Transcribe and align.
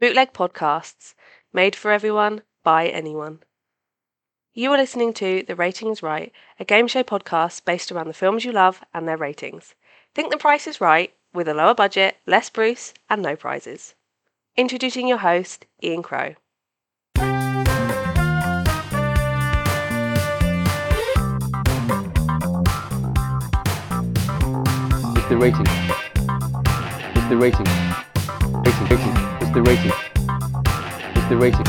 Bootleg 0.00 0.32
podcasts, 0.32 1.14
made 1.52 1.76
for 1.76 1.90
everyone, 1.90 2.40
by 2.64 2.88
anyone. 2.88 3.40
You 4.54 4.72
are 4.72 4.78
listening 4.78 5.12
to 5.14 5.42
The 5.46 5.54
Rating 5.54 5.90
is 5.90 6.02
Right, 6.02 6.32
a 6.58 6.64
game 6.64 6.86
show 6.86 7.02
podcast 7.02 7.66
based 7.66 7.92
around 7.92 8.08
the 8.08 8.14
films 8.14 8.42
you 8.42 8.50
love 8.50 8.80
and 8.94 9.06
their 9.06 9.18
ratings. 9.18 9.74
Think 10.14 10.32
the 10.32 10.38
price 10.38 10.66
is 10.66 10.80
right, 10.80 11.12
with 11.34 11.48
a 11.48 11.54
lower 11.54 11.74
budget, 11.74 12.16
less 12.26 12.48
Bruce, 12.48 12.94
and 13.10 13.20
no 13.20 13.36
prizes. 13.36 13.94
Introducing 14.56 15.06
your 15.06 15.18
host, 15.18 15.66
Ian 15.82 16.02
Crow. 16.02 16.34
It's 25.14 25.28
the 25.28 25.36
rating. 25.36 25.66
It's 27.14 27.28
the 27.28 27.36
rating. 27.36 27.66
Rating, 28.64 28.96
rating. 28.96 29.29
It's 29.52 29.56
the 29.56 29.62
rating. 29.62 29.92
It's 31.16 31.28
the 31.28 31.36
rating. 31.36 31.66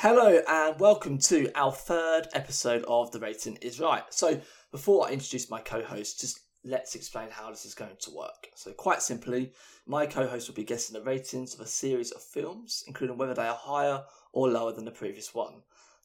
Hello 0.00 0.40
and 0.48 0.80
welcome 0.80 1.18
to 1.18 1.50
our 1.54 1.70
third 1.70 2.28
episode 2.32 2.82
of 2.88 3.12
The 3.12 3.20
Rating 3.20 3.56
is 3.56 3.78
Right. 3.78 4.02
So, 4.08 4.40
before 4.72 5.06
I 5.06 5.10
introduce 5.10 5.50
my 5.50 5.60
co 5.60 5.82
host, 5.82 6.22
just 6.22 6.40
let's 6.64 6.94
explain 6.94 7.28
how 7.28 7.50
this 7.50 7.66
is 7.66 7.74
going 7.74 7.96
to 8.00 8.10
work. 8.16 8.48
So, 8.54 8.72
quite 8.72 9.02
simply, 9.02 9.52
my 9.86 10.06
co 10.06 10.26
host 10.26 10.48
will 10.48 10.54
be 10.54 10.64
guessing 10.64 10.94
the 10.94 11.04
ratings 11.04 11.52
of 11.52 11.60
a 11.60 11.66
series 11.66 12.10
of 12.12 12.22
films, 12.22 12.84
including 12.86 13.18
whether 13.18 13.34
they 13.34 13.46
are 13.46 13.54
higher 13.54 14.04
or 14.32 14.48
lower 14.48 14.72
than 14.72 14.86
the 14.86 14.92
previous 14.92 15.34
one. 15.34 15.56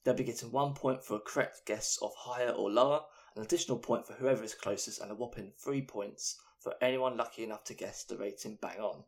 They'll 0.03 0.15
be 0.15 0.25
getting 0.25 0.51
one 0.51 0.73
point 0.73 1.01
for 1.01 1.15
a 1.15 1.21
correct 1.21 1.61
guess 1.65 1.97
of 2.01 2.11
higher 2.17 2.49
or 2.49 2.69
lower, 2.69 2.99
an 3.35 3.43
additional 3.43 3.77
point 3.77 4.07
for 4.07 4.13
whoever 4.13 4.43
is 4.43 4.53
closest, 4.53 5.01
and 5.01 5.11
a 5.11 5.15
whopping 5.15 5.51
three 5.57 5.81
points 5.81 6.37
for 6.59 6.73
anyone 6.81 7.17
lucky 7.17 7.43
enough 7.43 7.63
to 7.65 7.73
guess 7.73 8.03
the 8.03 8.17
rating 8.17 8.57
bang 8.61 8.79
on. 8.79 9.03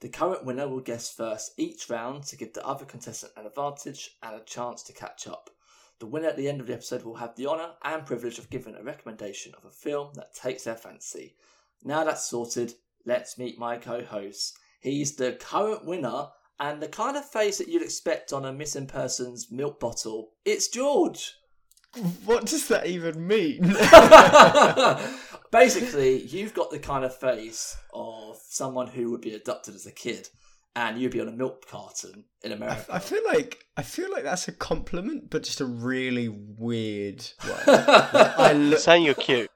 The 0.00 0.08
current 0.08 0.44
winner 0.44 0.68
will 0.68 0.80
guess 0.80 1.12
first 1.12 1.52
each 1.56 1.88
round 1.88 2.24
to 2.24 2.36
give 2.36 2.52
the 2.52 2.66
other 2.66 2.84
contestant 2.84 3.32
an 3.36 3.46
advantage 3.46 4.16
and 4.22 4.34
a 4.34 4.40
chance 4.44 4.82
to 4.82 4.92
catch 4.92 5.26
up. 5.26 5.50
The 6.00 6.06
winner 6.06 6.28
at 6.28 6.36
the 6.36 6.48
end 6.48 6.60
of 6.60 6.66
the 6.66 6.74
episode 6.74 7.02
will 7.02 7.14
have 7.14 7.36
the 7.36 7.46
honour 7.46 7.74
and 7.82 8.04
privilege 8.04 8.38
of 8.38 8.50
giving 8.50 8.74
a 8.74 8.82
recommendation 8.82 9.54
of 9.56 9.64
a 9.64 9.70
film 9.70 10.14
that 10.14 10.34
takes 10.34 10.64
their 10.64 10.74
fancy. 10.74 11.36
Now 11.84 12.04
that's 12.04 12.24
sorted, 12.24 12.74
let's 13.06 13.38
meet 13.38 13.58
my 13.58 13.76
co 13.78 14.04
host. 14.04 14.58
He's 14.80 15.14
the 15.14 15.32
current 15.34 15.84
winner 15.84 16.30
and 16.58 16.82
the 16.82 16.88
kind 16.88 17.16
of 17.16 17.24
face 17.24 17.58
that 17.58 17.68
you'd 17.68 17.82
expect 17.82 18.32
on 18.32 18.44
a 18.44 18.52
missing 18.52 18.86
person's 18.86 19.50
milk 19.50 19.78
bottle. 19.78 20.32
It's 20.44 20.68
George! 20.68 21.34
What 22.24 22.46
does 22.46 22.68
that 22.68 22.86
even 22.86 23.26
mean? 23.26 23.62
Basically, 25.50 26.22
you've 26.22 26.54
got 26.54 26.70
the 26.70 26.78
kind 26.78 27.04
of 27.04 27.14
face 27.14 27.76
of 27.92 28.38
someone 28.48 28.86
who 28.86 29.10
would 29.10 29.20
be 29.20 29.34
adopted 29.34 29.74
as 29.74 29.84
a 29.84 29.92
kid, 29.92 30.28
and 30.74 30.98
you'd 30.98 31.12
be 31.12 31.20
on 31.20 31.28
a 31.28 31.32
milk 31.32 31.66
carton 31.68 32.24
in 32.42 32.52
America. 32.52 32.86
I 32.88 32.98
feel 32.98 33.20
like 33.26 33.66
I 33.76 33.82
feel 33.82 34.10
like 34.10 34.24
that's 34.24 34.48
a 34.48 34.52
compliment, 34.52 35.28
but 35.28 35.42
just 35.42 35.60
a 35.60 35.66
really 35.66 36.28
weird 36.30 37.22
one. 37.42 37.52
I 37.66 38.54
look, 38.54 38.78
Saying 38.78 39.04
you're 39.04 39.14
cute. 39.14 39.50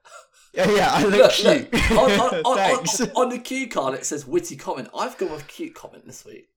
yeah, 0.52 0.70
yeah, 0.70 0.88
I 0.92 1.02
look, 1.04 1.12
Look, 1.20 1.30
cute. 1.32 1.72
look, 1.72 1.90
on, 1.92 2.10
on, 2.20 2.34
on, 2.44 2.56
Thanks. 2.58 3.00
on, 3.00 3.10
on 3.12 3.28
the 3.30 3.38
cue 3.38 3.68
card 3.68 3.94
it 3.94 4.04
says 4.04 4.26
witty 4.26 4.56
comment. 4.56 4.88
I've 4.94 5.16
gone 5.16 5.32
with 5.32 5.48
cute 5.48 5.74
comment 5.74 6.04
this 6.04 6.26
week. 6.26 6.48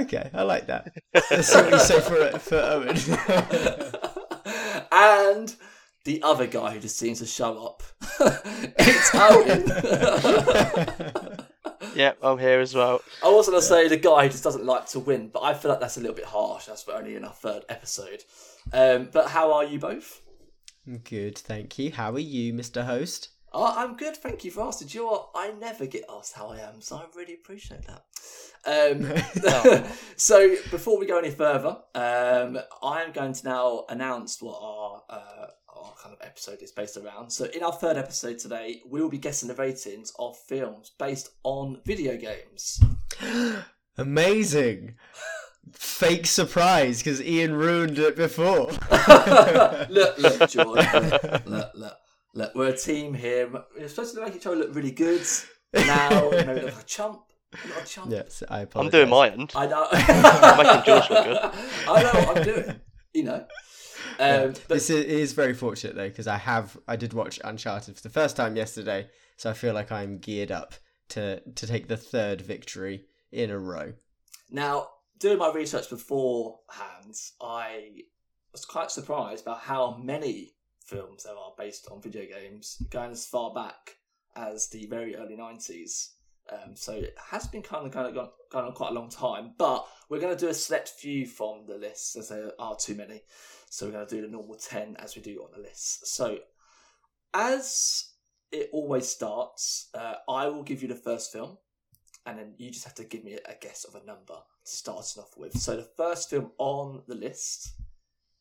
okay, 0.00 0.28
I 0.34 0.42
like 0.42 0.66
that. 0.66 0.92
Let's 1.30 1.54
what 1.54 1.70
you 1.70 1.78
say 1.78 2.00
for 2.02 2.38
for 2.38 2.56
Owen. 2.56 4.08
And 4.92 5.54
the 6.04 6.22
other 6.22 6.46
guy 6.46 6.72
who 6.72 6.80
just 6.80 6.98
seems 6.98 7.18
to 7.20 7.26
show 7.26 7.64
up. 7.64 7.82
it's 8.78 9.10
Owen. 9.14 9.66
yep, 11.96 12.18
I'm 12.22 12.38
here 12.38 12.60
as 12.60 12.74
well. 12.74 13.00
I 13.24 13.28
was 13.28 13.48
going 13.48 13.60
to 13.60 13.66
say 13.66 13.88
the 13.88 13.96
guy 13.96 14.24
who 14.24 14.28
just 14.28 14.44
doesn't 14.44 14.64
like 14.64 14.86
to 14.88 15.00
win, 15.00 15.28
but 15.28 15.40
I 15.40 15.54
feel 15.54 15.70
like 15.70 15.80
that's 15.80 15.96
a 15.96 16.00
little 16.00 16.16
bit 16.16 16.26
harsh. 16.26 16.66
That's 16.66 16.82
for 16.82 16.92
only 16.94 17.16
in 17.16 17.24
our 17.24 17.32
third 17.32 17.64
episode. 17.68 18.22
Um, 18.72 19.08
but 19.12 19.28
how 19.28 19.52
are 19.52 19.64
you 19.64 19.78
both? 19.78 20.20
Good, 21.04 21.38
thank 21.38 21.78
you. 21.78 21.92
How 21.92 22.12
are 22.12 22.18
you, 22.18 22.52
Mr. 22.52 22.84
Host? 22.84 23.28
Oh, 23.54 23.74
I'm 23.76 23.96
good, 23.96 24.16
thank 24.16 24.44
you 24.44 24.50
for 24.50 24.62
asking. 24.62 24.88
Do 24.88 24.98
you 24.98 25.04
know 25.04 25.10
what? 25.10 25.30
I 25.34 25.52
never 25.52 25.86
get 25.86 26.04
asked 26.08 26.34
how 26.34 26.48
I 26.48 26.58
am, 26.58 26.80
so 26.80 26.96
I 26.96 27.04
really 27.14 27.34
appreciate 27.34 27.82
that. 27.86 28.04
Um, 28.64 29.84
so, 30.16 30.56
before 30.70 30.98
we 30.98 31.06
go 31.06 31.18
any 31.18 31.30
further, 31.30 31.76
um, 31.94 32.58
I 32.82 33.02
am 33.02 33.12
going 33.12 33.34
to 33.34 33.44
now 33.44 33.84
announce 33.90 34.40
what 34.40 34.58
our, 34.60 35.02
uh, 35.10 35.46
our 35.68 35.94
kind 36.02 36.16
of 36.18 36.26
episode 36.26 36.62
is 36.62 36.72
based 36.72 36.96
around. 36.96 37.30
So, 37.30 37.44
in 37.44 37.62
our 37.62 37.72
third 37.72 37.98
episode 37.98 38.38
today, 38.38 38.80
we 38.88 39.02
will 39.02 39.10
be 39.10 39.18
guessing 39.18 39.48
the 39.48 39.54
ratings 39.54 40.12
of 40.18 40.36
films 40.38 40.92
based 40.98 41.30
on 41.42 41.80
video 41.84 42.16
games. 42.16 42.80
Amazing. 43.98 44.94
Fake 45.72 46.26
surprise 46.26 46.98
because 46.98 47.20
Ian 47.22 47.54
ruined 47.54 47.98
it 47.98 48.16
before. 48.16 48.70
look, 49.90 50.18
look, 50.18 50.50
George. 50.50 50.86
Look, 50.94 51.46
look, 51.46 51.70
look, 51.74 51.96
look. 52.34 52.54
We're 52.54 52.68
a 52.68 52.76
team 52.76 53.14
here. 53.14 53.50
We're 53.76 53.88
supposed 53.88 54.14
to 54.14 54.24
make 54.24 54.36
each 54.36 54.46
other 54.46 54.56
look 54.56 54.74
really 54.74 54.90
good. 54.90 55.22
Now, 55.74 56.30
maybe 56.30 56.60
look 56.60 56.74
like 56.74 56.82
a 56.82 56.86
chump. 56.86 57.22
Not 57.68 57.82
a 57.82 57.86
chump. 57.86 58.10
yes, 58.10 58.42
I 58.48 58.66
I'm 58.74 58.88
doing 58.88 59.10
my 59.10 59.30
end. 59.30 59.52
I 59.54 59.66
know. 59.66 59.86
I'm 59.92 60.56
making 60.56 60.84
George 60.84 61.10
look 61.10 61.24
good. 61.24 61.38
I 61.88 62.02
know 62.02 62.26
what 62.26 62.38
I'm 62.38 62.44
doing. 62.44 62.80
You 63.12 63.24
know. 63.24 63.46
Um, 64.18 64.52
but 64.68 64.68
this 64.68 64.90
is, 64.90 65.04
is 65.04 65.32
very 65.32 65.54
fortunate 65.54 65.96
though 65.96 66.08
because 66.08 66.26
I 66.26 66.36
have 66.36 66.76
I 66.86 66.96
did 66.96 67.12
watch 67.12 67.40
Uncharted 67.44 67.96
for 67.96 68.02
the 68.02 68.10
first 68.10 68.36
time 68.36 68.56
yesterday, 68.56 69.08
so 69.36 69.50
I 69.50 69.52
feel 69.54 69.74
like 69.74 69.92
I'm 69.92 70.18
geared 70.18 70.50
up 70.50 70.74
to 71.10 71.40
to 71.40 71.66
take 71.66 71.88
the 71.88 71.96
third 71.96 72.40
victory 72.40 73.06
in 73.30 73.50
a 73.50 73.58
row. 73.58 73.94
now, 74.50 74.88
doing 75.18 75.38
my 75.38 75.50
research 75.52 75.88
beforehand, 75.88 77.14
I 77.40 78.02
was 78.52 78.64
quite 78.64 78.90
surprised 78.90 79.42
about 79.42 79.60
how 79.60 79.96
many 80.02 80.54
films 80.86 81.24
there 81.24 81.36
are 81.36 81.52
based 81.56 81.88
on 81.90 82.00
video 82.02 82.24
games, 82.26 82.82
going 82.90 83.10
as 83.10 83.26
far 83.26 83.52
back 83.52 83.96
as 84.36 84.68
the 84.68 84.86
very 84.86 85.16
early 85.16 85.36
'90s. 85.36 86.10
Um, 86.50 86.74
so 86.74 86.92
it 86.94 87.14
has 87.30 87.46
been 87.46 87.62
kind 87.62 87.86
of, 87.86 87.92
kind 87.92 88.08
of 88.08 88.14
gone, 88.14 88.30
gone 88.50 88.64
on 88.64 88.72
quite 88.72 88.90
a 88.90 88.94
long 88.94 89.08
time, 89.08 89.52
but 89.58 89.86
we're 90.08 90.20
going 90.20 90.36
to 90.36 90.44
do 90.44 90.50
a 90.50 90.54
select 90.54 90.88
few 90.88 91.24
from 91.24 91.66
the 91.66 91.76
list 91.76 92.16
as 92.16 92.28
there 92.30 92.50
are 92.58 92.76
too 92.76 92.94
many. 92.96 93.22
So 93.70 93.86
we're 93.86 93.92
going 93.92 94.06
to 94.06 94.14
do 94.16 94.22
the 94.22 94.28
normal 94.28 94.56
10 94.56 94.96
as 94.98 95.14
we 95.14 95.22
do 95.22 95.42
on 95.42 95.50
the 95.54 95.62
list. 95.62 96.06
So 96.08 96.38
as 97.32 98.10
it 98.50 98.68
always 98.72 99.08
starts, 99.08 99.88
uh, 99.94 100.16
I 100.28 100.48
will 100.48 100.62
give 100.62 100.82
you 100.82 100.88
the 100.88 100.94
first 100.94 101.32
film, 101.32 101.58
and 102.26 102.38
then 102.38 102.54
you 102.58 102.70
just 102.70 102.84
have 102.84 102.94
to 102.96 103.04
give 103.04 103.24
me 103.24 103.34
a 103.34 103.54
guess 103.60 103.84
of 103.84 103.94
a 103.94 104.04
number 104.04 104.34
to 104.34 104.70
start 104.70 105.06
off 105.18 105.36
with. 105.36 105.56
So 105.58 105.76
the 105.76 105.88
first 105.96 106.28
film 106.28 106.50
on 106.58 107.02
the 107.08 107.14
list 107.14 107.72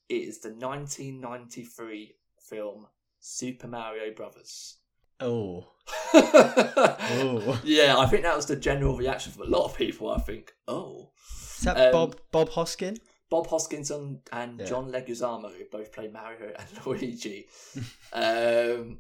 is 0.10 0.40
the 0.40 0.50
1993 0.50 2.16
film 2.52 2.86
Super 3.20 3.68
Mario 3.68 4.14
Brothers. 4.14 4.78
Oh, 5.20 5.68
oh. 6.14 7.62
Yeah, 7.64 7.96
I 7.98 8.06
think 8.08 8.24
that 8.24 8.36
was 8.36 8.48
the 8.48 8.56
general 8.56 8.98
reaction 8.98 9.32
from 9.32 9.44
a 9.44 9.50
lot 9.58 9.66
of 9.66 9.76
people. 9.78 10.12
I 10.12 10.20
think, 10.20 10.52
oh, 10.68 11.12
is 11.58 11.64
that 11.64 11.78
Um, 11.78 11.92
Bob 11.92 12.16
Bob 12.32 12.50
Hoskin? 12.50 12.98
Bob 13.30 13.48
Hoskinson 13.48 14.20
and 14.34 14.60
Yeah. 14.60 14.66
John 14.66 14.92
Leguizamo 14.92 15.52
both 15.72 15.92
play 15.94 16.08
Mario 16.10 16.52
and 16.58 16.68
Luigi. 16.86 17.48
um, 18.14 19.00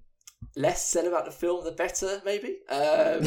less 0.55 0.87
said 0.87 1.05
about 1.05 1.25
the 1.25 1.31
film, 1.31 1.65
the 1.65 1.71
better, 1.71 2.21
maybe. 2.23 2.59
Um, 2.69 3.19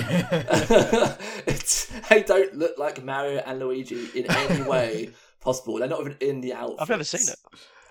it's, 1.46 1.86
they 2.08 2.22
don't 2.22 2.54
look 2.56 2.78
like 2.78 3.04
Mario 3.04 3.42
and 3.44 3.58
Luigi 3.58 4.08
in 4.18 4.30
any 4.30 4.62
way 4.62 5.10
possible. 5.40 5.78
They're 5.78 5.88
not 5.88 6.00
even 6.00 6.16
in 6.20 6.40
the 6.40 6.54
outfit. 6.54 6.76
I've 6.80 6.88
never 6.88 7.04
seen 7.04 7.28
it. 7.28 7.36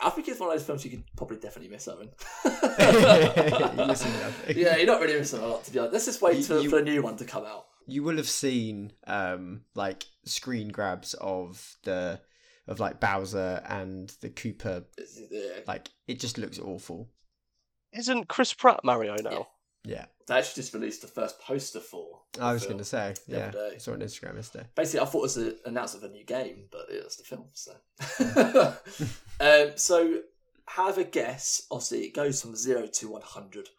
I 0.01 0.09
think 0.09 0.27
it's 0.27 0.39
one 0.39 0.49
of 0.49 0.55
those 0.55 0.65
films 0.65 0.83
you 0.85 0.91
could 0.91 1.03
probably 1.15 1.37
definitely 1.37 1.69
miss, 1.69 1.87
Owen. 1.87 2.09
You're 2.45 3.87
missing 3.87 4.11
nothing. 4.13 4.55
yeah, 4.57 4.77
you're 4.77 4.85
not 4.87 5.01
really 5.01 5.17
missing 5.19 5.39
a 5.41 5.47
lot, 5.47 5.63
to 5.65 5.71
be 5.71 5.79
honest. 5.79 5.93
Let's 5.93 6.05
just 6.05 6.21
wait 6.21 6.37
You- 6.37 6.43
till- 6.43 6.63
you- 6.63 6.69
for 6.69 6.77
the 6.77 6.83
new 6.83 7.01
one 7.01 7.15
to 7.17 7.25
come 7.25 7.45
out. 7.45 7.65
You 7.85 8.01
will 8.03 8.15
have 8.17 8.29
seen 8.29 8.93
um 9.07 9.63
like 9.75 10.05
screen 10.23 10.69
grabs 10.69 11.13
of 11.15 11.75
the 11.83 12.21
of 12.67 12.79
like 12.79 13.01
Bowser 13.01 13.61
and 13.67 14.07
the 14.21 14.29
Koopa. 14.29 14.85
Yeah. 15.29 15.59
Like 15.67 15.89
it 16.07 16.19
just 16.19 16.37
looks 16.37 16.59
awful. 16.59 17.09
Isn't 17.91 18.27
Chris 18.29 18.53
Pratt 18.53 18.79
Mario 18.85 19.15
now? 19.21 19.47
Yeah, 19.85 20.05
They 20.27 20.35
actually 20.35 20.61
just 20.63 20.73
released 20.73 21.01
the 21.01 21.07
first 21.07 21.39
poster 21.41 21.79
for. 21.81 22.21
the 22.33 22.41
I 22.41 22.53
was 22.53 22.65
going 22.65 22.77
to 22.77 22.85
say. 22.85 23.13
the 23.27 23.35
Yeah, 23.37 23.47
other 23.47 23.69
day. 23.69 23.75
I 23.75 23.77
saw 23.79 23.91
it 23.91 23.95
on 23.95 23.99
Instagram 24.01 24.35
yesterday. 24.35 24.65
Basically, 24.75 24.99
I 25.01 25.05
thought 25.05 25.19
it 25.19 25.21
was 25.21 25.37
an 25.37 25.57
announcement 25.65 26.05
of 26.05 26.11
a 26.11 26.13
new 26.13 26.23
game, 26.23 26.65
but 26.71 26.85
it's 26.89 27.17
the 27.17 27.23
film. 27.23 27.45
So, 27.53 27.73
um, 29.39 29.71
so 29.75 30.19
have 30.67 30.97
a 30.97 31.03
guess. 31.03 31.63
Obviously, 31.69 32.05
it 32.05 32.13
goes 32.13 32.41
from 32.41 32.55
zero 32.55 32.87
to 32.87 33.09
one 33.11 33.21
hundred. 33.23 33.69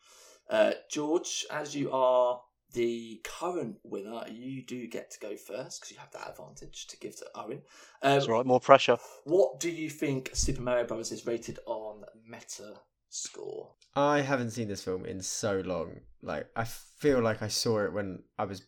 Uh, 0.51 0.73
George, 0.91 1.47
as 1.51 1.75
you 1.75 1.91
are 1.91 2.41
the 2.75 3.21
current 3.25 3.77
winner, 3.83 4.25
you 4.31 4.62
do 4.62 4.87
get 4.87 5.11
to 5.12 5.21
go 5.21 5.37
first 5.37 5.81
because 5.81 5.91
you 5.91 5.97
have 5.99 6.11
that 6.12 6.29
advantage 6.29 6.87
to 6.89 6.99
give 6.99 7.17
to 7.17 7.27
Owen. 7.35 7.62
Um, 8.03 8.15
That's 8.19 8.29
right, 8.29 8.45
more 8.45 8.61
pressure. 8.61 8.99
What 9.25 9.59
do 9.61 9.71
you 9.71 9.89
think 9.89 10.31
Super 10.35 10.61
Mario 10.61 10.85
Bros. 10.85 11.12
is 11.12 11.25
rated 11.27 11.61
on 11.67 12.05
Meta 12.29 12.75
score. 13.14 13.70
I 13.96 14.20
haven't 14.20 14.50
seen 14.50 14.69
this 14.69 14.82
film 14.82 15.05
in 15.05 15.22
so 15.22 15.62
long. 15.64 16.00
Like 16.22 16.49
I 16.56 16.64
feel 16.64 17.20
like 17.20 17.43
I 17.43 17.49
saw 17.49 17.84
it 17.84 17.93
when 17.93 18.22
I 18.38 18.44
was 18.44 18.62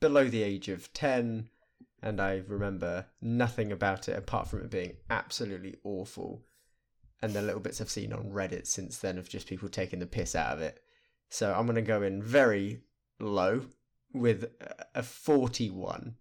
below 0.00 0.28
the 0.28 0.42
age 0.42 0.68
of 0.68 0.92
10 0.92 1.48
and 2.02 2.20
I 2.20 2.42
remember 2.46 3.06
nothing 3.20 3.72
about 3.72 4.08
it 4.08 4.16
apart 4.16 4.48
from 4.48 4.60
it 4.60 4.70
being 4.70 4.96
absolutely 5.10 5.76
awful. 5.84 6.42
And 7.20 7.32
the 7.32 7.42
little 7.42 7.60
bits 7.60 7.80
I've 7.80 7.90
seen 7.90 8.12
on 8.12 8.30
Reddit 8.30 8.66
since 8.66 8.98
then 8.98 9.18
of 9.18 9.28
just 9.28 9.46
people 9.46 9.68
taking 9.68 10.00
the 10.00 10.06
piss 10.06 10.34
out 10.34 10.56
of 10.56 10.60
it. 10.60 10.80
So 11.28 11.52
I'm 11.52 11.66
going 11.66 11.76
to 11.76 11.82
go 11.82 12.02
in 12.02 12.22
very 12.22 12.80
low 13.20 13.62
with 14.12 14.46
a 14.94 15.02
41. 15.02 16.16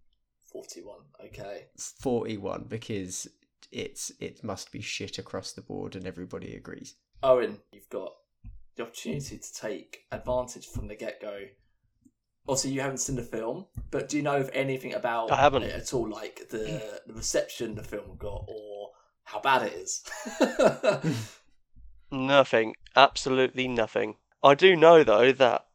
41. 0.51 0.95
Okay. 1.25 1.65
41 1.77 2.65
because 2.67 3.27
it's 3.71 4.11
it 4.19 4.43
must 4.43 4.71
be 4.71 4.81
shit 4.81 5.17
across 5.17 5.53
the 5.53 5.61
board 5.61 5.95
and 5.95 6.05
everybody 6.05 6.55
agrees. 6.55 6.95
Owen, 7.23 7.59
you've 7.71 7.89
got 7.89 8.13
the 8.75 8.83
opportunity 8.83 9.37
to 9.37 9.53
take 9.53 10.05
advantage 10.11 10.67
from 10.67 10.87
the 10.87 10.95
get 10.95 11.21
go. 11.21 11.41
Also, 12.47 12.67
you 12.67 12.81
haven't 12.81 12.97
seen 12.97 13.15
the 13.15 13.21
film, 13.21 13.67
but 13.91 14.09
do 14.09 14.17
you 14.17 14.23
know 14.23 14.37
of 14.37 14.49
anything 14.53 14.93
about 14.93 15.31
I 15.31 15.35
haven't. 15.35 15.63
it 15.63 15.75
at 15.75 15.93
all? 15.93 16.09
Like 16.09 16.49
the, 16.49 16.81
the 17.07 17.13
reception 17.13 17.75
the 17.75 17.83
film 17.83 18.15
got, 18.17 18.45
or 18.47 18.89
how 19.23 19.39
bad 19.39 19.67
it 19.67 19.73
is? 19.73 20.03
Nothing. 22.11 22.75
Absolutely 22.95 23.67
nothing. 23.67 24.15
I 24.43 24.55
do 24.55 24.75
know 24.75 25.03
though 25.03 25.31
that 25.31 25.65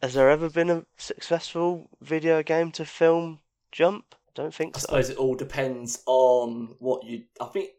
has 0.00 0.14
there 0.14 0.30
ever 0.30 0.48
been 0.48 0.70
a 0.70 0.86
successful 0.96 1.90
video 2.00 2.42
game 2.42 2.72
to 2.72 2.84
film 2.84 3.40
Jump? 3.70 4.14
I 4.14 4.30
don't 4.34 4.54
think 4.54 4.76
I 4.76 4.80
so. 4.80 4.86
suppose 4.86 5.10
it 5.10 5.16
all 5.18 5.34
depends 5.34 6.02
on 6.06 6.76
what 6.78 7.04
you. 7.04 7.24
I 7.40 7.46
think 7.46 7.70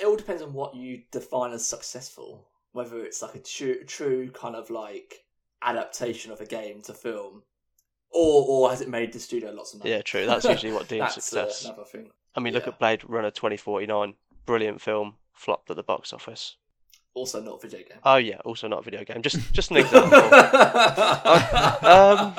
it 0.00 0.06
all 0.06 0.16
depends 0.16 0.42
on 0.42 0.52
what 0.54 0.74
you 0.74 1.02
define 1.10 1.52
as 1.52 1.68
successful. 1.68 2.47
Whether 2.72 3.02
it's 3.04 3.22
like 3.22 3.34
a 3.34 3.40
true, 3.40 3.84
true 3.84 4.30
kind 4.30 4.54
of 4.54 4.70
like 4.70 5.24
adaptation 5.62 6.30
of 6.32 6.40
a 6.40 6.46
game 6.46 6.82
to 6.82 6.94
film, 6.94 7.42
or 8.10 8.44
or 8.46 8.70
has 8.70 8.80
it 8.80 8.88
made 8.88 9.12
the 9.12 9.18
studio 9.20 9.50
lots 9.52 9.74
of 9.74 9.80
money? 9.80 9.90
Yeah, 9.90 10.02
true. 10.02 10.26
That's 10.26 10.44
usually 10.44 10.72
what 10.72 10.88
deems 10.88 11.14
That's, 11.14 11.32
uh, 11.34 11.48
success. 11.48 11.64
another 11.64 11.84
thing. 11.84 12.10
I 12.34 12.40
mean, 12.40 12.52
look 12.54 12.64
yeah. 12.66 12.70
at 12.72 12.78
Blade 12.78 13.02
Runner 13.08 13.30
2049. 13.30 14.14
Brilliant 14.46 14.80
film. 14.80 15.16
Flopped 15.32 15.70
at 15.70 15.76
the 15.76 15.82
box 15.82 16.12
office. 16.12 16.56
Also, 17.14 17.40
not 17.42 17.56
a 17.56 17.60
video 17.60 17.80
game. 17.80 17.98
Oh 18.04 18.16
yeah, 18.16 18.38
also 18.44 18.68
not 18.68 18.80
a 18.80 18.82
video 18.82 19.02
game. 19.04 19.22
Just 19.22 19.52
just 19.52 19.70
an 19.70 19.78
example. 19.78 20.18
um, 21.88 22.34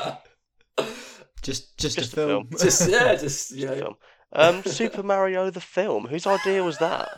Just 1.41 1.77
just, 1.77 1.97
Just 1.97 2.17
a 2.17 2.21
a 2.23 2.27
film. 2.27 2.47
film. 2.47 2.59
just 2.59 2.89
yeah, 2.89 3.15
just 3.15 3.51
you 3.51 3.61
Just 3.61 3.73
a 3.73 3.77
film. 3.77 3.95
Um, 4.33 4.63
Super 4.63 5.03
Mario 5.03 5.49
the 5.49 5.61
film. 5.61 6.05
Whose 6.07 6.27
idea 6.27 6.63
was 6.63 6.77
that? 6.79 7.09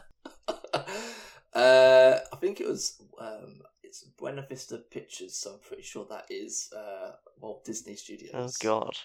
Uh, 1.53 2.19
I 2.31 2.35
think 2.37 2.61
it 2.61 2.67
was 2.67 3.01
um, 3.19 3.61
it's 3.83 4.03
Buena 4.17 4.45
Vista 4.47 4.77
Pictures, 4.77 5.35
so 5.35 5.53
I'm 5.53 5.59
pretty 5.59 5.83
sure 5.83 6.05
that 6.09 6.25
is 6.29 6.71
uh, 6.75 7.11
Walt 7.39 7.65
Disney 7.65 7.95
Studios. 7.95 8.31
Oh 8.33 8.49
God. 8.61 8.97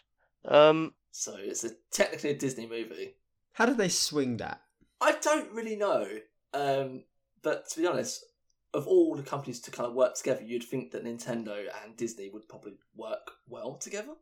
Um, 0.45 0.95
So 1.11 1.37
it's 1.39 1.65
a 1.65 1.71
technically 1.91 2.31
a 2.31 2.39
Disney 2.39 2.67
movie. 2.67 3.15
How 3.53 3.67
did 3.67 3.79
they 3.79 3.89
swing 3.89 4.37
that? 4.37 4.61
I 5.01 5.13
don't 5.21 5.51
really 5.53 5.77
know, 5.77 6.07
um, 6.55 7.05
but 7.43 7.69
to 7.71 7.81
be 7.81 7.87
honest, 7.87 8.25
of 8.73 8.87
all 8.87 9.15
the 9.15 9.23
companies 9.23 9.61
to 9.61 9.71
kind 9.71 9.89
of 9.89 9.95
work 9.95 10.15
together, 10.15 10.43
you'd 10.43 10.63
think 10.63 10.93
that 10.93 11.05
Nintendo 11.05 11.65
and 11.83 11.97
Disney 11.97 12.31
would 12.31 12.49
probably 12.49 12.75
work 12.95 13.33
well 13.49 13.75
together. 13.77 14.15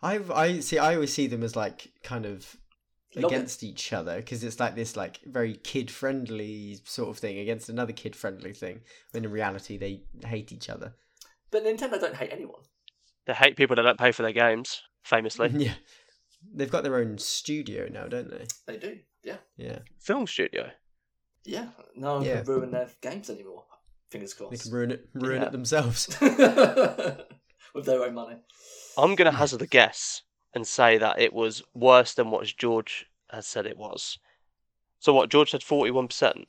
I 0.00 0.20
I 0.32 0.60
see. 0.60 0.78
I 0.78 0.94
always 0.94 1.12
see 1.12 1.26
them 1.26 1.42
as 1.42 1.56
like 1.56 1.92
kind 2.02 2.24
of 2.24 2.56
Love 3.16 3.32
it. 3.32 3.34
against 3.36 3.62
each 3.62 3.92
other 3.92 4.16
because 4.16 4.44
it's 4.44 4.60
like 4.60 4.74
this 4.76 4.94
like 4.96 5.18
very 5.24 5.54
kid 5.54 5.90
friendly 5.90 6.78
sort 6.84 7.08
of 7.08 7.18
thing 7.18 7.38
against 7.38 7.68
another 7.70 7.92
kid 7.92 8.14
friendly 8.14 8.52
thing. 8.52 8.80
When 9.12 9.24
in 9.24 9.30
reality 9.30 9.78
they 9.78 10.02
hate 10.26 10.52
each 10.52 10.68
other. 10.68 10.94
But 11.50 11.64
Nintendo 11.64 11.98
don't 11.98 12.14
hate 12.16 12.32
anyone. 12.32 12.60
they 13.26 13.32
hate 13.32 13.56
people 13.56 13.76
that 13.76 13.82
don't 13.82 13.98
pay 13.98 14.12
for 14.12 14.22
their 14.22 14.32
games. 14.32 14.82
Famously, 15.04 15.48
yeah, 15.56 15.72
they've 16.54 16.70
got 16.70 16.82
their 16.82 16.96
own 16.96 17.16
studio 17.16 17.88
now, 17.90 18.06
don't 18.08 18.30
they? 18.30 18.46
They 18.66 18.76
do, 18.78 18.98
yeah, 19.24 19.36
Yeah, 19.56 19.78
film 20.00 20.26
studio. 20.26 20.70
yeah. 21.46 21.68
No 21.96 22.16
one 22.16 22.24
Yeah. 22.24 22.42
can 22.42 22.44
ruin 22.52 22.70
their 22.72 22.90
games 23.00 23.30
anymore. 23.30 23.64
Fingers 24.10 24.34
crossed 24.34 24.50
they 24.52 24.58
can 24.58 24.70
ruin 24.72 24.90
it 24.90 25.08
ruin 25.14 25.40
Yeah. 25.40 25.46
it 25.46 25.52
themselves. 25.52 26.08
With 27.74 27.84
their 27.84 28.02
own 28.04 28.14
money. 28.14 28.36
I'm 28.96 29.14
going 29.14 29.30
to 29.30 29.36
hazard 29.36 29.62
a 29.62 29.66
guess 29.66 30.22
and 30.54 30.66
say 30.66 30.98
that 30.98 31.20
it 31.20 31.32
was 31.32 31.62
worse 31.74 32.14
than 32.14 32.30
what 32.30 32.46
George 32.46 33.06
has 33.30 33.46
said 33.46 33.66
it 33.66 33.76
was. 33.76 34.18
So 34.98 35.12
what? 35.12 35.30
George 35.30 35.50
said 35.50 35.60
41%. 35.60 36.44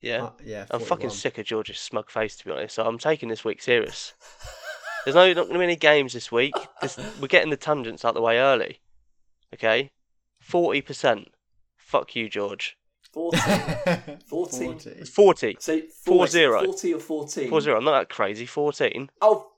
Yeah. 0.00 0.24
Uh, 0.24 0.30
yeah, 0.44 0.66
I'm 0.70 0.80
fucking 0.80 1.10
sick 1.10 1.38
of 1.38 1.46
George's 1.46 1.78
smug 1.78 2.10
face, 2.10 2.36
to 2.36 2.44
be 2.44 2.50
honest. 2.50 2.74
So 2.74 2.84
I'm 2.84 2.98
taking 2.98 3.28
this 3.28 3.44
week 3.44 3.62
serious. 3.62 4.14
There's 5.04 5.14
no 5.14 5.26
not 5.28 5.34
going 5.46 5.52
to 5.52 5.58
be 5.58 5.64
any 5.64 5.76
games 5.76 6.12
this 6.12 6.30
week. 6.30 6.54
This, 6.80 6.98
we're 7.20 7.28
getting 7.28 7.50
the 7.50 7.56
tangents 7.56 8.04
out 8.04 8.14
the 8.14 8.20
way 8.20 8.38
early. 8.38 8.80
Okay, 9.54 9.90
forty 10.40 10.80
percent. 10.80 11.28
Fuck 11.76 12.16
you, 12.16 12.28
George. 12.28 12.76
14. 13.12 14.18
14. 14.26 14.78
40. 14.78 14.90
It's 14.98 15.10
forty. 15.10 15.56
So 15.60 15.80
Four 16.04 16.18
wait, 16.20 16.30
zero. 16.30 16.64
40 16.64 16.94
or 16.94 17.00
14? 17.00 17.48
Four 17.48 17.60
zero. 17.60 17.78
I'm 17.78 17.84
not 17.84 17.98
that 17.98 18.08
crazy. 18.08 18.44
Fourteen. 18.44 19.08
Oh, 19.22 19.52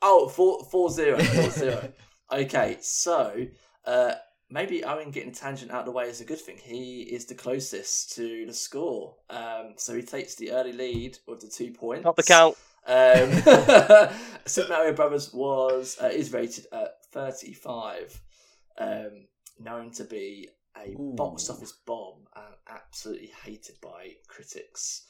oh, 0.00 0.28
four, 0.28 0.64
four 0.64 0.88
zero, 0.90 1.18
four 1.18 1.50
zero. 1.50 1.92
okay, 2.32 2.78
so 2.80 3.46
uh, 3.86 4.12
maybe 4.50 4.84
Owen 4.84 5.10
getting 5.10 5.30
a 5.30 5.34
tangent 5.34 5.70
out 5.70 5.80
of 5.80 5.86
the 5.86 5.92
way 5.92 6.04
is 6.04 6.20
a 6.20 6.24
good 6.24 6.40
thing. 6.40 6.58
He 6.62 7.02
is 7.02 7.26
the 7.26 7.34
closest 7.34 8.12
to 8.16 8.46
the 8.46 8.54
score, 8.54 9.16
um, 9.30 9.74
so 9.76 9.94
he 9.94 10.02
takes 10.02 10.34
the 10.34 10.52
early 10.52 10.72
lead 10.72 11.18
with 11.26 11.40
the 11.40 11.48
two 11.48 11.72
points. 11.72 12.04
Not 12.04 12.16
the 12.16 12.22
count. 12.22 12.56
Um, 12.86 13.30
Super 14.46 14.68
Mario 14.70 14.92
Brothers 14.92 15.32
was 15.32 15.96
uh, 16.02 16.06
is 16.06 16.32
rated 16.32 16.66
at 16.72 17.04
thirty 17.12 17.52
five, 17.52 18.20
um, 18.78 19.26
known 19.60 19.90
to 19.92 20.04
be 20.04 20.48
a 20.76 20.94
box 20.96 21.50
office 21.50 21.72
bomb 21.72 22.26
and 22.34 22.54
absolutely 22.68 23.30
hated 23.44 23.76
by 23.80 24.12
critics. 24.26 25.04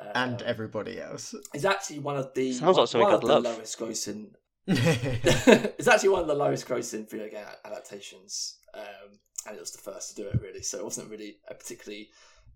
Um, 0.00 0.10
and 0.14 0.42
everybody 0.42 1.00
else. 1.00 1.34
it's 1.52 1.66
actually 1.66 1.98
one 1.98 2.16
of 2.16 2.32
the 2.34 2.52
Sounds 2.52 2.62
like 2.62 2.76
one, 2.78 2.86
something 2.86 3.06
one 3.06 3.14
of 3.14 3.20
the 3.20 3.26
love. 3.26 3.44
lowest 3.44 3.78
grossing. 3.78 4.30
Yeah, 4.66 4.76
it's 5.78 5.88
actually 5.88 6.10
one 6.10 6.22
of 6.22 6.28
the 6.28 6.34
lowest 6.34 6.66
grossing 6.66 7.08
video 7.10 7.28
game 7.28 7.44
adaptations, 7.64 8.58
um, 8.74 9.18
and 9.46 9.56
it 9.56 9.60
was 9.60 9.72
the 9.72 9.78
first 9.78 10.10
to 10.10 10.22
do 10.22 10.28
it 10.28 10.40
really. 10.40 10.62
So 10.62 10.78
it 10.78 10.84
wasn't 10.84 11.10
really 11.10 11.38
a 11.48 11.54
particularly 11.54 12.10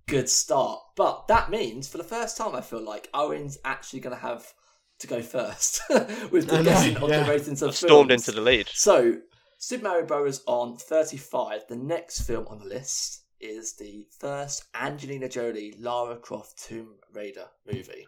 good 0.06 0.28
start. 0.28 0.80
But 0.96 1.28
that 1.28 1.50
means 1.50 1.88
for 1.88 1.98
the 1.98 2.04
first 2.04 2.36
time, 2.36 2.54
I 2.54 2.60
feel 2.60 2.82
like 2.82 3.08
Owen's 3.12 3.58
actually 3.64 4.00
going 4.00 4.16
to 4.16 4.22
have 4.22 4.52
to 5.00 5.06
go 5.06 5.20
first 5.20 5.82
with 6.30 6.48
the 6.48 6.58
I 6.58 6.58
know, 6.58 6.64
guessing 6.64 6.96
of 6.96 7.10
yeah. 7.10 7.22
the 7.24 7.30
ratings 7.30 7.62
of 7.62 7.74
Stormed 7.74 8.10
films. 8.10 8.28
into 8.28 8.40
the 8.40 8.44
lead. 8.44 8.68
So, 8.72 9.18
Super 9.58 9.84
Mario 9.84 10.06
Bros. 10.06 10.42
on 10.46 10.76
35. 10.76 11.62
The 11.68 11.76
next 11.76 12.20
film 12.20 12.46
on 12.48 12.58
the 12.60 12.66
list 12.66 13.24
is 13.40 13.74
the 13.74 14.06
first 14.18 14.64
Angelina 14.74 15.28
Jolie 15.28 15.74
Lara 15.78 16.16
Croft 16.16 16.62
Tomb 16.62 16.94
Raider 17.12 17.46
movie. 17.70 18.06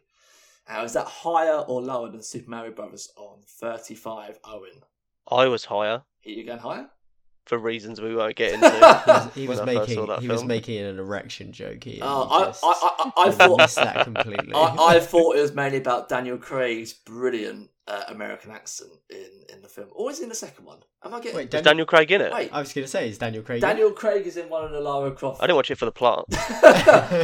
Now, 0.69 0.85
is 0.85 0.93
that 0.93 1.07
higher 1.07 1.61
or 1.61 1.81
lower 1.81 2.11
than 2.11 2.23
Super 2.23 2.51
Mario 2.51 2.73
Brothers 2.73 3.11
on 3.17 3.39
35, 3.47 4.39
Owen? 4.45 4.83
I 5.31 5.47
was 5.47 5.65
higher 5.65 6.03
Are 6.03 6.05
you 6.25 6.45
going 6.45 6.59
higher? 6.59 6.91
For 7.49 7.59
reasons 7.59 8.01
we 8.01 8.15
won't 8.15 8.37
get 8.37 8.53
into. 8.55 9.31
he 9.35 9.49
was 9.49 9.59
I 9.61 9.65
first 9.75 9.91
saw 9.93 10.05
making 10.05 10.07
that 10.07 10.21
he 10.21 10.29
was 10.29 10.45
making 10.45 10.79
an 10.79 10.99
erection 10.99 11.53
joke 11.53 11.83
here. 11.85 12.01
Oh, 12.03 12.25
You 12.25 12.31
I, 12.31 12.45
just 12.47 12.65
I, 12.65 12.69
I, 12.69 13.13
I, 13.17 13.27
I 13.27 13.31
thought. 13.31 13.59
missed 13.59 13.77
that 13.77 14.05
completely. 14.05 14.53
I, 14.55 14.77
I 14.97 15.01
thought 15.01 15.37
it 15.37 15.41
was 15.43 15.55
mainly 15.55 15.79
about 15.79 16.09
Daniel 16.09 16.39
Craig's 16.39 16.93
brilliant 16.93 17.71
uh, 17.87 18.05
American 18.09 18.51
accent 18.51 18.91
in, 19.09 19.27
in 19.55 19.63
the 19.63 19.69
film. 19.69 19.89
Or 19.93 20.11
is 20.11 20.21
it 20.21 20.25
in 20.25 20.29
the 20.29 20.35
second 20.35 20.67
one? 20.67 20.79
Am 21.05 21.15
I 21.15 21.21
getting. 21.21 21.37
Wait, 21.37 21.45
Was 21.45 21.51
Dan- 21.53 21.65
Daniel 21.65 21.87
Craig 21.87 22.11
in 22.13 22.21
it? 22.21 22.33
Wait, 22.33 22.51
I 22.53 22.61
was 22.61 22.73
going 22.73 22.85
to 22.85 22.91
say, 22.91 23.09
is 23.09 23.17
Daniel 23.19 23.43
Craig? 23.43 23.63
in? 23.63 23.69
Daniel 23.69 23.93
Craig 23.93 24.27
is 24.27 24.37
in 24.37 24.49
one 24.51 24.65
of 24.65 24.73
the 24.73 24.81
Lara 24.81 25.11
Croft 25.13 25.43
I 25.43 25.47
didn't 25.47 25.57
watch 25.57 25.71
it 25.71 25.77
for 25.79 25.87
the 25.87 25.93
plot. 25.93 26.27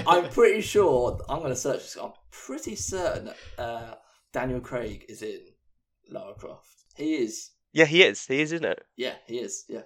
I'm 0.06 0.28
pretty 0.30 0.60
sure. 0.62 1.18
I'm 1.28 1.40
going 1.40 1.50
to 1.50 1.56
search 1.56 1.80
this. 1.80 1.98
I'm 2.02 2.12
pretty 2.30 2.76
certain 2.76 3.26
that 3.26 3.36
uh, 3.62 3.94
Daniel 4.32 4.60
Craig 4.60 5.04
is 5.08 5.22
in 5.22 5.40
Lara 6.08 6.34
Croft. 6.34 6.68
He 6.96 7.16
is. 7.16 7.50
Yeah, 7.72 7.84
he 7.86 8.02
is. 8.02 8.24
He 8.26 8.40
is 8.40 8.52
in 8.52 8.64
it. 8.64 8.82
Yeah, 8.96 9.14
he 9.26 9.38
is. 9.38 9.64
Yeah, 9.68 9.80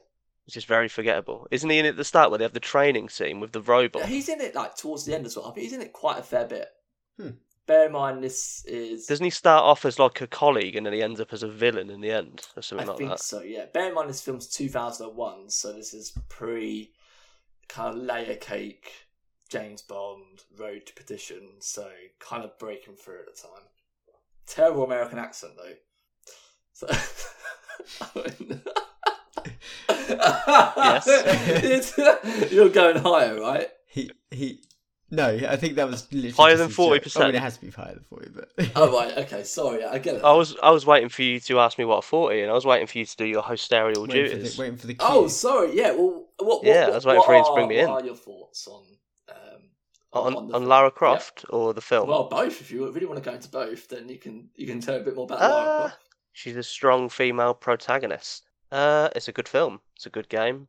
It's 0.48 0.54
just 0.54 0.66
very 0.66 0.88
forgettable. 0.88 1.46
Isn't 1.50 1.68
he 1.68 1.78
in 1.78 1.84
it 1.84 1.90
at 1.90 1.96
the 1.98 2.04
start 2.04 2.30
where 2.30 2.38
they 2.38 2.44
have 2.46 2.54
the 2.54 2.58
training 2.58 3.10
scene 3.10 3.38
with 3.38 3.52
the 3.52 3.60
robot? 3.60 4.00
Yeah, 4.00 4.08
he's 4.08 4.30
in 4.30 4.40
it 4.40 4.54
like 4.54 4.78
towards 4.78 5.04
the 5.04 5.14
end 5.14 5.26
as 5.26 5.36
well. 5.36 5.44
I 5.44 5.50
think 5.50 5.64
he's 5.64 5.74
in 5.74 5.82
it 5.82 5.92
quite 5.92 6.18
a 6.18 6.22
fair 6.22 6.46
bit. 6.46 6.68
Hmm. 7.20 7.32
Bear 7.66 7.84
in 7.84 7.92
mind, 7.92 8.24
this 8.24 8.64
is. 8.64 9.04
Doesn't 9.04 9.24
he 9.24 9.28
start 9.28 9.62
off 9.62 9.84
as 9.84 9.98
like 9.98 10.22
a 10.22 10.26
colleague 10.26 10.74
and 10.74 10.86
then 10.86 10.94
he 10.94 11.02
ends 11.02 11.20
up 11.20 11.34
as 11.34 11.42
a 11.42 11.48
villain 11.48 11.90
in 11.90 12.00
the 12.00 12.10
end 12.10 12.46
or 12.56 12.60
I 12.60 12.62
something 12.62 12.86
like 12.86 12.96
think 12.96 13.10
that? 13.10 13.20
so. 13.20 13.42
Yeah. 13.42 13.66
Bear 13.74 13.90
in 13.90 13.94
mind, 13.94 14.08
this 14.08 14.22
film's 14.22 14.46
2001, 14.48 15.50
so 15.50 15.74
this 15.74 15.92
is 15.92 16.16
pre 16.30 16.92
kind 17.68 17.94
of 17.94 18.02
layer 18.02 18.36
cake, 18.36 18.90
James 19.50 19.82
Bond, 19.82 20.44
Road 20.58 20.86
to 20.86 20.94
Perdition. 20.94 21.46
So 21.58 21.90
kind 22.20 22.42
of 22.42 22.58
breaking 22.58 22.94
through 22.94 23.18
at 23.18 23.26
the 23.26 23.38
time. 23.38 23.66
Terrible 24.46 24.84
American 24.84 25.18
accent 25.18 25.52
though. 25.58 25.74
So. 26.72 26.86
Yes. 30.08 31.92
You're 32.52 32.68
going 32.68 32.96
higher, 32.98 33.40
right? 33.40 33.68
He 33.86 34.10
he 34.30 34.60
No, 35.10 35.26
I 35.28 35.56
think 35.56 35.76
that 35.76 35.88
was 35.88 36.06
literally 36.12 36.30
Higher 36.32 36.56
than 36.56 36.68
40%? 36.68 37.20
I 37.20 37.26
mean, 37.26 37.34
it 37.36 37.40
has 37.40 37.56
to 37.56 37.64
be 37.64 37.70
higher 37.70 37.94
than 37.94 38.04
forty, 38.04 38.28
but 38.30 38.50
Oh 38.76 38.92
right, 38.96 39.16
okay, 39.18 39.42
sorry, 39.44 39.84
I 39.84 39.98
get 39.98 40.16
it. 40.16 40.24
I 40.24 40.32
was 40.32 40.56
I 40.62 40.70
was 40.70 40.84
waiting 40.86 41.08
for 41.08 41.22
you 41.22 41.40
to 41.40 41.60
ask 41.60 41.78
me 41.78 41.84
what 41.84 41.98
a 41.98 42.02
forty, 42.02 42.40
and 42.42 42.50
I 42.50 42.54
was 42.54 42.66
waiting 42.66 42.86
for 42.86 42.98
you 42.98 43.04
to 43.06 43.16
do 43.16 43.24
your 43.26 43.42
hosterial 43.42 44.06
waiting, 44.06 44.26
for 44.26 44.34
duties. 44.36 44.56
the, 44.56 44.60
waiting 44.62 44.76
for 44.76 44.86
the 44.86 44.94
cue. 44.94 45.06
Oh, 45.08 45.28
sorry. 45.28 45.76
Yeah. 45.76 45.92
Well, 45.92 46.26
what? 46.38 46.46
what 46.62 46.64
Yeah, 46.64 46.88
I 46.88 46.94
was 46.94 47.06
waiting 47.06 47.22
for 47.24 47.34
you 47.36 47.44
to 47.44 47.52
bring 47.54 47.68
me 47.68 47.76
what 47.76 47.84
in. 47.84 47.90
are 47.90 48.04
your 48.04 48.16
thoughts 48.16 48.66
on 48.68 48.82
um, 49.30 49.62
on 50.12 50.32
the 50.32 50.38
on 50.38 50.50
film? 50.50 50.64
Lara 50.66 50.86
Yeah. 50.88 50.90
Croft 50.90 51.44
or 51.50 51.72
the 51.74 51.80
film? 51.80 52.08
Well, 52.08 52.28
both. 52.28 52.60
If 52.60 52.70
you 52.70 52.90
really 52.90 53.06
want 53.06 53.22
to 53.22 53.28
go 53.30 53.34
into 53.34 53.48
both, 53.48 53.88
then 53.88 54.08
you 54.08 54.18
can 54.18 54.50
you 54.54 54.66
can 54.66 54.80
tell 54.80 54.96
a 54.96 55.00
bit 55.00 55.14
more 55.16 55.24
about 55.24 55.40
Lara 55.40 55.52
Uh, 55.54 55.78
Croft. 55.88 56.02
she's 56.32 56.56
a 56.56 56.62
strong 56.62 57.08
female 57.08 57.54
protagonist. 57.54 58.44
Uh, 58.70 59.08
it's 59.16 59.28
a 59.28 59.32
good 59.32 59.48
film. 59.48 59.80
It's 59.96 60.06
a 60.06 60.10
good 60.10 60.28
game. 60.28 60.68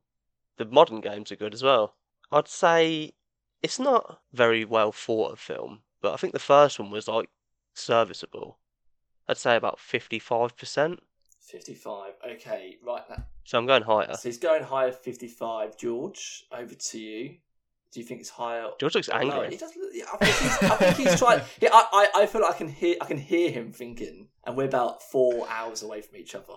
The 0.57 0.65
modern 0.65 1.01
games 1.01 1.31
are 1.31 1.35
good 1.37 1.53
as 1.53 1.63
well. 1.63 1.95
I'd 2.31 2.47
say 2.47 3.11
it's 3.61 3.79
not 3.79 4.21
very 4.33 4.63
well 4.65 4.91
thought 4.91 5.33
of 5.33 5.39
film, 5.39 5.79
but 6.01 6.13
I 6.13 6.17
think 6.17 6.33
the 6.33 6.39
first 6.39 6.79
one 6.79 6.91
was 6.91 7.07
like 7.07 7.29
serviceable. 7.73 8.59
I'd 9.27 9.37
say 9.37 9.55
about 9.55 9.79
fifty-five 9.79 10.55
percent. 10.57 10.99
Fifty-five. 11.39 12.13
Okay, 12.33 12.77
right 12.85 13.03
now. 13.09 13.23
So 13.43 13.57
I'm 13.57 13.65
going 13.65 13.83
higher. 13.83 14.13
So 14.13 14.29
he's 14.29 14.37
going 14.37 14.63
higher. 14.63 14.91
Fifty-five. 14.91 15.77
George, 15.77 16.45
over 16.51 16.73
to 16.73 16.99
you. 16.99 17.35
Do 17.91 17.99
you 17.99 18.05
think 18.05 18.19
it's 18.21 18.29
higher? 18.29 18.67
George 18.79 18.93
looks 18.95 19.09
angry. 19.09 19.49
He 19.49 19.57
does. 19.57 19.75
look- 19.75 19.91
I 20.13 20.17
think 20.25 20.35
he's, 20.37 20.69
I 20.71 20.75
think 20.75 20.95
he's 21.09 21.19
trying. 21.19 21.41
Yeah, 21.61 21.69
I, 21.73 22.07
I, 22.15 22.21
I 22.21 22.25
feel 22.27 22.41
like 22.41 22.53
I 22.55 22.57
can 22.57 22.67
hear. 22.69 22.95
I 23.01 23.05
can 23.05 23.17
hear 23.17 23.49
him 23.51 23.71
thinking, 23.71 24.27
and 24.45 24.55
we're 24.55 24.65
about 24.65 25.01
four 25.01 25.47
hours 25.49 25.81
away 25.81 26.01
from 26.01 26.17
each 26.17 26.35
other. 26.35 26.53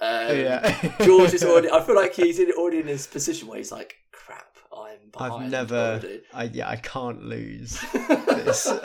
Um, 0.00 0.36
yeah. 0.36 0.94
George 1.04 1.34
is 1.34 1.44
already. 1.44 1.70
I 1.70 1.80
feel 1.82 1.94
like 1.94 2.14
he's 2.14 2.38
in, 2.38 2.50
already 2.52 2.80
in 2.80 2.86
his 2.86 3.06
position 3.06 3.48
where 3.48 3.58
he's 3.58 3.72
like, 3.72 3.96
"Crap, 4.10 4.56
I'm 4.76 5.10
behind." 5.12 5.44
I've 5.44 5.50
never. 5.50 6.02
I 6.34 6.44
yeah, 6.44 6.68
I 6.68 6.76
can't 6.76 7.24
lose. 7.24 7.80
this. 7.92 8.66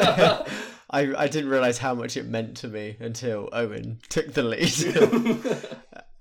I 0.90 1.14
I 1.16 1.28
didn't 1.28 1.50
realize 1.50 1.78
how 1.78 1.96
much 1.96 2.18
it 2.18 2.28
meant 2.28 2.58
to 2.58 2.68
me 2.68 2.98
until 3.00 3.50
Owen 3.52 4.00
took 4.10 4.34
the 4.34 4.44
lead. 4.44 5.66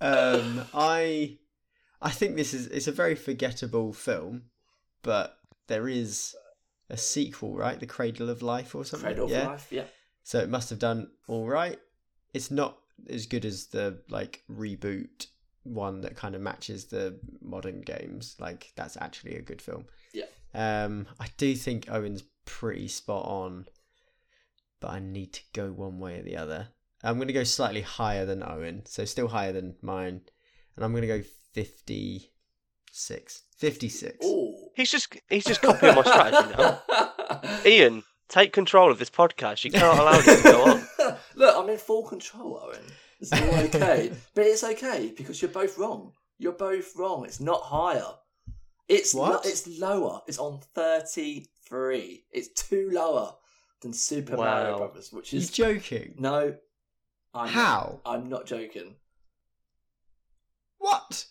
um, 0.01 0.63
I 0.75 1.39
I 2.01 2.11
think 2.11 2.37
this 2.37 2.55
is 2.55 2.67
it's 2.69 2.89
a 2.89 2.93
very 2.93 3.15
forgettable 3.15 3.93
film, 3.93 4.45
but 5.03 5.39
there 5.67 5.89
is 5.89 6.35
a 6.89 6.97
sequel, 6.97 7.57
right? 7.57 7.79
The 7.79 7.87
Cradle 7.87 8.31
of 8.31 8.43
Life 8.43 8.75
or 8.75 8.85
something. 8.85 9.07
Cradle 9.07 9.27
of. 9.27 9.47
Life. 9.47 9.69
Yeah. 9.71 9.85
So 10.23 10.41
it 10.41 10.49
must 10.49 10.71
have 10.71 10.79
done 10.79 11.11
all 11.29 11.47
right. 11.47 11.79
It's 12.35 12.51
not 12.51 12.79
as 13.09 13.27
good 13.27 13.45
as 13.45 13.67
the 13.67 13.99
like 14.09 14.43
reboot 14.51 15.27
one 15.63 16.01
that 16.03 16.17
kind 16.17 16.35
of 16.35 16.41
matches 16.41 16.87
the 16.87 17.19
modern 17.43 17.81
games. 17.83 18.37
Like 18.39 18.73
that's 18.77 18.97
actually 19.01 19.37
a 19.37 19.43
good 19.43 19.61
film. 19.61 19.87
Yeah. 20.13 20.25
Um, 20.55 21.07
I 21.21 21.27
do 21.37 21.55
think 21.55 21.91
Owen's 21.91 22.23
pretty 22.45 22.89
spot 22.89 23.27
on, 23.27 23.67
but 24.81 24.91
I 24.91 25.01
need 25.01 25.33
to 25.35 25.43
go 25.53 25.71
one 25.71 25.99
way 25.99 26.21
or 26.21 26.23
the 26.23 26.37
other. 26.37 26.69
I'm 27.03 27.17
going 27.17 27.29
to 27.29 27.35
go 27.35 27.45
slightly 27.45 27.83
higher 27.83 28.25
than 28.25 28.43
Owen, 28.43 28.83
so 28.87 29.05
still 29.05 29.29
higher 29.29 29.53
than 29.53 29.77
mine, 29.83 30.23
and 30.75 30.85
I'm 30.85 30.93
going 30.93 31.03
to 31.03 31.09
go 31.19 31.23
56. 31.53 33.43
56. 33.59 34.27
Ooh. 34.27 34.55
He's 34.75 34.91
just 34.91 35.17
he's 35.29 35.45
just 35.45 35.63
copying 35.63 35.95
my 35.95 36.03
strategy 36.03 36.55
now. 36.57 36.83
Ian, 37.67 38.03
take 38.29 38.53
control 38.53 38.91
of 38.91 38.99
this 38.99 39.11
podcast. 39.11 39.65
You 39.65 39.71
can't 39.71 39.99
allow 39.99 40.21
this 40.21 40.43
to 40.43 40.51
go 40.51 40.65
on. 40.65 40.87
Look, 41.35 41.57
I'm 41.57 41.69
in 41.69 41.79
full 41.79 42.05
control, 42.07 42.61
Owen. 42.65 42.81
It's 43.21 43.33
all 43.33 43.55
okay, 43.65 44.13
but 44.35 44.45
it's 44.47 44.63
okay 44.65 45.13
because 45.17 45.41
you're 45.41 45.51
both 45.51 45.79
wrong. 45.79 46.13
You're 46.39 46.53
both 46.53 46.95
wrong. 46.97 47.25
It's 47.25 47.41
not 47.41 47.63
higher. 47.63 48.05
It's 48.89 49.15
lo- 49.15 49.31
What? 49.31 49.47
it's 49.47 49.67
lower. 49.67 50.21
It's 50.27 50.39
on 50.39 50.61
thirty 50.75 51.47
three. 51.69 52.25
It's 52.31 52.49
two 52.49 52.91
lower 52.93 53.35
than 53.81 53.93
Super 53.93 54.37
Mario 54.37 54.73
Wow. 54.73 54.79
Brothers, 54.79 55.13
which 55.13 55.33
You're 55.33 55.43
is 55.43 55.51
joking. 55.51 56.15
no. 56.19 56.55
I'm 57.35 57.49
How? 57.49 58.01
I'm 58.07 58.29
not 58.29 58.47
joking. 58.47 58.95
What? 60.79 61.27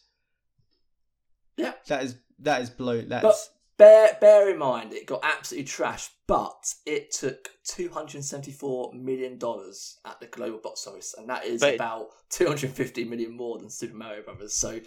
Yeah. 1.57 1.73
That 1.87 2.03
is 2.03 2.15
that 2.39 2.61
is 2.61 2.69
blow. 2.69 3.01
That's 3.01 3.49
Bear 3.77 4.17
bear 4.21 4.49
in 4.49 4.57
mind, 4.57 4.93
it 4.93 5.05
got 5.05 5.19
absolutely 5.23 5.67
trashed, 5.67 6.09
but 6.27 6.73
it 6.85 7.11
took 7.11 7.49
two 7.63 7.89
hundred 7.89 8.23
seventy 8.23 8.51
four 8.51 8.91
million 8.93 9.37
dollars 9.37 9.99
at 10.05 10.19
the 10.19 10.27
global 10.27 10.59
box 10.59 10.87
office, 10.87 11.15
and 11.17 11.29
that 11.29 11.45
is 11.45 11.61
But 11.61 11.75
about 11.75 12.07
two 12.29 12.47
hundred 12.47 12.71
fifty 12.71 13.03
million 13.03 13.35
more 13.35 13.57
than 13.59 13.69
Super 13.69 13.95
Mario 13.95 14.23
Brothers. 14.23 14.53
So, 14.53 14.79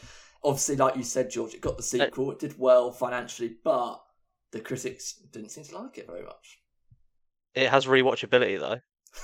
obviously, 0.43 0.77
like 0.77 0.97
you 0.97 1.05
said, 1.05 1.31
George, 1.31 1.55
it 1.55 1.61
got 1.61 1.77
the 1.77 1.83
uh, 1.83 2.07
sequel. 2.07 2.33
It 2.33 2.39
did 2.39 2.59
well 2.59 2.91
financially, 2.91 3.57
but 3.63 4.03
the 4.53 4.61
critics 4.61 5.15
didn't 5.33 5.51
seem 5.51 5.65
to 5.65 5.79
like 5.79 5.99
it 5.99 6.07
very 6.07 6.25
much. 6.25 6.59
It 7.55 7.69
has 7.69 7.87
rewatchability 7.87 8.59
though. 8.59 8.81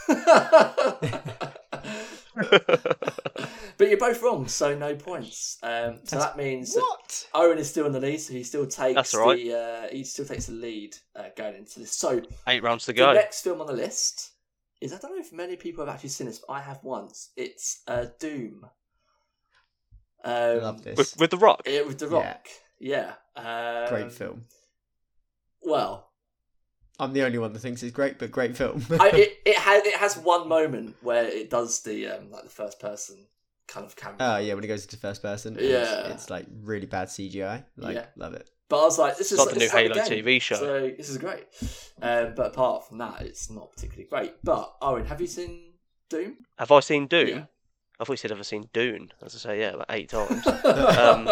but 3.76 3.88
you're 3.88 3.96
both 3.98 4.22
wrong, 4.22 4.46
so 4.48 4.76
no 4.76 4.94
points. 4.94 5.58
Um, 5.62 6.00
so 6.04 6.18
that 6.18 6.36
means 6.36 6.74
that? 6.74 7.26
Owen 7.34 7.58
is 7.58 7.68
still 7.70 7.86
in 7.86 7.92
the 7.92 8.00
lead, 8.00 8.20
so 8.20 8.32
he 8.32 8.42
still 8.42 8.66
takes 8.66 8.94
That's 8.94 9.14
all 9.14 9.28
right. 9.28 9.36
the 9.42 9.58
uh, 9.58 9.88
he 9.92 10.04
still 10.04 10.24
takes 10.24 10.46
the 10.46 10.52
lead 10.52 10.96
uh, 11.16 11.24
going 11.36 11.56
into 11.56 11.80
this. 11.80 11.92
So 11.92 12.22
Eight 12.48 12.62
rounds 12.62 12.84
to 12.84 12.92
the 12.92 12.98
go. 12.98 13.12
next 13.12 13.42
film 13.42 13.60
on 13.60 13.66
the 13.66 13.72
list 13.72 14.32
is 14.80 14.92
I 14.92 14.98
don't 14.98 15.12
know 15.12 15.20
if 15.20 15.32
many 15.32 15.56
people 15.56 15.84
have 15.84 15.94
actually 15.94 16.10
seen 16.10 16.26
this, 16.26 16.40
but 16.46 16.52
I 16.52 16.60
have 16.60 16.80
once. 16.82 17.30
It's 17.36 17.82
uh, 17.86 18.06
Doom. 18.18 18.66
I 20.24 20.52
Um, 20.52 20.62
love 20.62 20.82
this. 20.84 20.96
With, 20.96 21.16
with 21.18 21.30
the 21.30 21.36
Rock. 21.38 21.62
It 21.66 21.86
with 21.86 21.98
The 21.98 22.08
Rock. 22.08 22.48
Yeah. 22.80 23.12
Um, 23.36 23.88
great 23.88 24.12
film. 24.12 24.42
Well, 25.62 26.10
I'm 27.00 27.12
the 27.12 27.22
only 27.24 27.38
one 27.38 27.52
that 27.52 27.58
thinks 27.58 27.82
it's 27.82 27.92
great, 27.92 28.18
but 28.18 28.30
great 28.30 28.56
film. 28.56 28.84
I, 29.00 29.10
it 29.10 29.38
it 29.44 29.56
has 29.58 29.84
it 29.84 29.96
has 29.96 30.16
one 30.16 30.48
moment 30.56 30.96
where 31.02 31.24
it 31.26 31.50
does 31.50 31.82
the 31.82 32.08
um, 32.08 32.30
like 32.30 32.44
the 32.44 32.50
first 32.50 32.78
person 32.80 33.26
kind 33.66 33.84
of 33.86 33.96
camera. 33.96 34.16
Oh 34.20 34.36
yeah, 34.38 34.54
when 34.54 34.62
it 34.64 34.68
goes 34.68 34.82
into 34.84 34.96
first 34.96 35.22
person, 35.22 35.56
Yeah. 35.60 36.06
it's, 36.06 36.14
it's 36.22 36.30
like 36.30 36.46
really 36.62 36.86
bad 36.86 37.08
CGI. 37.08 37.64
Like, 37.76 37.96
Yeah. 37.96 38.06
love 38.16 38.34
it. 38.34 38.48
But 38.68 38.80
I 38.80 38.84
was 38.84 38.98
like, 38.98 39.16
this 39.18 39.30
is 39.32 39.38
It's 39.38 39.46
like 39.46 39.54
the 39.54 39.60
new 39.60 39.66
is 39.66 39.74
like 39.74 39.82
Halo 39.92 40.08
game. 40.08 40.24
TV 40.24 40.40
show. 40.40 40.54
So 40.56 40.90
this 40.96 41.08
is 41.10 41.18
great. 41.18 41.44
Um, 42.00 42.32
but 42.34 42.46
apart 42.46 42.88
from 42.88 42.98
that, 42.98 43.20
it's 43.22 43.50
not 43.50 43.72
particularly 43.72 44.08
great. 44.08 44.34
But 44.42 44.74
Owen, 44.80 45.04
have 45.06 45.20
you 45.20 45.26
seen 45.26 45.72
Doom? 46.08 46.36
Have 46.58 46.72
I 46.72 46.80
seen 46.80 47.06
Doom? 47.06 47.28
Yeah. 47.28 47.44
I 48.00 48.04
thought 48.04 48.14
you 48.14 48.16
said 48.16 48.32
ever 48.32 48.42
seen 48.44 48.68
Dune. 48.72 49.12
As 49.22 49.34
I 49.34 49.38
say, 49.38 49.60
yeah, 49.60 49.70
about 49.74 49.86
eight 49.90 50.08
times. 50.08 50.46
Um, 50.64 51.28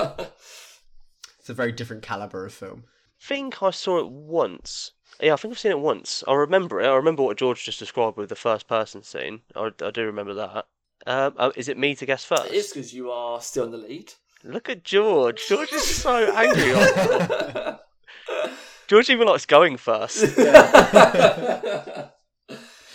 It's 1.41 1.49
a 1.51 1.55
very 1.55 1.73
different 1.73 2.03
caliber 2.03 2.47
of 2.47 2.53
film. 2.55 2.85
think 3.21 3.63
I 3.63 3.71
saw 3.71 3.99
it 3.99 4.11
once. 4.11 4.93
Yeah, 5.21 5.35
I 5.35 5.37
think 5.37 5.53
I've 5.53 5.59
seen 5.59 5.73
it 5.73 5.79
once. 5.79 6.25
I 6.27 6.35
remember 6.35 6.81
it. 6.81 6.87
I 6.87 6.95
remember 6.95 7.23
what 7.23 7.37
George 7.37 7.65
just 7.65 7.79
described 7.79 8.17
with 8.17 8.29
the 8.29 8.37
first 8.37 8.67
person 8.67 9.03
scene. 9.03 9.41
I, 9.55 9.71
I 9.83 9.91
do 9.91 10.05
remember 10.05 10.35
that. 10.35 10.67
Um, 11.07 11.35
uh, 11.37 11.51
is 11.57 11.69
it 11.69 11.79
me 11.79 11.95
to 11.97 12.07
guess 12.07 12.25
first? 12.25 12.47
it 12.47 12.53
is 12.53 12.69
because 12.69 12.95
you 12.95 13.11
are 13.11 13.41
still 13.41 13.65
in 13.65 13.71
the 13.73 13.79
lead. 13.79 14.13
Look 14.45 14.69
at 14.69 14.85
George. 14.85 15.47
George 15.49 15.73
is 15.73 15.85
so 15.85 16.33
angry. 16.35 16.73
right. 16.73 17.79
George 18.89 19.11
even 19.11 19.27
likes 19.29 19.47
going 19.47 19.77
first. 19.77 20.37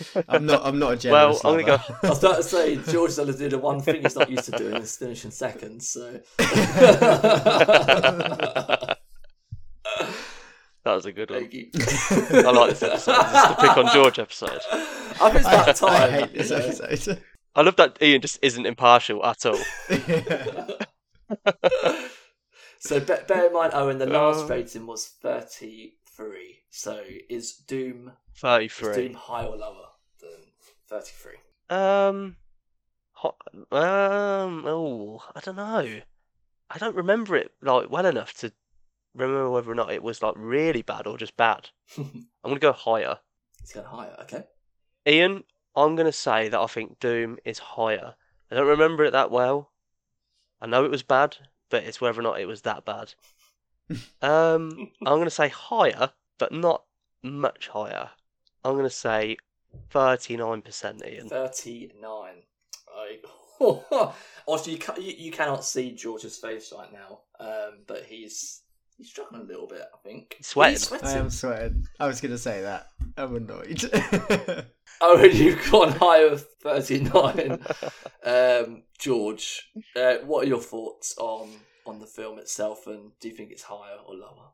I'm 0.28 0.46
not. 0.46 0.64
I'm 0.64 0.78
not 0.78 0.92
a 0.92 0.96
generous. 0.96 1.42
well, 1.42 1.54
I'm 1.54 1.60
gonna 1.60 1.72
lover. 1.72 1.96
go. 2.02 2.04
I 2.04 2.08
was 2.10 2.18
about 2.22 2.36
to 2.36 2.42
say 2.44 2.76
George 2.76 3.10
is 3.10 3.18
only 3.18 3.36
doing 3.36 3.50
the 3.50 3.58
one 3.58 3.80
thing 3.80 4.02
he's 4.02 4.14
not 4.14 4.30
used 4.30 4.44
to 4.44 4.52
doing 4.52 4.76
is 4.76 4.96
finishing 4.96 5.32
second. 5.32 5.82
So 5.82 6.20
That 10.84 10.94
was 10.94 11.06
a 11.06 11.12
good 11.12 11.30
one. 11.30 11.48
you. 11.50 11.70
I 11.74 12.50
like 12.50 12.70
this 12.70 12.82
episode. 12.82 13.16
This 13.16 13.42
is 13.42 13.48
the 13.48 13.56
pick 13.60 13.76
on 13.76 13.92
George 13.92 14.18
episode. 14.18 14.60
I 14.72 15.30
think 15.30 15.34
it's 15.36 15.46
I, 15.46 15.62
about 15.62 15.76
time. 15.76 15.92
I 15.92 16.10
hate 16.10 16.34
this 16.34 16.50
episode. 16.50 17.22
I 17.54 17.62
love 17.62 17.76
that 17.76 18.00
Ian 18.00 18.20
just 18.22 18.38
isn't 18.42 18.64
impartial 18.66 19.24
at 19.24 19.44
all. 19.44 19.58
So 22.80 23.00
be- 23.00 23.12
bear 23.26 23.48
in 23.48 23.52
mind, 23.52 23.72
Owen, 23.74 23.98
the 23.98 24.06
last 24.06 24.44
Uh. 24.44 24.46
rating 24.46 24.86
was 24.86 25.08
thirty-three. 25.20 26.58
So 26.70 27.02
is 27.28 27.54
Doom 27.54 28.12
is 28.34 28.40
33. 28.40 28.94
Doom 28.94 29.14
higher 29.14 29.46
or 29.46 29.56
lower 29.56 29.86
than 30.20 30.30
thirty-three? 30.88 31.38
Um, 31.70 32.36
hot, 33.12 33.34
um, 33.72 34.64
oh, 34.64 35.20
I 35.34 35.40
don't 35.40 35.56
know. 35.56 36.00
I 36.70 36.78
don't 36.78 36.94
remember 36.94 37.34
it 37.34 37.50
like 37.60 37.90
well 37.90 38.06
enough 38.06 38.32
to 38.34 38.52
remember 39.18 39.50
whether 39.50 39.70
or 39.70 39.74
not 39.74 39.92
it 39.92 40.02
was 40.02 40.22
like 40.22 40.34
really 40.36 40.82
bad 40.82 41.06
or 41.06 41.18
just 41.18 41.36
bad. 41.36 41.70
I'm 41.98 42.26
gonna 42.44 42.58
go 42.58 42.72
higher. 42.72 43.18
It's 43.62 43.72
going 43.72 43.86
higher. 43.86 44.16
Okay. 44.22 44.44
Ian, 45.06 45.44
I'm 45.76 45.96
gonna 45.96 46.12
say 46.12 46.48
that 46.48 46.60
I 46.60 46.66
think 46.66 46.98
Doom 47.00 47.38
is 47.44 47.58
higher. 47.58 48.14
I 48.50 48.54
don't 48.54 48.66
remember 48.66 49.04
it 49.04 49.12
that 49.12 49.30
well. 49.30 49.72
I 50.60 50.66
know 50.66 50.84
it 50.84 50.90
was 50.90 51.02
bad, 51.02 51.36
but 51.70 51.84
it's 51.84 52.00
whether 52.00 52.20
or 52.20 52.22
not 52.22 52.40
it 52.40 52.46
was 52.46 52.62
that 52.62 52.84
bad. 52.84 53.14
Um, 54.20 54.90
I'm 55.06 55.18
gonna 55.18 55.30
say 55.30 55.48
higher, 55.70 56.10
but 56.38 56.52
not 56.52 56.84
much 57.22 57.68
higher. 57.68 58.10
I'm 58.64 58.76
gonna 58.76 58.90
say 58.90 59.38
39%, 59.90 61.06
Ian. 61.06 61.28
Thirty-nine. 61.28 62.42
I. 62.94 63.18
Obviously, 64.46 64.74
you, 64.74 64.78
ca- 64.78 64.96
you, 64.98 65.14
you 65.16 65.30
cannot 65.32 65.64
see 65.64 65.92
George's 65.92 66.36
face 66.36 66.72
right 66.76 66.92
now, 66.92 67.20
um, 67.40 67.78
but 67.86 68.04
he's 68.04 68.62
He's 68.98 69.08
struggling 69.08 69.42
a 69.42 69.44
little 69.44 69.68
bit, 69.68 69.82
I 69.94 69.98
think. 70.06 70.34
He's 70.36 70.48
sweating. 70.48 70.98
I 71.02 71.12
am 71.12 71.30
sweating. 71.30 71.86
I 71.98 72.06
was 72.06 72.20
going 72.20 72.32
to 72.32 72.38
say 72.38 72.62
that. 72.62 72.88
I'm 73.16 73.34
annoyed. 73.36 74.64
Oh, 75.00 75.22
and 75.22 75.34
you've 75.34 75.70
gone 75.70 75.92
higher 75.92 76.26
of 76.26 76.44
39. 76.62 77.60
um, 78.24 78.82
George, 78.98 79.70
uh, 79.94 80.16
what 80.24 80.44
are 80.44 80.48
your 80.48 80.60
thoughts 80.60 81.16
on 81.18 81.50
on 81.86 82.00
the 82.00 82.06
film 82.06 82.38
itself, 82.38 82.86
and 82.86 83.12
do 83.20 83.28
you 83.28 83.34
think 83.34 83.50
it's 83.50 83.62
higher 83.62 83.96
or 84.06 84.14
lower? 84.14 84.50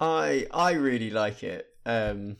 I 0.00 0.46
I 0.50 0.72
really 0.72 1.10
like 1.10 1.42
it 1.42 1.66
um, 1.84 2.38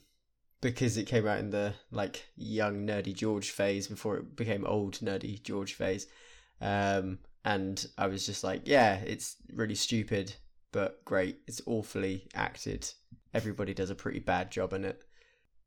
because 0.61 0.97
it 0.97 1.07
came 1.07 1.27
out 1.27 1.39
in 1.39 1.51
the 1.51 1.75
like 1.91 2.27
young 2.37 2.87
nerdy 2.87 3.15
George 3.15 3.51
phase 3.51 3.87
before 3.87 4.17
it 4.17 4.35
became 4.37 4.67
old 4.67 4.95
nerdy 5.01 5.43
George 5.43 5.75
phase, 5.75 6.07
um, 6.61 7.19
and 7.45 7.87
I 7.99 8.07
was 8.07 8.25
just 8.25 8.43
like, 8.43 8.63
yeah, 8.65 8.95
it's 8.95 9.37
really 9.53 9.75
stupid 9.75 10.35
but 10.73 11.05
great. 11.05 11.39
It's 11.47 11.61
awfully 11.67 12.29
acted. 12.35 12.91
Everybody 13.35 13.75
does 13.75 13.91
a 13.91 13.95
pretty 13.95 14.21
bad 14.21 14.51
job 14.51 14.73
in 14.73 14.85
it, 14.85 15.03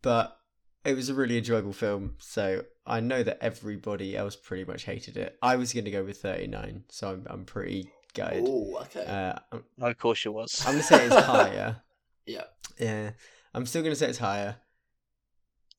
but 0.01 0.37
it 0.85 0.95
was 0.95 1.09
a 1.09 1.13
really 1.13 1.37
enjoyable 1.37 1.73
film. 1.73 2.15
So 2.19 2.63
I 2.85 2.99
know 2.99 3.23
that 3.23 3.37
everybody 3.41 4.17
else 4.17 4.35
pretty 4.35 4.65
much 4.65 4.83
hated 4.83 5.15
it. 5.17 5.37
I 5.41 5.55
was 5.55 5.71
going 5.73 5.85
to 5.85 5.91
go 5.91 6.03
with 6.03 6.21
thirty 6.21 6.47
nine, 6.47 6.83
so 6.89 7.11
I'm 7.11 7.25
I'm 7.29 7.45
pretty 7.45 7.89
gutted. 8.13 8.43
Oh, 8.47 8.79
okay. 8.81 9.05
Uh, 9.05 9.39
I'm, 9.51 9.63
No, 9.77 9.87
of 9.87 9.97
course 9.97 10.23
you 10.25 10.31
was. 10.33 10.61
I'm 10.65 10.73
gonna 10.73 10.83
say 10.83 11.05
it's 11.05 11.15
higher. 11.25 11.81
yeah. 12.25 12.43
Yeah, 12.79 13.11
I'm 13.53 13.65
still 13.65 13.83
gonna 13.83 13.95
say 13.95 14.09
it's 14.09 14.17
higher. 14.17 14.57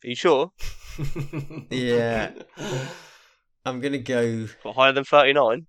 Are 0.04 0.08
you 0.08 0.14
sure? 0.14 0.52
Yeah. 1.70 2.30
I'm 3.66 3.80
gonna 3.80 3.98
go. 3.98 4.46
What, 4.62 4.76
higher 4.76 4.92
than 4.92 5.04
39? 5.04 5.66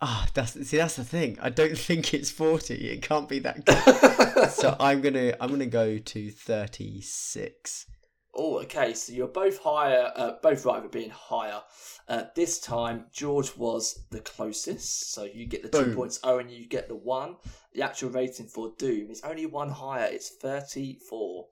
Ah, 0.00 0.28
that's 0.32 0.52
see, 0.68 0.76
that's 0.76 0.96
the 0.96 1.04
thing. 1.04 1.38
I 1.40 1.50
don't 1.50 1.76
think 1.88 2.14
it's 2.14 2.30
forty. 2.30 2.88
It 2.90 3.02
can't 3.02 3.28
be 3.28 3.40
that 3.40 3.64
good. 3.64 4.50
so 4.50 4.76
I'm 4.78 5.00
gonna 5.00 5.34
I'm 5.40 5.50
gonna 5.50 5.66
go 5.66 5.98
to 5.98 6.30
thirty 6.30 7.00
six. 7.00 7.86
Oh, 8.34 8.60
okay. 8.60 8.94
So 8.94 9.12
you're 9.12 9.26
both 9.26 9.58
higher, 9.58 10.12
uh, 10.14 10.32
both 10.40 10.64
right 10.64 10.80
with 10.80 10.92
being 10.92 11.10
higher. 11.10 11.60
Uh, 12.06 12.24
this 12.36 12.60
time, 12.60 13.06
George 13.12 13.56
was 13.56 14.04
the 14.10 14.20
closest, 14.20 15.12
so 15.12 15.24
you 15.24 15.46
get 15.46 15.62
the 15.62 15.68
two 15.68 15.86
Boom. 15.86 15.94
points. 15.96 16.20
Oh, 16.22 16.38
and 16.38 16.50
you 16.50 16.68
get 16.68 16.86
the 16.86 16.94
one. 16.94 17.36
The 17.72 17.82
actual 17.82 18.10
rating 18.10 18.46
for 18.46 18.72
Doom 18.78 19.10
is 19.10 19.22
only 19.22 19.46
one 19.46 19.70
higher. 19.70 20.06
It's 20.06 20.30
thirty-four. 20.30 21.46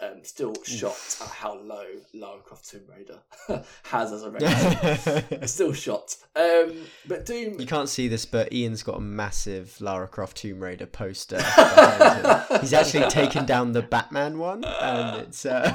Um, 0.00 0.22
still 0.22 0.54
shocked 0.62 1.16
at 1.20 1.26
how 1.28 1.58
low 1.58 1.84
Lara 2.14 2.38
Croft 2.40 2.68
Tomb 2.70 2.82
Raider 2.88 3.18
has 3.82 4.12
as 4.12 4.22
a 4.22 4.30
rating. 5.30 5.46
still 5.48 5.72
shocked. 5.72 6.18
Um, 6.36 6.82
but 7.06 7.26
Doom. 7.26 7.58
You 7.58 7.66
can't 7.66 7.88
see 7.88 8.06
this, 8.06 8.24
but 8.24 8.52
Ian's 8.52 8.84
got 8.84 8.98
a 8.98 9.00
massive 9.00 9.80
Lara 9.80 10.06
Croft 10.06 10.36
Tomb 10.36 10.60
Raider 10.60 10.86
poster. 10.86 11.40
him. 11.42 12.60
He's 12.60 12.72
actually 12.72 13.08
taken 13.08 13.44
down 13.44 13.72
the 13.72 13.82
Batman 13.82 14.38
one, 14.38 14.64
and 14.64 15.22
it's 15.22 15.44
uh, 15.44 15.74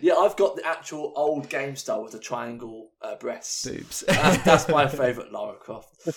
yeah, 0.00 0.14
I've 0.14 0.36
got 0.36 0.56
the 0.56 0.66
actual 0.66 1.12
old 1.14 1.50
game 1.50 1.76
style 1.76 2.02
with 2.02 2.12
the 2.12 2.18
triangle 2.18 2.90
uh, 3.02 3.16
breasts. 3.16 3.66
boobs. 3.66 4.02
That's, 4.06 4.42
that's 4.44 4.68
my 4.68 4.88
favourite 4.88 5.30
Lara 5.30 5.56
Croft. 5.56 6.08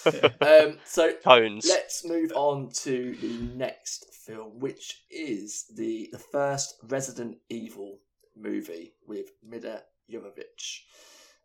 Um, 0.42 0.78
so 0.86 1.12
Tones. 1.22 1.66
let's 1.68 2.06
move 2.06 2.32
on 2.34 2.70
to 2.84 3.16
the 3.20 3.40
next 3.56 4.06
film, 4.26 4.60
which 4.60 5.04
is 5.10 5.66
the 5.76 6.10
the 6.12 6.20
first 6.20 6.76
Resident 6.84 7.38
Evil 7.50 8.00
movie 8.36 8.94
with 9.08 9.32
Milla 9.44 9.82
Jovovich. 10.12 10.82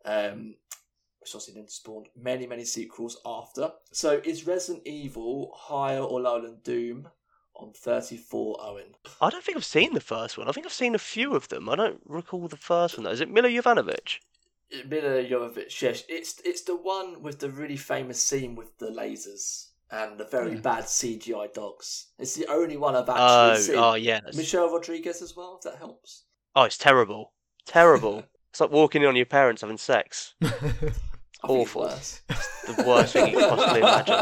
Um, 0.05 0.55
which 1.19 1.35
obviously 1.35 1.53
then 1.53 1.67
spawned 1.67 2.07
many, 2.15 2.47
many 2.47 2.63
sequels 2.63 3.19
after. 3.25 3.73
So 3.91 4.21
is 4.23 4.47
Resident 4.47 4.87
Evil 4.87 5.51
higher 5.55 5.99
or 5.99 6.21
lower 6.21 6.41
than 6.41 6.59
Doom 6.63 7.09
on 7.55 7.73
34, 7.73 8.57
Owen? 8.61 8.95
I 9.21 9.29
don't 9.29 9.43
think 9.43 9.57
I've 9.57 9.65
seen 9.65 9.93
the 9.93 9.99
first 9.99 10.37
one. 10.37 10.47
I 10.47 10.51
think 10.51 10.65
I've 10.65 10.71
seen 10.71 10.95
a 10.95 10.99
few 10.99 11.35
of 11.35 11.49
them. 11.49 11.67
I 11.69 11.75
don't 11.75 12.01
recall 12.05 12.47
the 12.47 12.57
first 12.57 12.97
one 12.97 13.03
though. 13.03 13.11
Is 13.11 13.21
it 13.21 13.29
Milla 13.29 13.49
Jovanovic? 13.49 14.19
Milla 14.87 15.23
Jovovich, 15.23 15.81
yes. 15.81 16.03
It's, 16.07 16.39
it's 16.45 16.61
the 16.61 16.75
one 16.75 17.21
with 17.21 17.39
the 17.39 17.49
really 17.49 17.75
famous 17.75 18.23
scene 18.23 18.55
with 18.55 18.77
the 18.77 18.87
lasers 18.87 19.68
and 19.91 20.17
the 20.17 20.25
very 20.25 20.53
Yeah. 20.53 20.59
bad 20.61 20.83
CGI 20.85 21.47
dogs. 21.53 22.07
It's 22.17 22.35
the 22.35 22.47
only 22.47 22.77
one 22.77 22.95
I've 22.95 23.09
actually 23.09 23.25
Oh, 23.25 23.55
seen. 23.55 23.75
oh 23.77 23.93
yeah. 23.95 24.15
that's- 24.19 24.35
Michelle 24.35 24.71
Rodriguez 24.71 25.21
as 25.21 25.35
well, 25.35 25.55
if 25.57 25.63
that 25.71 25.77
helps. 25.79 26.23
Oh, 26.55 26.63
it's 26.63 26.77
terrible. 26.77 27.33
Terrible. 27.65 28.23
it's 28.49 28.59
like 28.61 28.71
walking 28.71 29.01
in 29.03 29.07
on 29.07 29.15
your 29.15 29.25
parents 29.25 29.61
having 29.61 29.77
sex. 29.77 30.33
Awful. 31.43 31.83
worse. 31.83 32.21
The 32.27 32.83
worst 32.85 33.13
thing 33.13 33.31
you 33.31 33.37
could 33.39 33.49
possibly 33.49 33.79
imagine. 33.79 34.15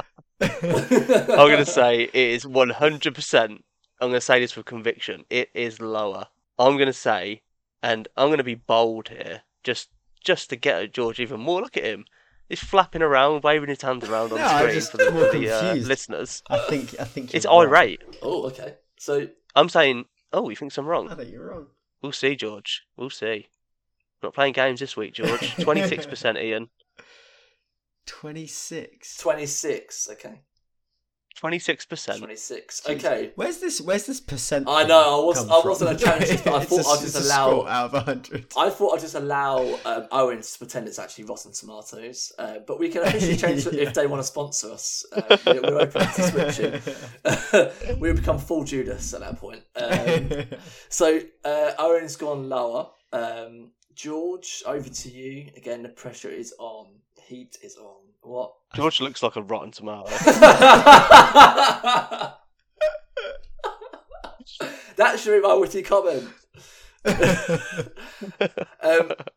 I'm 0.40 1.48
going 1.48 1.58
to 1.58 1.66
say 1.66 2.02
it 2.04 2.14
is 2.14 2.44
100%. 2.44 3.40
I'm 3.50 3.60
going 4.00 4.12
to 4.12 4.20
say 4.20 4.40
this 4.40 4.56
with 4.56 4.66
conviction. 4.66 5.24
It 5.30 5.50
is 5.54 5.80
lower. 5.80 6.26
I'm 6.58 6.74
going 6.76 6.86
to 6.86 6.92
say, 6.92 7.42
and 7.82 8.06
I'm 8.16 8.28
going 8.28 8.38
to 8.38 8.44
be 8.44 8.54
bold 8.54 9.08
here, 9.08 9.42
just 9.64 9.88
just 10.24 10.50
to 10.50 10.56
get 10.56 10.82
at 10.82 10.92
George 10.92 11.20
even 11.20 11.40
more. 11.40 11.60
Look 11.60 11.76
at 11.76 11.84
him. 11.84 12.04
He's 12.48 12.60
flapping 12.60 13.02
around, 13.02 13.42
waving 13.42 13.68
his 13.68 13.82
hands 13.82 14.08
around 14.08 14.32
on 14.32 14.38
No, 14.38 14.44
the 14.48 14.58
screen 14.58 14.74
just 14.74 14.90
for 14.90 14.96
the, 14.96 15.10
more 15.10 15.26
for 15.30 15.38
the 15.38 15.50
uh, 15.50 15.74
listeners. 15.74 16.42
I 16.48 16.58
think 16.60 16.98
I 16.98 17.04
think 17.04 17.34
It's 17.34 17.44
you're 17.44 17.52
wrong. 17.52 17.62
irate. 17.68 18.00
oh, 18.22 18.46
okay. 18.46 18.76
So, 18.98 19.28
I'm 19.54 19.68
saying, 19.68 20.06
oh, 20.32 20.48
he 20.48 20.54
thinks 20.54 20.78
I'm 20.78 20.86
wrong. 20.86 21.10
I 21.10 21.14
think 21.14 21.30
you're 21.30 21.46
wrong. 21.50 21.66
We'll 22.02 22.12
see, 22.12 22.36
George. 22.36 22.84
We'll 22.96 23.10
see. 23.10 23.48
Not 24.22 24.34
playing 24.34 24.54
games 24.54 24.80
this 24.80 24.96
week, 24.96 25.14
George. 25.14 25.28
26%, 25.56 26.42
Ian. 26.42 26.70
Twenty 28.06 28.46
six. 28.46 29.18
26, 29.18 30.08
okay. 30.12 30.40
26%. 31.40 32.18
26, 32.18 32.88
okay. 32.88 33.30
Where's 33.36 33.58
this? 33.58 33.80
Where's 33.80 34.06
this 34.06 34.20
percent? 34.20 34.66
I 34.68 34.84
know, 34.84 35.22
I 35.22 35.24
was- 35.24 35.48
I 35.48 35.60
wasn't 35.66 35.88
from? 35.90 35.96
a 35.96 35.98
challenge, 35.98 36.44
but 36.44 36.54
I 36.54 36.62
It's 36.62 36.70
thought 36.70 36.84
a- 36.86 36.88
I'd 36.88 37.00
just 37.00 37.16
it's 37.16 37.26
allow- 37.26 37.50
score 37.50 37.68
out 37.68 37.94
of 37.94 38.04
hundred. 38.04 38.46
I 38.56 38.70
thought 38.70 38.94
I'd 38.94 39.00
just 39.00 39.14
allow 39.14 39.78
um, 39.84 40.06
Owens 40.10 40.52
to 40.52 40.58
pretend 40.58 40.88
it's 40.88 40.98
actually 40.98 41.24
Rotten 41.24 41.52
Tomatoes, 41.52 42.32
uh, 42.38 42.58
but 42.66 42.78
we 42.80 42.88
can 42.88 43.02
officially 43.02 43.36
change 43.36 43.66
Yeah. 43.66 43.82
if 43.82 43.94
they 43.94 44.06
want 44.06 44.20
to 44.20 44.26
sponsor 44.26 44.72
us. 44.72 45.04
Uh, 45.12 45.36
we're, 45.46 45.60
we're 45.62 45.80
open 45.80 46.00
to 46.06 46.22
switching. 46.22 47.98
we 48.00 48.08
would 48.08 48.16
become 48.16 48.38
full 48.38 48.64
Judas 48.64 49.14
at 49.14 49.20
that 49.20 49.36
point. 49.38 49.62
Um, 49.76 50.58
so 50.88 51.20
uh, 51.44 51.72
Owen's 51.78 52.16
gone 52.16 52.48
lower. 52.48 52.88
Um, 53.12 53.70
George, 53.94 54.62
over 54.66 54.88
to 54.88 55.08
you. 55.10 55.50
Again, 55.56 55.82
the 55.82 55.88
pressure 55.88 56.28
is 56.30 56.54
on. 56.58 56.86
Heat 57.26 57.58
is 57.62 57.76
on. 57.76 57.96
What? 58.28 58.52
George 58.74 59.00
looks 59.00 59.22
like 59.22 59.36
a 59.36 59.42
rotten 59.42 59.70
tomato. 59.70 60.04
that 64.96 65.18
should 65.18 65.40
be 65.40 65.42
my 65.48 65.54
witty 65.54 65.82
comment. 65.82 66.28
um, 67.06 67.14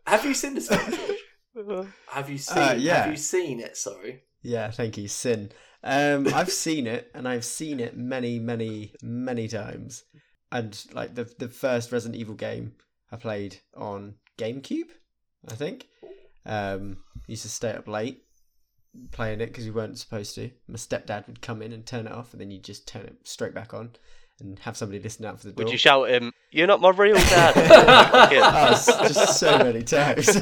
have 0.05 0.25
you 0.25 0.33
seen 0.33 0.55
this 0.55 0.67
film, 0.67 0.97
George? 1.55 1.87
Have 2.09 2.29
you 2.29 2.37
seen? 2.37 2.57
Uh, 2.57 2.75
yeah. 2.77 3.03
Have 3.03 3.11
you 3.11 3.17
seen 3.17 3.61
it? 3.61 3.77
Sorry. 3.77 4.23
yeah, 4.41 4.69
thank 4.71 4.97
you, 4.97 5.07
Sin. 5.07 5.53
Um, 5.83 6.27
I've 6.33 6.51
seen 6.51 6.85
it, 6.85 7.11
and 7.13 7.29
I've 7.29 7.45
seen 7.45 7.79
it 7.79 7.95
many, 7.95 8.39
many, 8.39 8.93
many 9.01 9.47
times. 9.47 10.03
And 10.51 10.77
like 10.91 11.15
the 11.15 11.33
the 11.39 11.47
first 11.47 11.93
Resident 11.93 12.19
Evil 12.19 12.35
game 12.35 12.73
I 13.09 13.15
played 13.15 13.61
on 13.73 14.15
GameCube, 14.37 14.89
I 15.49 15.55
think. 15.55 15.87
Um, 16.45 16.97
used 17.27 17.43
to 17.43 17.49
stay 17.49 17.71
up 17.71 17.87
late 17.87 18.25
playing 19.11 19.41
it 19.41 19.47
because 19.47 19.65
you 19.65 19.73
weren't 19.73 19.97
supposed 19.97 20.35
to. 20.35 20.51
My 20.67 20.77
stepdad 20.77 21.27
would 21.27 21.41
come 21.41 21.61
in 21.61 21.73
and 21.73 21.85
turn 21.85 22.07
it 22.07 22.11
off, 22.11 22.33
and 22.33 22.41
then 22.41 22.51
you 22.51 22.59
just 22.59 22.87
turn 22.87 23.05
it 23.05 23.15
straight 23.23 23.53
back 23.53 23.73
on 23.73 23.91
and 24.41 24.59
have 24.59 24.75
somebody 24.75 24.99
listen 24.99 25.25
out 25.25 25.39
for 25.39 25.47
the 25.47 25.53
door. 25.53 25.65
Would 25.65 25.71
you 25.71 25.77
shout 25.77 26.09
at 26.09 26.21
him, 26.21 26.33
You're 26.51 26.67
not 26.67 26.81
my 26.81 26.89
real 26.89 27.15
dad? 27.29 27.53
Oh, 27.55 29.07
just 29.07 29.39
so 29.39 29.57
many 29.59 29.83
times. 29.83 30.29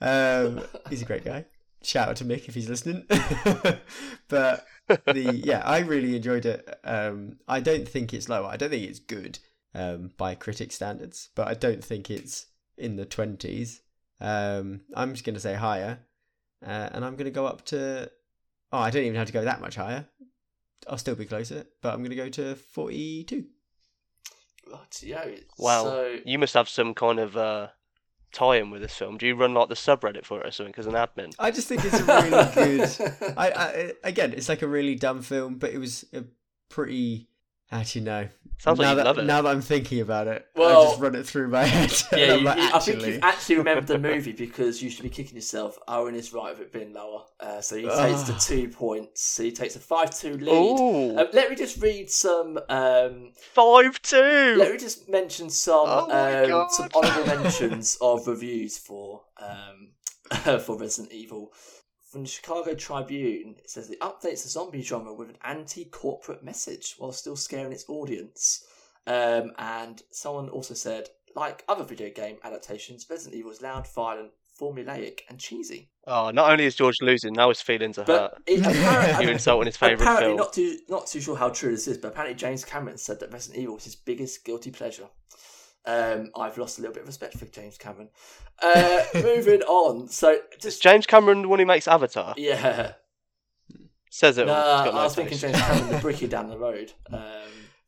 um, 0.00 0.62
he's 0.88 1.02
a 1.02 1.06
great 1.06 1.24
guy. 1.24 1.46
Shout 1.82 2.08
out 2.08 2.16
to 2.16 2.24
Mick 2.24 2.46
if 2.48 2.54
he's 2.54 2.68
listening. 2.68 3.06
but 4.28 4.66
the 4.86 5.40
yeah, 5.42 5.62
I 5.64 5.78
really 5.78 6.14
enjoyed 6.14 6.44
it. 6.44 6.78
Um, 6.84 7.38
I 7.48 7.60
don't 7.60 7.88
think 7.88 8.12
it's 8.12 8.28
low. 8.28 8.44
I 8.44 8.56
don't 8.58 8.70
think 8.70 8.86
it's 8.88 8.98
good 8.98 9.38
um, 9.74 10.10
by 10.18 10.34
critic 10.34 10.72
standards, 10.72 11.30
but 11.34 11.48
I 11.48 11.54
don't 11.54 11.82
think 11.82 12.10
it's 12.10 12.46
in 12.76 12.96
the 12.96 13.06
twenties. 13.06 13.80
Um, 14.20 14.82
I'm 14.94 15.12
just 15.12 15.24
going 15.24 15.34
to 15.34 15.40
say 15.40 15.54
higher, 15.54 15.98
uh, 16.64 16.88
and 16.92 17.04
I'm 17.04 17.14
going 17.16 17.24
to 17.26 17.30
go 17.30 17.46
up 17.46 17.64
to. 17.66 18.10
Oh, 18.72 18.78
I 18.78 18.90
don't 18.90 19.04
even 19.04 19.16
have 19.16 19.26
to 19.26 19.32
go 19.32 19.44
that 19.44 19.60
much 19.60 19.76
higher. 19.76 20.06
I'll 20.88 20.98
still 20.98 21.14
be 21.14 21.26
closer, 21.26 21.66
but 21.82 21.92
I'm 21.92 22.00
going 22.00 22.10
to 22.10 22.16
go 22.16 22.28
to 22.28 22.54
forty-two. 22.54 23.44
Right, 24.70 25.02
yeah. 25.02 25.24
Wow. 25.58 25.84
So, 25.84 26.18
You 26.24 26.38
must 26.38 26.54
have 26.54 26.68
some 26.68 26.94
kind 26.94 27.18
of 27.18 27.36
uh, 27.36 27.68
tie 28.32 28.56
in 28.56 28.70
with 28.70 28.82
this 28.82 28.94
film. 28.94 29.18
Do 29.18 29.26
you 29.26 29.34
run 29.34 29.54
like 29.54 29.68
the 29.68 29.74
subreddit 29.74 30.24
for 30.24 30.40
it 30.40 30.46
or 30.46 30.50
something 30.50 30.74
as 30.76 30.86
an 30.86 30.94
admin? 30.94 31.34
I 31.38 31.50
just 31.50 31.66
think 31.68 31.84
it's 31.84 31.98
a 31.98 32.04
really 32.04 32.54
good. 32.54 33.34
I, 33.36 33.50
I 33.50 33.92
again, 34.04 34.32
it's 34.32 34.48
like 34.48 34.62
a 34.62 34.68
really 34.68 34.94
dumb 34.94 35.22
film, 35.22 35.56
but 35.56 35.70
it 35.70 35.78
was 35.78 36.04
a 36.12 36.24
pretty 36.68 37.29
Actually, 37.72 38.00
no. 38.02 38.28
Sounds 38.58 38.78
like 38.78 38.86
now 38.86 38.90
you 38.90 38.96
that, 38.96 39.04
love 39.06 39.18
it. 39.18 39.24
Now 39.24 39.42
that 39.42 39.48
I'm 39.48 39.60
thinking 39.62 40.00
about 40.00 40.26
it, 40.26 40.44
I 40.56 40.60
just 40.60 41.00
run 41.00 41.14
it 41.14 41.24
through 41.24 41.48
my 41.48 41.64
head. 41.64 41.90
Yeah, 42.12 42.32
I'm 42.34 42.38
you, 42.40 42.44
like, 42.44 42.58
you- 42.58 42.62
I 42.64 42.78
think 42.80 42.96
actually, 42.96 43.12
you've 43.14 43.22
actually 43.22 43.56
remembered 43.56 43.86
the 43.86 43.98
movie 43.98 44.32
because 44.32 44.82
you 44.82 44.90
should 44.90 45.04
be 45.04 45.08
kicking 45.08 45.36
yourself. 45.36 45.78
Owen 45.88 46.14
is 46.16 46.32
right 46.32 46.52
of 46.52 46.60
it 46.60 46.72
being 46.72 46.92
lower. 46.92 47.22
Uh, 47.38 47.60
so 47.60 47.76
he 47.76 47.82
takes 47.84 48.22
the 48.24 48.34
Ah. 48.34 48.38
two 48.40 48.68
points. 48.68 49.22
So 49.22 49.44
he 49.44 49.52
takes 49.52 49.76
a 49.76 49.78
5 49.78 50.10
2 50.18 50.36
lead. 50.38 51.18
Um, 51.18 51.26
let 51.32 51.48
me 51.48 51.54
just 51.56 51.80
read 51.80 52.10
some. 52.10 52.58
Um, 52.68 53.32
five 53.54 54.02
two. 54.02 54.56
let 54.58 54.72
me 54.72 54.78
just 54.78 55.08
mention 55.08 55.48
some 55.48 55.84
Oh 55.86 56.62
um, 56.62 56.68
some 56.70 56.88
honourable 56.94 57.26
mentions 57.42 57.96
of 58.00 58.26
reviews 58.26 58.76
for 58.78 59.22
um, 59.38 59.92
for 60.60 60.76
Resident 60.76 61.12
Evil. 61.12 61.52
From 62.10 62.22
the 62.22 62.28
Chicago 62.28 62.74
Tribune, 62.74 63.54
it 63.58 63.70
says 63.70 63.88
it 63.88 64.00
updates 64.00 64.42
the 64.42 64.48
zombie 64.48 64.82
genre 64.82 65.14
with 65.14 65.28
an 65.28 65.38
anti-corporate 65.44 66.42
message 66.42 66.96
while 66.98 67.12
still 67.12 67.36
scaring 67.36 67.70
its 67.72 67.84
audience. 67.88 68.64
Um, 69.06 69.52
and 69.58 70.02
someone 70.10 70.48
also 70.48 70.74
said, 70.74 71.08
like 71.36 71.62
other 71.68 71.84
video 71.84 72.10
game 72.10 72.38
adaptations, 72.42 73.06
Resident 73.08 73.36
Evil 73.36 73.52
is 73.52 73.62
loud, 73.62 73.86
violent, 73.94 74.32
formulaic, 74.60 75.20
and 75.28 75.38
cheesy. 75.38 75.88
Oh, 76.08 76.32
not 76.32 76.50
only 76.50 76.64
is 76.64 76.74
George 76.74 76.96
losing, 77.00 77.32
now 77.32 77.48
his 77.48 77.60
feelings 77.60 77.96
are 77.96 78.04
hurt. 78.04 78.32
But 78.44 78.52
it, 78.52 78.58
apparently, 78.66 79.24
You're 79.24 79.32
insulting 79.32 79.66
his 79.66 79.76
favourite 79.76 80.02
apparently 80.02 80.26
film. 80.30 80.36
not 80.36 80.52
too 80.52 80.78
not 80.88 81.06
too 81.06 81.20
sure 81.20 81.36
how 81.36 81.50
true 81.50 81.70
this 81.70 81.86
is, 81.86 81.96
but 81.96 82.08
apparently 82.08 82.34
James 82.34 82.64
Cameron 82.64 82.98
said 82.98 83.20
that 83.20 83.32
Resident 83.32 83.62
Evil 83.62 83.76
was 83.76 83.84
his 83.84 83.94
biggest 83.94 84.44
guilty 84.44 84.72
pleasure. 84.72 85.06
Um, 85.86 86.30
I've 86.36 86.58
lost 86.58 86.78
a 86.78 86.82
little 86.82 86.94
bit 86.94 87.02
of 87.02 87.06
respect 87.08 87.38
for 87.38 87.46
James 87.46 87.78
Cameron. 87.78 88.08
Uh, 88.62 89.02
moving 89.14 89.62
on, 89.62 90.08
so 90.08 90.32
Is 90.32 90.40
just 90.60 90.82
James 90.82 91.06
Cameron 91.06 91.42
the 91.42 91.48
one 91.48 91.58
who 91.58 91.66
makes 91.66 91.88
Avatar? 91.88 92.34
yeah, 92.36 92.92
Says 94.10 94.38
it 94.38 94.46
no, 94.46 94.54
all. 94.54 94.74
It's 94.80 94.84
got 94.86 94.94
no 94.94 95.00
I 95.00 95.04
was 95.04 95.14
thinking 95.14 95.38
taste. 95.38 95.42
James 95.54 95.58
Cameron, 95.60 95.88
the 95.88 95.94
brickie 95.96 96.28
down 96.28 96.48
the 96.48 96.58
road, 96.58 96.92
um, 97.12 97.18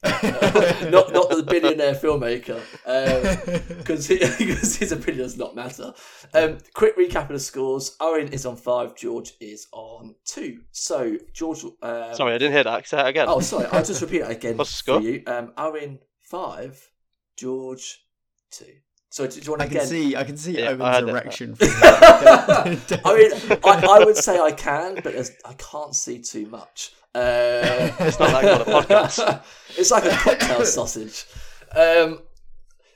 not 0.91 1.13
not 1.13 1.31
the 1.31 1.45
billionaire 1.47 1.95
filmmaker, 1.95 2.61
because 3.79 4.07
because 4.09 4.77
his 4.77 4.93
opinion 4.93 5.25
does 5.25 5.37
not 5.37 5.55
matter. 5.57 5.93
Um, 6.33 6.59
quick 6.75 6.97
recap 6.97 7.23
of 7.23 7.31
the 7.31 7.41
scores: 7.41 7.97
Owen 8.01 8.29
is 8.29 8.47
on 8.47 8.57
five, 8.57 8.95
George 8.95 9.33
is 9.41 9.67
on 9.73 10.15
two. 10.25 10.61
So 10.71 11.17
George, 11.33 11.65
uh, 11.83 12.15
Sorry, 12.15 12.35
I 12.35 12.39
didn't 12.39 12.55
hear 12.55 12.65
that. 12.65 12.87
Say 12.87 12.97
that 12.99 13.07
again. 13.09 13.27
Oh, 13.29 13.41
sorry. 13.41 13.67
I'll 13.67 13.85
just 13.85 14.01
repeat 14.01 14.21
that 14.21 14.31
again 14.31 14.57
What's 14.57 14.81
the 14.83 14.93
for 14.95 15.01
you. 15.01 15.23
Um, 15.27 15.53
Owen 15.59 15.99
five, 16.21 16.89
George 17.43 17.87
two. 18.53 18.67
So 19.11 19.27
do, 19.27 19.41
do 19.41 19.45
you 19.45 19.51
want 19.51 19.63
I 19.63 19.65
to 19.67 19.71
can 19.71 19.79
again? 19.79 19.89
see, 19.89 20.17
I 20.17 20.25
can 20.25 20.37
see 20.37 20.59
Yeah, 20.59 20.71
I 20.71 20.73
Owen's 20.73 20.83
had 20.97 21.09
erection. 21.09 21.55
From 21.57 21.67
that. 21.69 23.01
I 23.05 23.17
mean, 23.17 23.59
I, 23.65 23.87
I 24.01 24.05
would 24.05 24.17
say 24.17 24.39
I 24.41 24.53
can, 24.53 24.95
but 25.03 25.15
I 25.45 25.53
can't 25.55 25.95
see 25.95 26.19
too 26.21 26.47
much. 26.47 26.93
Uh, 27.15 27.91
It's 27.99 28.19
not 28.19 28.31
that 28.31 28.43
kind 28.43 28.63
of 28.63 28.67
podcast. 28.87 29.43
it's 29.77 29.91
like 29.91 30.05
a 30.07 30.11
cocktail 30.11 30.65
sausage. 30.65 31.27
Um, 31.77 32.21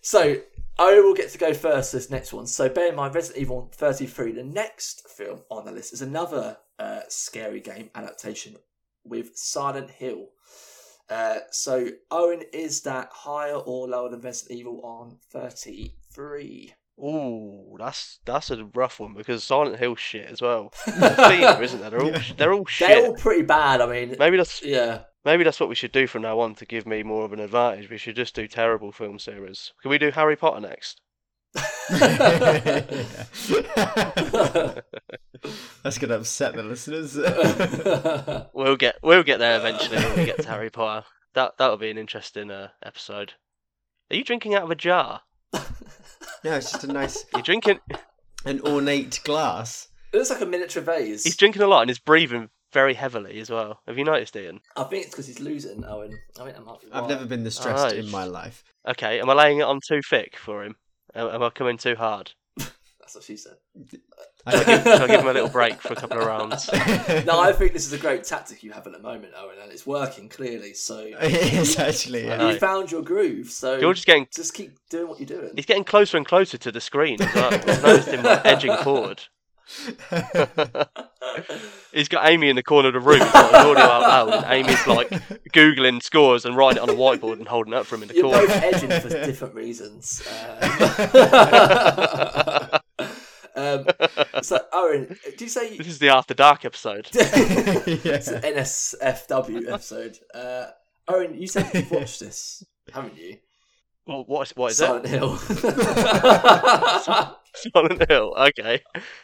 so 0.00 0.36
I 0.78 1.00
will 1.00 1.14
get 1.14 1.30
to 1.32 1.38
go 1.38 1.52
first. 1.52 1.92
This 1.92 2.08
next 2.08 2.32
one. 2.32 2.46
So 2.46 2.68
bear 2.70 2.88
in 2.90 2.94
mind, 2.96 3.14
Resident 3.14 3.42
Evil 3.42 3.70
33. 3.74 4.32
The 4.32 4.44
next 4.44 5.08
film 5.08 5.40
on 5.50 5.64
the 5.66 5.72
list 5.72 5.92
is 5.92 6.02
another 6.02 6.56
uh, 6.78 7.00
scary 7.08 7.60
game 7.60 7.90
adaptation 7.94 8.56
with 9.04 9.36
Silent 9.36 9.90
Hill. 9.90 10.28
Uh, 11.08 11.38
so 11.50 11.88
Owen, 12.10 12.42
is 12.52 12.82
that 12.82 13.08
higher 13.12 13.54
or 13.54 13.88
lower 13.88 14.08
than 14.08 14.20
Resident 14.20 14.58
Evil 14.58 14.80
on 14.82 15.18
33? 15.30 16.74
Ooh, 16.98 17.76
that's 17.78 18.20
that's 18.24 18.50
a 18.50 18.64
rough 18.74 19.00
one 19.00 19.12
because 19.14 19.44
Silent 19.44 19.78
Hill 19.78 19.96
shit 19.96 20.30
as 20.30 20.40
well. 20.40 20.70
Theme, 20.88 21.62
isn't 21.62 21.80
there? 21.80 21.90
They're 21.90 22.02
all 22.02 22.14
they're 22.38 22.52
all 22.54 22.64
shit. 22.64 22.88
They're 22.88 23.06
all 23.06 23.14
pretty 23.14 23.42
bad. 23.42 23.82
I 23.82 23.86
mean, 23.86 24.16
Maybe 24.18 24.38
that's 24.38 24.62
yeah. 24.62 25.02
maybe 25.24 25.44
that's 25.44 25.60
what 25.60 25.68
we 25.68 25.74
should 25.74 25.92
do 25.92 26.06
from 26.06 26.22
now 26.22 26.40
on 26.40 26.54
to 26.54 26.64
give 26.64 26.86
me 26.86 27.02
more 27.02 27.26
of 27.26 27.34
an 27.34 27.40
advantage. 27.40 27.90
We 27.90 27.98
should 27.98 28.16
just 28.16 28.34
do 28.34 28.48
terrible 28.48 28.92
film 28.92 29.18
series. 29.18 29.74
Can 29.82 29.90
we 29.90 29.98
do 29.98 30.10
Harry 30.10 30.36
Potter 30.36 30.60
next? 30.60 31.02
That's 35.82 35.98
gonna 35.98 36.14
upset 36.16 36.54
the 36.54 36.62
listeners. 36.62 37.16
We'll 38.54 38.76
get 38.76 38.96
we'll 39.02 39.22
get 39.22 39.38
there 39.38 39.58
eventually 39.58 39.98
when 39.98 40.18
we 40.18 40.24
get 40.24 40.42
to 40.42 40.48
Harry 40.48 40.70
Potter. 40.70 41.06
That 41.34 41.58
that'll 41.58 41.76
be 41.76 41.90
an 41.90 41.98
interesting 41.98 42.50
uh, 42.50 42.68
episode. 42.82 43.34
Are 44.10 44.16
you 44.16 44.24
drinking 44.24 44.54
out 44.54 44.62
of 44.62 44.70
a 44.70 44.74
jar? 44.74 45.20
no, 45.52 45.60
it's 46.54 46.72
just 46.72 46.84
a 46.84 46.92
nice, 46.92 47.24
You're 47.34 47.42
drinking. 47.42 47.80
an 48.44 48.60
ornate 48.62 49.20
glass. 49.24 49.88
It 50.12 50.16
looks 50.18 50.30
like 50.30 50.40
a 50.40 50.46
miniature 50.46 50.82
vase. 50.82 51.24
He's 51.24 51.36
drinking 51.36 51.62
a 51.62 51.66
lot 51.66 51.82
and 51.82 51.90
he's 51.90 51.98
breathing 51.98 52.48
very 52.72 52.94
heavily 52.94 53.38
as 53.40 53.50
well. 53.50 53.80
Have 53.86 53.98
you 53.98 54.04
noticed, 54.04 54.36
Ian? 54.36 54.60
I 54.76 54.84
think 54.84 55.04
it's 55.04 55.12
because 55.12 55.26
he's 55.26 55.40
losing, 55.40 55.84
Owen. 55.84 56.18
I 56.40 56.44
think 56.44 56.56
that 56.56 56.64
might 56.64 56.80
be 56.80 56.86
I've 56.92 57.08
never 57.08 57.26
been 57.26 57.44
this 57.44 57.56
stressed 57.56 57.94
Oh, 57.94 57.98
in 57.98 58.10
my 58.10 58.24
life. 58.24 58.64
Okay, 58.88 59.20
am 59.20 59.28
I 59.30 59.34
laying 59.34 59.58
it 59.58 59.62
on 59.64 59.80
too 59.86 60.00
thick 60.08 60.36
for 60.36 60.64
him? 60.64 60.76
Am 61.16 61.28
am 61.28 61.42
I 61.42 61.50
coming 61.50 61.78
too 61.78 61.96
hard? 61.96 62.32
That's 62.56 63.14
what 63.14 63.24
she 63.24 63.36
said. 63.36 63.54
I 64.44 64.62
Shall 64.62 65.02
I 65.02 65.06
give 65.06 65.20
him 65.20 65.28
a 65.28 65.32
little 65.32 65.48
break 65.60 65.80
for 65.80 65.92
a 65.92 65.96
couple 65.96 66.18
of 66.18 66.26
rounds? 66.26 66.68
No, 67.24 67.40
I 67.40 67.52
think 67.52 67.72
this 67.72 67.86
is 67.86 67.92
a 67.92 67.98
great 67.98 68.24
tactic 68.24 68.62
you 68.62 68.72
have 68.72 68.86
at 68.86 68.92
the 68.92 68.98
moment, 69.00 69.32
Owen, 69.36 69.56
and 69.60 69.72
it's 69.72 69.86
working 69.86 70.28
clearly. 70.28 70.74
So 70.74 70.98
it 70.98 71.54
is 71.54 71.78
actually. 71.78 72.26
Yeah. 72.26 72.36
know. 72.36 72.50
you 72.50 72.58
found 72.58 72.92
your 72.92 73.02
groove. 73.02 73.50
So 73.50 73.80
George 73.80 73.98
is 73.98 74.04
getting 74.04 74.28
just 74.32 74.54
keep 74.54 74.78
doing 74.90 75.08
what 75.08 75.18
you're 75.18 75.26
doing. 75.26 75.52
he's 75.56 75.66
getting 75.66 75.84
closer 75.84 76.16
and 76.16 76.26
closer 76.26 76.58
to 76.58 76.70
the 76.70 76.80
screen 76.80 77.20
as 77.20 77.34
well. 77.34 77.54
I've 77.54 77.82
noticed 77.82 78.08
him 78.08 78.22
like, 78.22 78.44
edging 78.44 78.76
forward. 78.78 79.24
He's 81.92 82.08
got 82.08 82.28
Amy 82.28 82.48
in 82.48 82.56
the 82.56 82.62
corner 82.62 82.88
of 82.88 82.94
the 82.94 83.00
room. 83.00 83.20
He's 83.20 83.32
got 83.32 83.46
his 83.46 83.54
audio 83.54 83.84
out 83.84 84.02
loud, 84.02 84.44
and 84.44 84.52
Amy's 84.52 84.86
like 84.86 85.08
googling 85.52 86.02
scores 86.02 86.44
and 86.44 86.56
writing 86.56 86.82
it 86.82 86.88
on 86.88 86.90
a 86.90 86.94
whiteboard 86.94 87.38
and 87.38 87.48
holding 87.48 87.72
it 87.72 87.76
up 87.76 87.86
for 87.86 87.94
him 87.96 88.02
in 88.02 88.08
the 88.08 88.14
You're 88.14 88.24
corner. 88.24 88.46
both 88.46 88.62
edging 88.62 88.90
for 89.00 89.08
different 89.08 89.54
reasons. 89.54 90.22
Um, 93.56 93.56
um, 93.56 93.86
so, 94.42 94.60
Owen, 94.72 95.16
do 95.36 95.44
you 95.44 95.50
say 95.50 95.76
This 95.76 95.88
is 95.88 95.98
the 95.98 96.10
After 96.10 96.34
Dark 96.34 96.64
episode. 96.64 97.08
it's 97.12 98.28
an 98.28 98.42
NSFW 98.42 99.72
episode? 99.72 100.18
Uh, 100.32 100.66
Owen, 101.08 101.40
you 101.40 101.48
said 101.48 101.68
you've 101.74 101.90
watched 101.90 102.20
this, 102.20 102.64
haven't 102.92 103.16
you? 103.16 103.38
Well, 104.06 104.22
what 104.26 104.48
is, 104.48 104.56
what 104.56 104.70
is 104.70 104.76
Silent 104.76 105.08
Hill. 105.08 105.40
Silent 107.74 108.08
Hill. 108.08 108.34
Okay. 108.38 108.82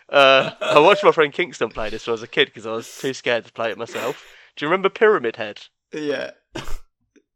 Uh, 0.09 0.51
I 0.61 0.79
watched 0.79 1.05
my 1.05 1.13
friend 1.13 1.33
Kingston 1.33 1.71
play 1.71 1.91
this 1.91 2.07
when 2.07 2.13
I 2.13 2.15
was 2.15 2.23
a 2.23 2.27
kid 2.29 2.47
because 2.47 2.67
I 2.67 2.73
was 2.73 2.99
too 2.99 3.15
scared 3.15 3.45
to 3.47 3.53
play 3.53 3.71
it 3.71 3.79
myself. 3.79 4.25
Do 4.57 4.65
you 4.65 4.69
remember 4.71 4.89
Pyramid 4.89 5.37
Head? 5.37 5.63
yeah. 5.93 6.33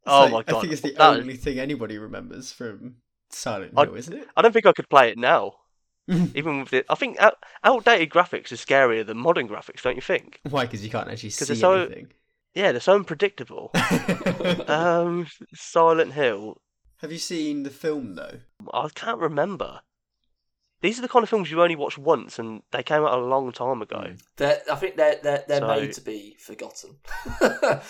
Oh 0.09 0.20
like- 0.22 0.30
my 0.32 0.42
god! 0.44 0.59
I 0.59 0.61
think 0.61 0.72
it's 0.72 0.82
the 0.82 0.92
That- 0.92 1.16
only 1.18 1.35
thing 1.35 1.59
anybody 1.59 1.98
remembers 1.98 2.52
from 2.52 2.96
Silent 3.30 3.72
I- 3.76 3.87
Hill, 3.87 3.96
isn't 3.96 4.12
it? 4.12 4.28
I 4.37 4.42
don't 4.42 4.52
think 4.52 4.64
I 4.66 4.72
could 4.72 4.88
play 4.88 5.11
it 5.11 5.18
now. 5.18 5.54
Even 6.09 6.61
with 6.61 6.72
it, 6.72 6.87
I 6.88 6.94
think 6.94 7.18
out, 7.18 7.35
outdated 7.64 8.11
graphics 8.11 8.52
are 8.52 8.56
scarier 8.56 9.04
than 9.04 9.16
modern 9.18 9.48
graphics, 9.48 9.82
don't 9.82 9.96
you 9.96 10.00
think? 10.02 10.38
Why? 10.48 10.64
Because 10.64 10.85
you 10.85 10.90
can't 10.90 11.09
actually 11.11 11.30
see 11.30 11.56
so- 11.56 11.72
anything. 11.87 12.12
Yeah, 12.54 12.70
they're 12.70 12.80
so 12.80 12.94
unpredictable. 12.94 13.72
um, 14.68 15.26
Silent 15.54 16.12
Hill. 16.12 16.59
Have 16.98 17.11
you 17.11 17.18
seen 17.18 17.64
the 17.64 17.70
film 17.70 18.14
though? 18.14 18.38
I 18.72 18.88
can't 18.94 19.18
remember. 19.18 19.80
These 20.87 21.01
are 21.01 21.03
the 21.03 21.09
kind 21.09 21.25
of 21.25 21.29
films 21.29 21.51
you 21.51 21.61
only 21.61 21.75
watch 21.75 21.99
once, 21.99 22.38
and 22.38 22.62
they 22.70 22.85
came 22.85 23.03
out 23.03 23.18
a 23.18 23.20
long 23.20 23.51
time 23.51 23.83
ago. 23.83 24.12
They're, 24.37 24.61
I 24.70 24.77
think 24.77 24.94
they're 24.94 25.18
they're, 25.20 25.42
they're 25.49 25.59
So- 25.59 25.66
made 25.66 25.92
to 25.94 26.01
be 26.01 26.37
forgotten. 26.38 26.90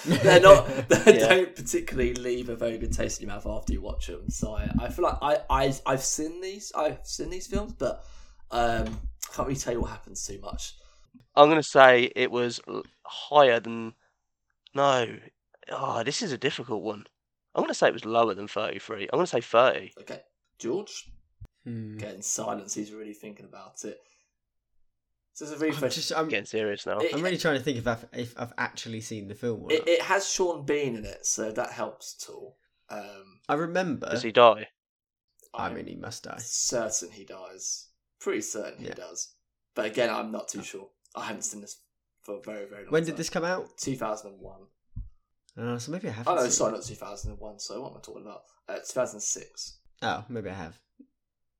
they're 0.07 0.41
not. 0.41 0.67
They 0.89 1.19
Yeah. 1.19 1.29
don't 1.29 1.55
particularly 1.55 2.15
leave 2.15 2.49
a 2.49 2.57
very 2.57 2.79
good 2.79 2.95
taste 2.95 3.21
in 3.21 3.27
your 3.29 3.35
mouth 3.35 3.47
after 3.47 3.75
you 3.75 3.83
watch 3.83 4.07
them. 4.07 4.31
So 4.31 4.55
I, 4.55 4.71
I 4.81 4.89
feel 4.89 5.05
like 5.05 5.19
I, 5.21 5.41
I 5.51 5.75
I've 5.85 6.03
seen 6.03 6.41
these 6.41 6.73
I've 6.75 7.01
seen 7.05 7.29
these 7.29 7.47
films, 7.47 7.75
but 7.75 8.03
um, 8.51 8.87
I 9.31 9.35
can't 9.35 9.47
really 9.47 9.61
tell 9.61 9.75
you 9.75 9.81
what 9.83 9.91
happens 9.91 10.27
too 10.27 10.39
much. 10.41 10.75
I'm 11.35 11.51
gonna 11.51 11.63
say 11.63 12.11
it 12.17 12.31
was 12.31 12.61
higher 13.05 13.61
than. 13.61 13.93
No, 14.75 15.19
oh, 15.71 16.03
this 16.03 16.23
is 16.23 16.33
a 16.33 16.39
difficult 16.39 16.83
one. 16.83 17.05
I'm 17.55 17.63
gonna 17.63 17.75
say 17.75 17.89
it 17.89 17.93
was 17.93 18.07
lower 18.07 18.33
than 18.33 18.49
33. 18.49 19.03
I'm 19.13 19.19
gonna 19.19 19.27
say 19.27 19.43
30. 19.43 19.93
Okay, 20.01 20.21
George, 20.59 21.11
Hmm. 21.67 21.97
getting 21.99 22.23
silence. 22.23 22.75
He's 22.75 22.93
really 22.93 23.13
thinking 23.13 23.45
about 23.45 23.85
it. 23.85 23.99
So 25.35 25.45
it's 25.45 25.53
a 25.53 25.57
I'm 25.57 25.61
refresh. 25.63 25.95
just, 25.97 26.13
I'm, 26.17 26.29
Getting 26.29 26.47
serious 26.47 26.87
now. 26.87 26.99
It- 26.99 27.13
I'm 27.15 27.21
really 27.23 27.37
trying 27.37 27.59
to 27.59 27.63
think 27.63 27.77
if 27.77 27.87
I've, 27.87 28.07
if 28.13 28.35
I've 28.39 28.55
actually 28.57 29.01
seen 29.03 29.29
the 29.29 29.35
film 29.35 29.65
or 29.65 29.73
It, 29.73 29.81
not. 29.81 29.89
it 29.89 30.03
has 30.03 30.31
Sean 30.33 30.65
Bean 30.65 30.97
in 30.97 31.05
it, 31.05 31.27
so 31.27 31.51
that 31.53 31.73
helps 31.73 32.17
at 32.23 32.33
all. 32.33 32.57
Um, 32.89 33.41
I 33.49 33.55
remember. 33.55 34.09
Does 34.09 34.23
he 34.23 34.31
die? 34.33 34.69
I 35.53 35.67
I'm 35.67 35.75
mean, 35.75 35.87
he 35.87 35.97
must 35.97 36.23
die. 36.23 36.39
certain 36.39 37.11
he 37.11 37.25
dies. 37.25 37.89
Pretty 38.21 38.41
certain 38.43 38.79
he 38.81 38.87
Yeah. 38.89 38.95
does. 38.95 39.35
But 39.75 39.87
again, 39.87 40.09
I'm 40.09 40.31
not 40.31 40.49
too 40.49 40.63
sure. 40.63 40.89
I 41.15 41.25
haven't 41.27 41.43
seen 41.43 41.61
this 41.63 41.81
for 42.23 42.37
a 42.37 42.41
very, 42.43 42.67
very 42.67 42.85
long 42.85 42.93
When 42.93 43.03
time. 43.03 43.07
did 43.11 43.17
this 43.19 43.29
come 43.29 43.45
out? 43.45 43.77
2001. 43.79 44.61
Uh, 45.59 45.79
so 45.79 45.91
maybe 45.93 46.09
I 46.09 46.13
haven't. 46.13 46.33
Oh 46.33 46.37
no, 46.37 46.43
seen 46.45 46.51
sorry, 46.53 46.73
it. 46.73 46.77
not 46.77 46.85
2001. 46.85 47.59
So 47.59 47.81
what 47.83 47.91
am 47.93 47.97
I 47.99 48.01
talking 48.01 48.23
about? 48.23 48.43
Uh, 48.69 48.75
2006. 48.77 49.79
Oh, 50.03 50.25
maybe 50.29 50.49
I 50.51 50.55
have. 50.55 50.79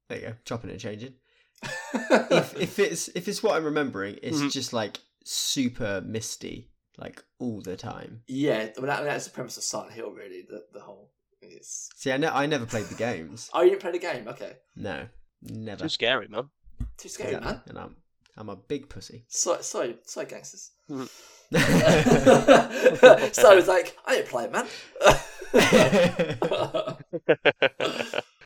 There 0.09 0.19
you 0.19 0.27
go, 0.29 0.35
chopping 0.45 0.71
and 0.71 0.81
changing. 0.81 1.15
if 1.95 2.55
if 2.61 2.79
it's 2.79 3.09
if 3.09 3.29
it's 3.29 3.43
what 3.43 3.57
I'm 3.57 3.65
remembering, 3.65 4.19
it's 4.23 4.39
Mhm. 4.39 4.53
just 4.53 4.73
like 4.73 4.99
super 5.25 6.01
misty. 6.05 6.71
like 6.99 7.23
all 7.39 7.61
the 7.61 7.77
time. 7.77 8.23
Yeah, 8.27 8.69
I 8.77 8.81
mean, 8.81 8.87
that, 8.87 9.05
that's 9.05 9.25
the 9.27 9.31
premise 9.31 9.57
of 9.59 9.65
Silent 9.65 9.93
Hill, 9.93 10.13
really. 10.13 10.43
The 10.49 10.65
the 10.73 10.81
whole 10.81 11.11
is. 11.43 11.91
See, 11.97 12.11
I, 12.11 12.17
ne- 12.17 12.29
I 12.29 12.47
never 12.47 12.65
played 12.67 12.87
the 12.87 12.95
games. 12.95 13.51
Oh, 13.55 13.61
you 13.63 13.69
didn't 13.71 13.83
play 13.83 13.93
the 13.93 13.99
game? 13.99 14.27
Okay, 14.29 14.53
No, 14.77 15.07
never. 15.43 15.83
Too 15.85 15.89
scary, 15.91 16.29
man. 16.29 16.49
too 16.97 17.09
scary, 17.11 17.33
Yeah, 17.33 17.41
man. 17.41 17.61
And 17.69 17.79
I'm 17.79 17.97
I'm 18.39 18.49
a 18.49 18.57
big 18.57 18.89
pussy. 18.89 19.25
So, 19.29 19.61
sorry, 19.61 19.99
sorry, 20.05 20.27
gangsters. 20.27 20.71
Mhm. 20.91 21.09
so 23.35 23.55
was 23.57 23.69
like 23.69 23.97
I 24.07 24.17
didn't 24.17 24.29
play 24.29 24.45
it, 24.45 24.53
man. 24.53 24.67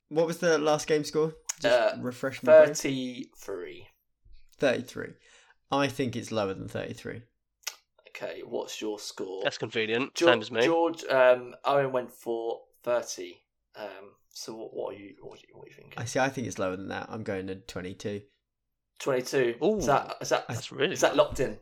what 0.08 0.26
was 0.26 0.38
the 0.38 0.58
last 0.58 0.86
game 0.86 1.04
score? 1.04 1.34
Just 1.60 1.94
Uh, 1.94 1.98
refresh 2.00 2.42
my 2.42 2.52
brain. 2.52 2.66
Thirty-three. 2.74 3.86
33. 4.58 5.08
I 5.72 5.88
think 5.88 6.16
it's 6.16 6.30
lower 6.32 6.52
than 6.54 6.68
33. 6.68 7.22
Okay, 8.08 8.42
what's 8.44 8.80
your 8.80 8.98
score? 8.98 9.42
That's 9.44 9.56
convenient. 9.58 10.14
George, 10.14 10.30
Same 10.32 10.40
as 10.42 10.50
me. 10.50 10.62
George 10.64 11.04
um, 11.04 11.54
Owen 11.64 11.92
went 11.92 12.10
for 12.12 12.60
thirty. 12.82 13.42
Um, 13.76 14.14
so 14.30 14.54
what, 14.54 14.74
what 14.74 14.94
are 14.94 14.98
you? 14.98 15.14
What 15.22 15.38
are 15.38 15.42
you, 15.46 15.54
what 15.54 15.64
are 15.64 15.68
you 15.68 15.74
thinking? 15.74 15.94
I 15.96 16.04
see. 16.04 16.18
I 16.18 16.28
think 16.28 16.46
it's 16.46 16.58
lower 16.58 16.76
than 16.76 16.88
that. 16.88 17.06
I'm 17.08 17.22
going 17.22 17.46
to 17.46 17.54
22. 17.56 18.22
Twenty-two. 18.98 19.54
Ooh, 19.64 19.78
is 19.78 19.86
that 19.86 20.16
is 20.20 20.28
that 20.30 20.46
That's 20.48 20.70
really. 20.72 20.92
is 20.92 21.00
that 21.00 21.16
locked 21.16 21.40
in? 21.40 21.58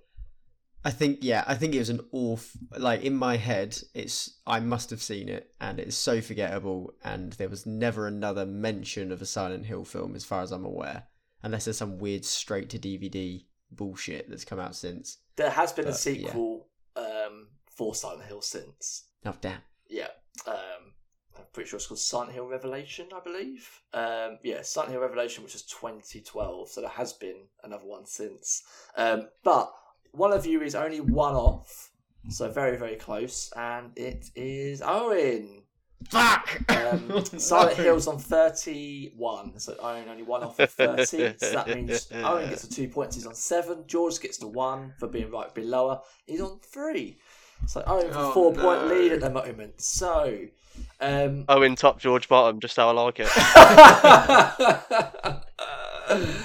I 0.89 0.91
think 0.91 1.19
yeah. 1.21 1.45
I 1.47 1.55
think 1.55 1.75
it 1.75 1.81
was 1.81 1.91
an 1.91 2.01
awf. 2.15 2.57
Like 2.79 3.03
in 3.03 3.15
my 3.15 3.37
head, 3.37 3.77
it's 3.93 4.39
I 4.47 4.59
must 4.59 4.89
have 4.89 5.03
seen 5.03 5.29
it, 5.29 5.51
and 5.61 5.79
it's 5.79 5.95
so 5.97 6.23
forgettable. 6.23 6.95
And 7.05 7.35
there 7.35 7.51
was 7.51 7.67
never 7.67 8.07
another 8.07 8.47
mention 8.47 9.13
of 9.13 9.21
a 9.21 9.27
Silent 9.27 9.67
Hill 9.67 9.85
film, 9.85 10.17
as 10.17 10.25
far 10.25 10.41
as 10.41 10.51
I'm 10.51 10.65
aware, 10.65 11.03
unless 11.43 11.67
there's 11.67 11.77
some 11.77 11.99
weird 11.99 12.25
straight 12.25 12.71
to 12.71 12.79
DVD 12.79 13.45
bullshit 13.71 14.31
that's 14.31 14.47
come 14.47 14.59
out 14.59 14.75
since. 14.75 15.19
There 15.37 15.51
has 15.51 15.75
been 15.75 15.85
a 15.85 15.89
But, 15.89 16.07
yeah. 16.07 16.29
sequel 16.29 16.69
um, 16.97 17.49
for 17.71 17.95
Silent 17.95 18.25
Hill 18.25 18.41
since. 18.41 19.05
Oh 19.27 19.35
damn! 19.43 19.61
Yeah. 19.91 20.09
Um, 20.47 20.95
I'm 21.37 21.45
pretty 21.53 21.69
sure 21.69 21.77
it's 21.77 21.87
called 21.87 22.01
Silent 22.01 22.33
Hill 22.33 22.47
Revelation, 22.47 23.09
I 23.15 23.21
believe. 23.21 23.69
Um, 23.93 24.39
yeah, 24.43 24.63
Silent 24.63 24.93
Hill 24.93 25.03
Revelation, 25.03 25.45
which 25.45 25.53
was 25.53 25.65
2012. 25.65 26.71
So 26.71 26.81
there 26.81 26.89
has 26.89 27.13
been 27.13 27.43
another 27.63 27.85
one 27.85 28.07
since. 28.07 28.63
Um, 28.97 29.29
but 29.45 29.71
one 30.13 30.33
of 30.33 30.47
you 30.47 30.63
is 30.63 30.75
only 30.75 31.01
one 31.01 31.35
off. 31.35 31.91
So 32.31 32.49
very, 32.51 32.77
very 32.77 32.97
close. 32.97 33.51
And 33.57 33.91
it 33.97 34.27
is 34.35 34.83
Owen. 34.85 35.63
Fuck. 36.11 36.61
Um, 36.89 37.23
Silent 37.39 37.77
Hill's 37.77 38.07
on 38.07 38.19
31. 38.19 39.59
So 39.59 39.75
Owen 39.81 40.09
only 40.09 40.23
one 40.23 40.43
off 40.43 40.59
of 40.59 40.71
30. 40.71 41.05
so 41.05 41.53
that 41.53 41.69
means 41.75 42.09
Owen 42.15 42.49
gets 42.49 42.63
the 42.63 42.75
two 42.75 42.89
points. 42.89 43.15
He's 43.17 43.27
on 43.27 43.35
seven. 43.35 43.85
George 43.87 44.19
gets 44.21 44.39
the 44.39 44.47
one 44.49 44.95
for 44.99 45.07
being 45.07 45.31
right 45.31 45.55
below 45.55 45.91
her. 45.91 46.01
He's 46.27 46.41
on 46.41 46.61
three. 46.61 47.19
So 47.67 47.83
Owen 47.87 48.07
with 48.07 48.17
a 48.17 48.21
Oh, 48.21 48.33
four 48.33 48.55
point 48.55 48.87
lead 48.87 49.13
at 49.13 49.21
the 49.21 49.29
moment. 49.31 49.81
So. 49.83 50.47
Um, 51.01 51.45
in 51.49 51.77
top, 51.77 51.99
George 51.99 52.29
bottom, 52.29 52.61
just 52.61 52.77
how 52.77 52.89
I 52.89 52.93
like 52.93 53.17
it. 53.21 53.29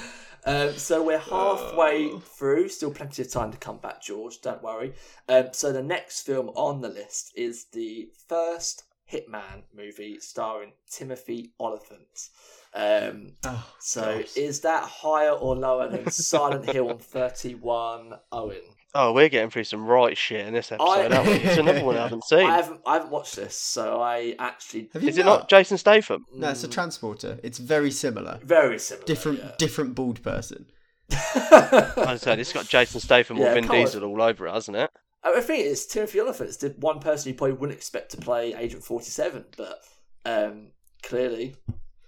um, 0.46 0.72
so 0.76 1.02
we're 1.02 1.18
halfway 1.18 2.10
Oh. 2.10 2.18
through. 2.20 2.68
Still 2.68 2.90
plenty 2.90 3.22
of 3.22 3.30
time 3.30 3.50
to 3.52 3.58
come 3.58 3.78
back, 3.78 4.02
George. 4.02 4.40
Don't 4.40 4.62
worry. 4.62 4.94
Um, 5.28 5.48
so 5.52 5.72
the 5.72 5.82
next 5.82 6.22
film 6.22 6.48
on 6.50 6.80
the 6.80 6.88
list 6.88 7.32
is 7.36 7.66
the 7.72 8.08
first 8.28 8.84
Hitman 9.10 9.62
movie 9.74 10.18
starring 10.20 10.72
Timothy 10.90 11.52
Olyphant. 11.60 12.28
Um, 12.74 13.36
Oh, 13.44 13.72
so 13.78 14.18
God. 14.18 14.26
is 14.36 14.60
that 14.62 14.84
higher 14.84 15.30
or 15.32 15.54
lower 15.56 15.88
than 15.88 16.10
Silent 16.10 16.68
Hill 16.70 16.88
on 16.90 16.98
thirty-one? 16.98 18.14
Owen, 18.32 18.62
Oh, 18.96 19.12
we're 19.12 19.28
getting 19.28 19.50
through 19.50 19.64
some 19.64 19.84
right 19.86 20.16
shit 20.16 20.46
in 20.46 20.54
this 20.54 20.70
episode, 20.70 21.12
I- 21.12 21.26
It's 21.26 21.56
another 21.58 21.84
one 21.84 21.96
I 21.96 22.02
haven't 22.02 22.24
seen. 22.28 22.46
I 22.46 22.56
haven't 22.56 22.80
I 22.86 22.94
haven't 22.94 23.10
watched 23.10 23.34
this, 23.36 23.56
so 23.56 24.00
I 24.00 24.36
actually 24.38 24.88
Have 24.92 25.02
you 25.02 25.08
Is 25.08 25.18
it 25.18 25.24
not 25.24 25.48
Jason 25.48 25.78
Statham? 25.78 26.24
No, 26.32 26.50
it's 26.50 26.62
a 26.64 26.68
Mm, 26.68 26.72
transporter. 26.72 27.40
It's 27.42 27.58
very 27.58 27.90
similar. 27.90 28.38
very 28.44 28.78
similar. 28.78 29.04
Different, 29.06 29.38
yeah. 29.40 29.52
different 29.58 29.94
bald 29.94 30.22
person. 30.22 30.66
I 31.10 32.16
said 32.18 32.38
it's 32.38 32.52
got 32.52 32.68
Jason 32.68 33.00
Statham 33.00 33.36
Yeah, 33.36 33.50
or 33.50 33.54
Vin 33.54 33.64
come 33.66 33.76
on. 33.76 33.82
Diesel 33.84 34.04
all 34.04 34.22
over 34.22 34.46
it, 34.46 34.52
hasn't 34.52 34.76
it? 34.76 34.90
I 35.24 35.40
think 35.40 35.64
it's 35.66 35.86
Timothy 35.86 36.20
Olyphant's 36.20 36.58
the 36.58 36.74
one 36.78 37.00
person 37.00 37.30
you 37.32 37.34
probably 37.36 37.56
wouldn't 37.56 37.76
expect 37.78 38.10
to 38.12 38.18
play 38.18 38.54
Agent 38.54 38.84
Forty 38.84 39.06
Seven, 39.10 39.44
but 39.56 39.80
um, 40.26 40.68
clearly, 41.02 41.56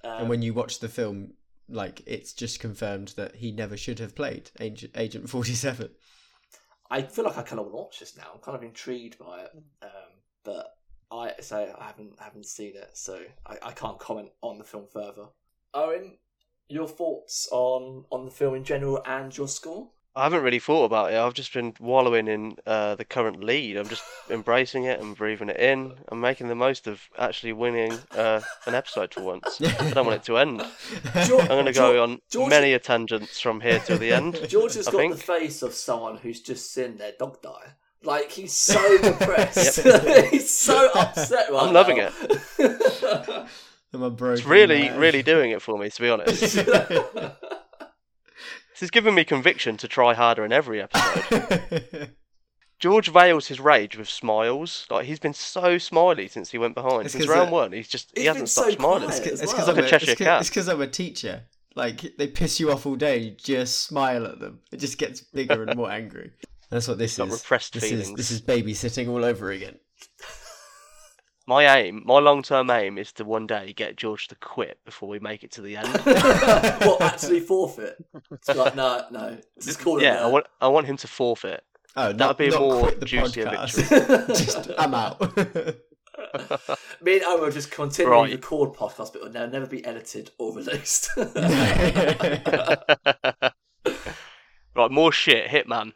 um, 0.04 0.20
and 0.20 0.28
when 0.28 0.42
you 0.42 0.52
watch 0.54 0.80
the 0.80 0.88
film, 0.88 1.32
like 1.68 2.02
it's 2.06 2.32
just 2.34 2.60
confirmed 2.60 3.14
that 3.16 3.36
he 3.36 3.52
never 3.52 3.76
should 3.76 3.98
have 4.00 4.14
played 4.14 4.50
Agent 4.60 4.92
Agent 4.96 5.28
Forty 5.30 5.54
Seven. 5.54 5.90
I 6.90 7.02
feel 7.02 7.24
like 7.24 7.38
I 7.38 7.42
kind 7.42 7.58
of 7.58 7.66
want 7.66 7.72
to 7.72 7.76
watch 7.76 8.00
this 8.00 8.16
now. 8.16 8.30
I'm 8.32 8.40
kind 8.40 8.56
of 8.56 8.62
intrigued 8.62 9.18
by 9.18 9.40
it, 9.40 9.50
um, 9.82 10.12
but 10.44 10.76
I 11.10 11.32
say 11.40 11.72
I 11.78 11.84
haven't 11.84 12.18
haven't 12.18 12.46
seen 12.46 12.76
it, 12.76 12.90
so 12.94 13.20
I, 13.46 13.56
I 13.62 13.72
can't 13.72 13.98
comment 13.98 14.30
on 14.42 14.58
the 14.58 14.64
film 14.64 14.86
further. 14.92 15.26
Owen, 15.74 16.18
your 16.68 16.88
thoughts 16.88 17.48
on 17.50 18.04
on 18.10 18.24
the 18.24 18.30
film 18.30 18.54
in 18.54 18.64
general 18.64 19.02
and 19.06 19.36
your 19.36 19.48
score? 19.48 19.90
I 20.18 20.22
haven't 20.22 20.42
really 20.44 20.58
thought 20.58 20.86
about 20.86 21.12
it. 21.12 21.16
I've 21.18 21.34
just 21.34 21.52
been 21.52 21.74
wallowing 21.78 22.26
in 22.26 22.56
uh, 22.66 22.94
the 22.94 23.04
current 23.04 23.44
lead. 23.44 23.76
I'm 23.76 23.86
just 23.86 24.02
embracing 24.30 24.84
it 24.84 24.98
and 24.98 25.14
breathing 25.14 25.50
it 25.50 25.58
in. 25.58 25.92
I'm 26.08 26.22
making 26.22 26.48
the 26.48 26.54
most 26.54 26.86
of 26.86 27.02
actually 27.18 27.52
winning 27.52 27.92
uh, 28.12 28.40
an 28.64 28.74
episode 28.74 29.12
for 29.12 29.20
once. 29.22 29.60
I 29.60 29.90
don't 29.90 30.06
want 30.06 30.16
it 30.16 30.24
to 30.24 30.38
end. 30.38 30.62
George, 31.26 31.42
I'm 31.42 31.48
going 31.48 31.66
to 31.66 31.72
go 31.74 32.02
on 32.02 32.22
George- 32.30 32.48
many 32.48 32.72
a 32.72 32.78
tangents 32.78 33.38
from 33.40 33.60
here 33.60 33.78
till 33.80 33.98
the 33.98 34.10
end. 34.10 34.40
George 34.48 34.72
has 34.74 34.88
I 34.88 34.92
got 34.92 34.98
think. 34.98 35.16
the 35.16 35.20
face 35.22 35.60
of 35.60 35.74
someone 35.74 36.16
who's 36.16 36.40
just 36.40 36.72
seen 36.72 36.96
their 36.96 37.12
dog 37.18 37.42
die. 37.42 37.72
Like 38.02 38.30
he's 38.30 38.54
so 38.54 38.98
depressed. 39.02 39.80
he's 40.30 40.48
so 40.50 40.90
upset 40.94 41.50
right 41.52 41.62
I'm 41.62 41.74
loving 41.74 41.98
it. 41.98 42.12
I'm 43.92 44.02
a 44.02 44.10
broken 44.10 44.38
It's 44.38 44.46
really, 44.46 44.82
man. 44.88 44.98
really 44.98 45.22
doing 45.22 45.50
it 45.50 45.60
for 45.60 45.76
me, 45.76 45.90
to 45.90 46.00
be 46.00 46.08
honest. 46.08 46.56
This 48.76 48.80
has 48.82 48.90
given 48.90 49.14
me 49.14 49.24
conviction 49.24 49.78
to 49.78 49.88
try 49.88 50.12
harder 50.12 50.44
in 50.44 50.52
every 50.52 50.82
episode. 50.82 52.10
George 52.78 53.08
veils 53.10 53.46
his 53.46 53.58
rage 53.58 53.96
with 53.96 54.06
smiles. 54.06 54.86
Like 54.90 55.06
he's 55.06 55.18
been 55.18 55.32
so 55.32 55.78
smiley 55.78 56.28
since 56.28 56.50
he 56.50 56.58
went 56.58 56.74
behind. 56.74 57.04
It's 57.04 57.12
Since 57.12 57.24
'cause, 57.24 57.34
round 57.34 57.48
uh, 57.48 57.52
one, 57.54 57.72
he's 57.72 57.88
just 57.88 58.12
he 58.14 58.26
hasn't 58.26 58.42
been 58.42 58.46
stopped 58.48 58.72
so 58.72 58.76
smiling. 58.76 59.08
It's 59.08 59.18
because 59.20 59.40
well. 59.66 59.66
like 59.76 59.78
a 59.86 59.88
Cheshire 59.88 60.10
it's 60.10 60.18
'cause- 60.18 60.26
cat. 60.26 60.40
It's 60.42 60.50
because 60.50 60.68
I'm 60.68 60.82
a 60.82 60.86
teacher. 60.86 61.44
Like 61.74 62.16
they 62.18 62.26
piss 62.26 62.60
you 62.60 62.70
off 62.70 62.84
all 62.84 62.96
day, 62.96 63.16
you 63.18 63.30
just 63.30 63.84
smile 63.84 64.26
at 64.26 64.40
them. 64.40 64.60
It 64.70 64.76
just 64.76 64.98
gets 64.98 65.22
bigger 65.22 65.62
and 65.62 65.74
more 65.74 65.90
angry. 66.00 66.32
That's 66.68 66.86
what 66.86 66.98
this 66.98 67.16
Got 67.16 67.28
is. 67.28 67.34
repressed 67.34 67.72
this 67.72 67.84
feelings. 67.88 68.08
is 68.10 68.14
this 68.14 68.30
is 68.30 68.42
babysitting 68.42 69.08
all 69.08 69.24
over 69.24 69.50
again. 69.52 69.78
My 71.48 71.78
aim, 71.78 72.02
my 72.04 72.18
long-term 72.18 72.68
aim, 72.70 72.98
is 72.98 73.12
to 73.12 73.24
one 73.24 73.46
day 73.46 73.72
get 73.72 73.96
George 73.96 74.26
to 74.28 74.34
quit 74.34 74.78
before 74.84 75.08
we 75.08 75.20
make 75.20 75.44
it 75.44 75.52
to 75.52 75.62
the 75.62 75.76
end. 75.76 75.86
what 76.84 77.00
actually 77.00 77.38
forfeit? 77.38 78.04
It's 78.32 78.48
like 78.48 78.74
no, 78.74 79.04
no. 79.12 79.38
Just 79.62 79.78
call 79.78 79.98
it. 79.98 80.02
yeah, 80.02 80.24
I 80.24 80.26
want, 80.26 80.46
I 80.60 80.66
want 80.66 80.86
him 80.86 80.96
to 80.98 81.06
forfeit. 81.06 81.62
Oh, 81.94 82.08
That 82.08 82.16
not, 82.16 82.36
would 82.38 82.50
be 82.50 82.54
a 82.54 82.58
more 82.58 82.90
juicy 82.90 82.98
the 82.98 83.06
juicier 83.06 83.46
podcast. 83.46 84.26
just 84.28 84.70
I'm 84.76 84.92
out. 84.92 85.20
Me 87.00 87.14
and 87.18 87.24
Owen 87.24 87.40
will 87.42 87.50
just 87.52 87.70
continue 87.70 88.10
Right. 88.10 88.28
to 88.30 88.34
record 88.36 88.72
podcasts, 88.74 89.12
but 89.12 89.22
it 89.22 89.32
will 89.32 89.48
never 89.48 89.66
be 89.66 89.84
edited 89.84 90.32
or 90.38 90.52
released. 90.54 91.10
right, 91.16 92.42
more 94.90 95.12
shit. 95.12 95.48
Hitman. 95.48 95.92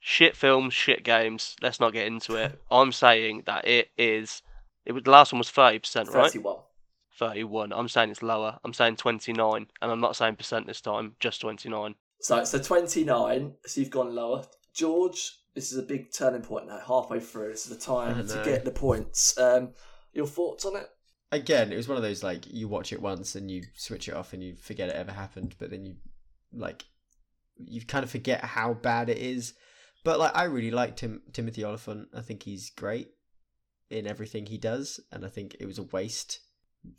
Shit 0.00 0.36
films, 0.36 0.74
shit 0.74 1.04
games. 1.04 1.54
Let's 1.62 1.78
not 1.78 1.92
get 1.92 2.08
into 2.08 2.34
it. 2.34 2.58
I'm 2.70 2.90
saying 2.90 3.44
that 3.46 3.68
it 3.68 3.90
is. 3.96 4.42
It 4.84 4.92
was 4.92 5.04
the 5.04 5.10
last 5.10 5.32
one 5.32 5.38
was 5.38 5.50
thirty 5.50 5.78
percent, 5.78 6.08
right? 6.08 6.24
Thirty-one. 6.24 6.58
Thirty-one. 7.18 7.72
I'm 7.72 7.88
saying 7.88 8.10
it's 8.10 8.22
lower. 8.22 8.58
I'm 8.64 8.74
saying 8.74 8.96
twenty-nine, 8.96 9.66
and 9.80 9.90
I'm 9.90 10.00
not 10.00 10.16
saying 10.16 10.36
percent 10.36 10.66
this 10.66 10.80
time. 10.80 11.14
Just 11.20 11.40
twenty-nine. 11.40 11.94
So 12.20 12.44
so 12.44 12.58
twenty-nine. 12.58 13.54
So 13.66 13.80
you've 13.80 13.90
gone 13.90 14.14
lower. 14.14 14.44
George, 14.74 15.38
this 15.54 15.70
is 15.70 15.78
a 15.78 15.82
big 15.82 16.12
turning 16.12 16.42
point 16.42 16.66
now. 16.66 16.80
Halfway 16.86 17.20
through, 17.20 17.50
this 17.50 17.66
is 17.66 17.76
the 17.76 17.84
time 17.84 18.26
to 18.26 18.42
get 18.44 18.64
the 18.64 18.70
points. 18.70 19.38
Um, 19.38 19.70
your 20.12 20.26
thoughts 20.26 20.64
on 20.64 20.76
it? 20.76 20.88
Again, 21.30 21.72
it 21.72 21.76
was 21.76 21.88
one 21.88 21.96
of 21.96 22.02
those 22.02 22.22
like 22.22 22.44
you 22.52 22.68
watch 22.68 22.92
it 22.92 23.00
once 23.00 23.34
and 23.34 23.50
you 23.50 23.62
switch 23.74 24.08
it 24.08 24.14
off 24.14 24.32
and 24.32 24.42
you 24.42 24.54
forget 24.56 24.88
it 24.88 24.96
ever 24.96 25.12
happened, 25.12 25.54
but 25.58 25.70
then 25.70 25.84
you 25.84 25.96
like 26.52 26.84
you 27.56 27.84
kind 27.84 28.04
of 28.04 28.10
forget 28.10 28.44
how 28.44 28.74
bad 28.74 29.08
it 29.08 29.18
is. 29.18 29.54
But 30.04 30.18
like 30.18 30.34
I 30.34 30.44
really 30.44 30.70
like 30.70 30.98
him, 30.98 31.22
Timothy 31.32 31.64
Olyphant. 31.64 32.08
I 32.16 32.20
think 32.20 32.42
he's 32.42 32.70
great 32.70 33.08
in 33.92 34.06
everything 34.06 34.46
he 34.46 34.58
does, 34.58 35.00
and 35.12 35.24
I 35.24 35.28
think 35.28 35.56
it 35.60 35.66
was 35.66 35.78
a 35.78 35.82
waste 35.84 36.40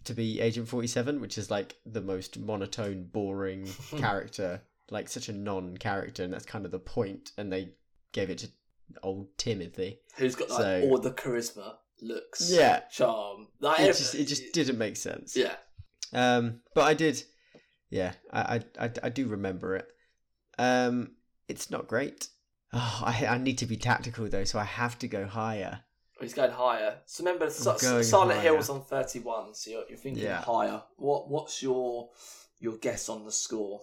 to 0.06 0.14
be 0.14 0.40
Agent 0.40 0.68
Forty 0.68 0.88
Seven, 0.88 1.20
which 1.20 1.38
is 1.38 1.52
like 1.52 1.76
the 1.86 2.02
most 2.02 2.40
monotone, 2.40 3.04
boring 3.12 3.68
character, 3.98 4.62
like 4.90 5.10
such 5.10 5.30
a 5.30 5.34
non-character, 5.34 6.24
and 6.24 6.32
that's 6.34 6.46
kind 6.46 6.66
of 6.66 6.72
the 6.72 6.80
point. 6.80 7.32
And 7.38 7.52
they 7.52 7.74
gave 8.12 8.30
it 8.30 8.38
to 8.40 8.48
old 9.02 9.38
Timothy. 9.38 10.00
Who's 10.18 10.36
got 10.36 10.50
like 10.50 10.60
So- 10.60 10.82
all 10.90 10.98
the 11.00 11.12
charisma, 11.12 11.76
looks, 12.02 12.50
Yeah. 12.52 12.82
charm? 12.92 13.48
Like, 13.60 13.80
It 13.82 13.98
just 13.98 14.16
it 14.16 14.26
just 14.26 14.54
didn't 14.54 14.78
make 14.78 14.96
sense. 14.98 15.36
Yeah. 15.36 15.56
Um, 16.14 16.62
but 16.76 16.84
I 16.84 16.94
did, 16.94 17.24
yeah, 17.90 18.14
I, 18.32 18.62
I, 18.78 18.86
I, 18.86 18.92
I 19.04 19.10
do 19.10 19.28
remember 19.28 19.76
it. 19.76 19.88
Um, 20.60 21.14
it's 21.48 21.72
not 21.72 21.88
great. 21.88 22.28
Oh, 22.72 23.02
I, 23.06 23.26
I 23.26 23.38
need 23.40 23.58
to 23.60 23.66
be 23.66 23.78
tactical 23.78 24.28
though, 24.30 24.44
so 24.44 24.60
I 24.60 24.64
have 24.64 25.00
to 25.00 25.08
go 25.08 25.26
higher. 25.26 25.82
He's 26.24 26.34
going 26.34 26.52
higher. 26.52 27.00
So 27.06 27.24
remember, 27.24 27.46
going 27.46 28.04
Silent 28.04 28.32
higher. 28.40 28.42
Hill's 28.42 28.70
on 28.70 28.82
thirty-one. 28.84 29.54
So 29.54 29.72
you're, 29.72 29.84
you're 29.90 29.98
thinking 29.98 30.24
Yeah. 30.24 30.42
higher. 30.42 30.82
What 30.98 31.30
What's 31.30 31.62
your 31.62 32.10
your 32.60 32.78
guess 32.78 33.10
on 33.10 33.26
the 33.26 33.32
score? 33.32 33.82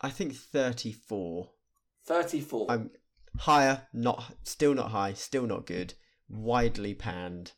I 0.00 0.10
think 0.10 0.34
34. 0.34 1.50
Thirty-four. 2.04 2.66
I'm 2.70 2.90
higher, 3.38 3.82
not 3.92 4.34
still 4.42 4.74
not 4.74 4.90
high, 4.90 5.12
still 5.14 5.46
not 5.46 5.66
good. 5.66 5.94
Widely 6.28 6.94
panned, 6.94 7.52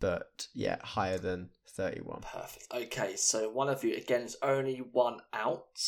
but 0.00 0.48
yeah, 0.52 0.76
higher 0.82 1.16
than 1.18 1.50
31. 1.68 2.20
Perfect. 2.22 2.66
Okay, 2.74 3.16
so 3.16 3.48
one 3.48 3.68
of 3.68 3.84
you 3.84 3.94
again 3.96 4.22
is 4.22 4.36
only 4.42 4.78
one 4.78 5.20
out, 5.32 5.80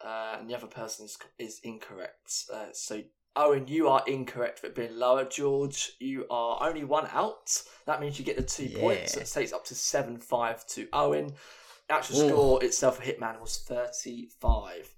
uh, 0.00 0.36
and 0.38 0.48
the 0.48 0.54
other 0.56 0.66
person 0.68 1.04
is 1.06 1.18
is 1.38 1.60
incorrect. 1.62 2.44
Uh, 2.52 2.66
so 2.72 3.02
Owen, 3.36 3.66
you 3.66 3.88
are 3.88 4.02
incorrect 4.06 4.60
for 4.60 4.68
it 4.68 4.74
being 4.74 4.96
lower. 4.96 5.24
George, 5.24 5.92
you 5.98 6.24
are 6.30 6.66
only 6.66 6.84
one 6.84 7.08
out. 7.12 7.62
That 7.86 8.00
means 8.00 8.18
you 8.18 8.24
get 8.24 8.36
the 8.36 8.42
two 8.42 8.68
points. 8.68 9.16
It 9.16 9.26
takes 9.26 9.52
up 9.52 9.64
to 9.66 9.74
seven 9.74 10.18
five 10.18 10.64
to 10.68 10.88
Owen. 10.92 11.34
Actual 11.90 12.20
Ooh. 12.20 12.28
score 12.28 12.64
itself 12.64 12.98
for 12.98 13.02
Hitman 13.02 13.40
was 13.40 13.58
thirty 13.58 14.28
five. 14.40 14.88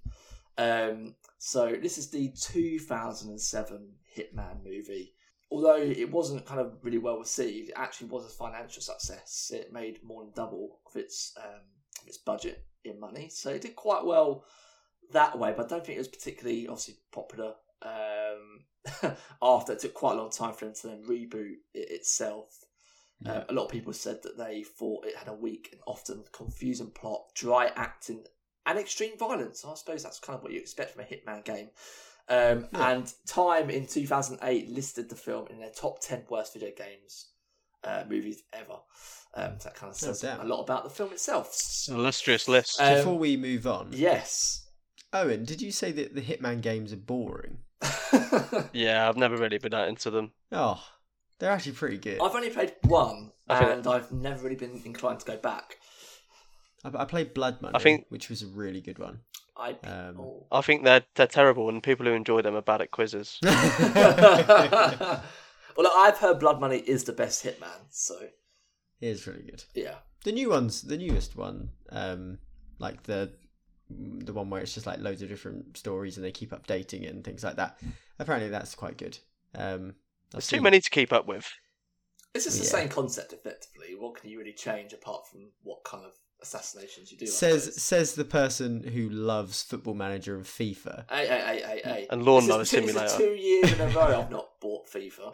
Um, 0.57 1.15
so 1.39 1.75
this 1.81 1.97
is 1.97 2.09
the 2.09 2.31
two 2.39 2.77
thousand 2.79 3.31
and 3.31 3.41
seven 3.41 3.93
Hitman 4.15 4.63
movie. 4.63 5.13
Although 5.49 5.77
it 5.77 6.11
wasn't 6.11 6.45
kind 6.45 6.59
of 6.59 6.73
really 6.83 6.97
well 6.97 7.17
received, 7.17 7.69
it 7.69 7.75
actually 7.77 8.09
was 8.09 8.25
a 8.25 8.29
financial 8.29 8.81
success. 8.81 9.51
It 9.53 9.73
made 9.73 10.03
more 10.03 10.23
than 10.23 10.33
double 10.35 10.79
of 10.85 10.95
its 10.95 11.33
um, 11.43 11.61
of 12.01 12.07
its 12.07 12.17
budget 12.17 12.65
in 12.83 12.99
money, 12.99 13.29
so 13.29 13.49
it 13.49 13.61
did 13.61 13.75
quite 13.75 14.05
well 14.05 14.43
that 15.11 15.39
way. 15.39 15.53
But 15.55 15.65
I 15.65 15.69
don't 15.69 15.85
think 15.85 15.95
it 15.95 15.99
was 15.99 16.07
particularly 16.07 16.67
obviously 16.67 16.95
popular. 17.11 17.53
Um, 17.81 19.15
after 19.41 19.73
it 19.73 19.79
took 19.79 19.93
quite 19.93 20.13
a 20.13 20.17
long 20.21 20.31
time 20.31 20.53
for 20.53 20.65
them 20.65 20.73
to 20.75 20.87
then 20.87 21.03
reboot 21.03 21.55
it 21.73 21.91
itself. 21.91 22.63
Uh, 23.25 23.41
a 23.49 23.53
lot 23.53 23.65
of 23.65 23.71
people 23.71 23.91
said 23.93 24.21
that 24.23 24.37
they 24.37 24.63
thought 24.63 25.05
it 25.05 25.15
had 25.15 25.27
a 25.27 25.33
weak 25.33 25.69
and 25.71 25.81
often 25.87 26.23
confusing 26.31 26.91
plot, 26.91 27.23
dry 27.35 27.71
acting, 27.75 28.23
and 28.67 28.77
extreme 28.77 29.17
violence. 29.17 29.65
I 29.65 29.73
suppose 29.73 30.03
that's 30.03 30.19
kind 30.19 30.37
of 30.37 30.43
what 30.43 30.51
you 30.53 30.59
expect 30.59 30.91
from 30.91 31.01
a 31.01 31.05
Hitman 31.05 31.43
game. 31.43 31.69
Um, 32.29 32.67
Yeah. 32.73 32.91
And 32.91 33.13
Time 33.25 33.69
in 33.71 33.87
2008 33.87 34.69
listed 34.69 35.09
the 35.09 35.15
film 35.15 35.47
in 35.49 35.59
their 35.59 35.71
top 35.71 35.99
10 36.01 36.25
worst 36.29 36.53
video 36.53 36.69
games 36.77 37.29
uh, 37.83 38.03
movies 38.07 38.43
ever. 38.53 38.77
Um, 39.33 39.55
so 39.59 39.69
that 39.69 39.75
kind 39.75 39.89
of 39.91 39.95
Oh, 39.95 40.05
says 40.05 40.21
damn. 40.21 40.39
a 40.41 40.43
lot 40.45 40.61
about 40.61 40.83
the 40.83 40.89
film 40.91 41.11
itself. 41.11 41.57
Illustrious 41.89 42.47
list. 42.47 42.79
Um, 42.79 42.97
Before 42.97 43.17
we 43.17 43.35
move 43.35 43.65
on, 43.65 43.89
Yes. 43.93 44.63
Owen, 45.11 45.43
did 45.43 45.61
you 45.61 45.71
say 45.71 45.91
that 45.93 46.13
the 46.13 46.21
Hitman 46.21 46.61
games 46.61 46.93
are 46.93 46.97
boring? 46.97 47.59
yeah, 48.73 49.07
I've 49.07 49.17
never 49.17 49.37
really 49.37 49.57
been 49.57 49.71
that 49.71 49.87
into 49.89 50.09
them. 50.09 50.31
Oh, 50.51 50.83
they're 51.39 51.51
actually 51.51 51.73
pretty 51.73 51.97
good. 51.97 52.19
I've 52.21 52.35
only 52.35 52.49
played 52.49 52.73
one, 52.83 53.31
I 53.47 53.59
think- 53.59 53.71
and 53.71 53.87
I've 53.87 54.11
never 54.11 54.43
really 54.43 54.55
been 54.55 54.81
inclined 54.85 55.19
to 55.21 55.25
go 55.25 55.37
back. 55.37 55.77
I, 56.83 56.91
I 57.01 57.05
played 57.05 57.33
Blood 57.33 57.61
Money, 57.61 57.75
I 57.75 57.79
think- 57.79 58.05
which 58.09 58.29
was 58.29 58.41
a 58.43 58.47
really 58.47 58.81
good 58.81 58.99
one. 58.99 59.19
I 59.59 59.71
Um, 59.83 60.19
oh. 60.19 60.45
I 60.51 60.61
think 60.61 60.83
they're 60.83 61.03
they're 61.15 61.25
terrible, 61.27 61.67
and 61.69 61.81
people 61.81 62.05
who 62.05 62.11
enjoy 62.13 62.41
them 62.43 62.55
are 62.55 62.61
bad 62.61 62.81
at 62.81 62.91
quizzes. 62.91 63.39
well, 63.43 65.21
look, 65.77 65.93
I've 65.95 66.17
heard 66.17 66.39
Blood 66.39 66.59
Money 66.59 66.77
is 66.77 67.03
the 67.05 67.13
best 67.13 67.43
Hitman, 67.43 67.85
so 67.89 68.19
It 68.21 69.07
is 69.07 69.25
really 69.27 69.43
good. 69.43 69.63
yeah. 69.73 69.95
The 70.23 70.31
new 70.31 70.49
ones, 70.49 70.81
the 70.81 70.97
newest 70.97 71.35
one, 71.35 71.69
um, 71.89 72.39
like 72.79 73.03
the 73.03 73.33
the 73.89 74.33
one 74.33 74.49
where 74.49 74.61
it's 74.61 74.73
just 74.73 74.85
like 74.85 74.99
loads 74.99 75.21
of 75.21 75.29
different 75.29 75.77
stories 75.77 76.17
and 76.17 76.25
they 76.25 76.31
keep 76.31 76.51
updating 76.51 77.03
it 77.03 77.13
and 77.13 77.23
things 77.23 77.43
like 77.43 77.55
that. 77.55 77.79
Apparently, 78.19 78.49
that's 78.49 78.75
quite 78.75 78.97
good. 78.97 79.17
Um, 79.55 79.95
I've 80.29 80.31
There's 80.33 80.47
too 80.47 80.61
many 80.61 80.81
to 80.81 80.89
keep 80.89 81.13
up 81.13 81.27
with. 81.27 81.49
It's 82.33 82.45
just 82.45 82.57
the 82.59 82.65
Yeah. 82.65 82.69
same 82.71 82.89
concept, 82.89 83.33
effectively. 83.33 83.95
What 83.97 84.15
can 84.19 84.29
you 84.29 84.37
really 84.39 84.53
change 84.53 84.93
apart 84.93 85.27
from 85.27 85.51
what 85.63 85.83
kind 85.83 86.03
of 86.05 86.11
assassinations 86.41 87.11
you 87.11 87.17
do? 87.17 87.25
Says 87.27 87.63
suppose? 87.63 87.81
says 87.81 88.13
the 88.15 88.25
person 88.25 88.83
who 88.83 89.09
loves 89.09 89.63
Football 89.63 89.93
Manager 89.95 90.35
and 90.35 90.45
FIFA. 90.45 91.05
Hey, 91.09 91.27
hey, 91.27 91.39
hey, 91.45 91.61
hey, 91.65 91.81
hey. 91.83 92.07
And 92.11 92.23
Lawnmower 92.23 92.59
This 92.59 92.73
is- 92.73 92.79
this 92.85 92.89
is 92.89 93.11
Simulator. 93.11 93.17
two 93.17 93.41
years 93.41 93.73
in 93.73 93.81
a 93.81 93.87
row 93.89 94.21
I've 94.21 94.29
not 94.39 94.59
bought 94.61 94.87
FIFA. 94.89 95.33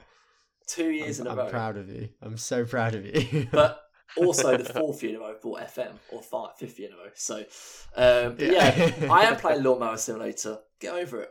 Two 0.67 0.89
years 0.91 1.19
I'm, 1.19 1.25
in 1.25 1.27
a 1.27 1.31
I'm 1.31 1.37
row. 1.39 1.43
I'm 1.45 1.49
proud 1.51 1.77
of 1.77 1.89
you. 1.89 2.09
I'm 2.21 2.37
so 2.37 2.63
proud 2.65 2.95
of 2.95 3.05
you. 3.05 3.47
But 3.51 3.81
also 4.15 4.55
the 4.55 4.71
fourth 4.71 5.01
year 5.03 5.13
in 5.15 5.17
a 5.17 5.19
row 5.19 5.31
I've 5.31 5.41
bought 5.41 5.59
FM, 5.61 5.93
or 6.11 6.21
five, 6.21 6.55
fifth 6.57 6.79
year 6.79 6.89
in 6.89 6.93
a 6.93 6.97
row. 6.97 7.09
So, 7.15 7.37
um, 7.95 8.35
yeah. 8.39 8.93
Yeah. 9.01 9.11
I 9.11 9.23
am 9.23 9.35
playing 9.37 9.63
Lawnmower 9.63 9.97
Simulator. 9.97 10.59
Get 10.79 10.93
over 10.93 11.23
it. 11.23 11.29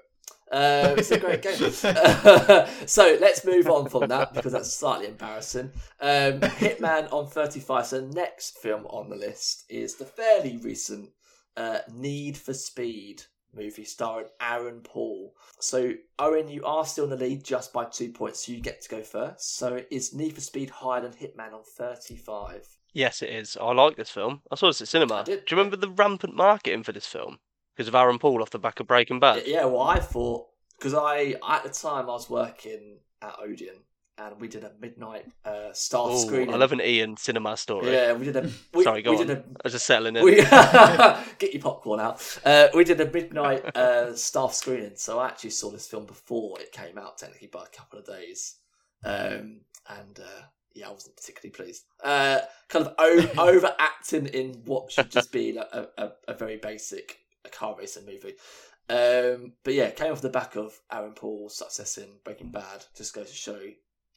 Uh, 0.53 0.95
it's 0.99 1.11
a 1.11 1.19
great 1.19 1.41
game. 1.41 1.55
so 2.87 3.17
let's 3.21 3.45
move 3.45 3.69
on 3.69 3.89
from 3.89 4.09
that 4.09 4.35
because 4.35 4.53
that's 4.53 4.73
slightly 4.73 5.07
embarrassing. 5.07 5.71
Um, 6.01 6.41
Hitman 6.41 7.11
on 7.11 7.27
35. 7.27 7.87
So 7.87 8.01
next 8.03 8.59
film 8.59 8.85
on 8.87 9.09
the 9.09 9.17
list 9.17 9.65
is 9.71 9.97
the 9.97 10.05
fairly 10.05 10.59
recent 10.59 11.11
uh, 11.57 11.79
Need 11.91 12.37
for 12.37 12.53
Speed 12.53 13.23
movie 13.55 13.85
starring 13.85 14.29
Aaron 14.41 14.81
Paul. 14.81 15.35
So 15.59 15.93
Owen, 16.19 16.49
you 16.49 16.65
are 16.65 16.85
still 16.85 17.05
in 17.05 17.11
the 17.11 17.17
lead 17.17 17.45
just 17.45 17.73
by 17.73 17.85
two 17.85 18.11
points, 18.11 18.47
so 18.47 18.53
you 18.53 18.61
get 18.61 18.83
to 18.83 18.89
go 18.89 19.03
first. 19.03 19.57
So 19.57 19.81
is 19.91 20.15
Need 20.15 20.35
for 20.35 20.41
Speed 20.41 20.71
higher 20.71 21.01
than 21.01 21.13
Hitman 21.13 21.53
on 21.55 21.63
35? 21.65 22.67
Yes, 22.93 23.23
it 23.23 23.31
is. 23.31 23.57
I 23.59 23.73
like 23.73 23.97
this 23.97 24.11
film. 24.11 24.43
I 24.51 24.57
saw 24.57 24.67
this 24.67 24.83
at 24.83 24.89
cinema. 24.89 25.25
Do 25.25 25.33
you 25.33 25.41
remember 25.51 25.77
the 25.77 25.89
rampant 25.89 26.37
marketing 26.37 26.83
for 26.83 26.93
this 26.93 27.07
film? 27.07 27.39
Because 27.77 27.89
of 27.89 27.95
Aaron 27.95 28.19
Paul 28.19 28.43
off 28.43 28.51
the 28.51 28.59
back 28.59 28.81
of 28.81 28.87
Breaking 28.87 29.21
Bad. 29.21 29.45
Yeah, 29.47 29.65
well, 29.65 29.83
I 29.83 29.99
thought 29.99 30.47
because 30.79 30.95
I 30.95 31.37
at 31.49 31.63
the 31.63 31.71
time 31.71 32.05
I 32.05 32.13
was 32.13 32.29
working 32.29 32.99
at 33.23 33.37
Odeon 33.43 33.77
and 34.19 34.41
we 34.41 34.49
did 34.49 34.65
a 34.65 34.73
midnight 34.81 35.27
uh, 35.45 35.73
staff 35.73 36.11
Ooh, 36.11 36.19
screening. 36.19 36.55
I 36.55 36.59
love 36.59 36.73
an 36.73 36.81
Ian 36.81 37.17
cinema 37.17 37.57
story. 37.57 37.93
Yeah, 37.93 38.13
we 38.13 38.27
did 38.27 38.37
a. 38.37 38.51
We, 38.75 38.85
Sorry, 38.85 39.03
go 39.03 39.13
we 39.13 39.19
on. 39.19 39.27
Did 39.27 39.39
I 39.39 39.43
was 39.65 39.73
just 39.73 39.87
settling 39.87 40.17
a, 40.17 40.21
in. 40.21 40.25
we 40.25 40.35
get 41.39 41.53
your 41.53 41.63
popcorn 41.63 42.01
out. 42.01 42.41
Uh, 42.45 42.69
we 42.75 42.85
did 42.85 43.01
a 43.01 43.11
midnight 43.11 43.65
uh, 43.77 44.15
staff 44.15 44.55
screening, 44.55 44.93
so 44.97 45.19
I 45.19 45.29
actually 45.29 45.51
saw 45.51 45.71
this 45.71 45.87
film 45.87 46.07
before 46.07 46.61
it 46.61 46.73
came 46.73 46.99
out, 46.99 47.19
technically 47.19 47.49
by 47.49 47.65
a 47.65 47.77
couple 47.77 47.99
of 47.99 48.07
days, 48.07 48.57
um, 49.05 49.61
and 49.89 50.21
uh, 50.21 50.43
yeah, 50.75 50.89
I 50.89 50.93
wasn't 50.93 51.17
particularly 51.17 51.53
pleased. 51.53 51.85
Uh, 52.03 52.41
kind 52.69 52.87
of 52.87 52.95
o- 52.99 53.49
overacting 53.49 54.27
in 54.27 54.63
what 54.65 54.93
should 54.93 55.11
just 55.11 55.33
be 55.33 55.53
like 55.53 55.69
a, 55.73 55.89
a, 55.99 56.11
a 56.29 56.35
very 56.35 56.57
basic 56.57 57.19
car 57.51 57.77
racing 57.79 58.07
movie. 58.07 58.35
Um, 58.89 59.53
but 59.65 59.75
yeah, 59.75 59.91
came 59.91 60.13
off 60.13 60.21
the 60.21 60.29
back 60.29 60.57
of 60.57 60.79
Aaron 60.91 61.13
Paul's 61.13 61.57
success 61.57 61.99
in 61.99 62.09
Breaking 62.25 62.51
Bad. 62.51 62.85
Just 62.97 63.15
goes 63.15 63.31
to 63.31 63.37
show 63.37 63.59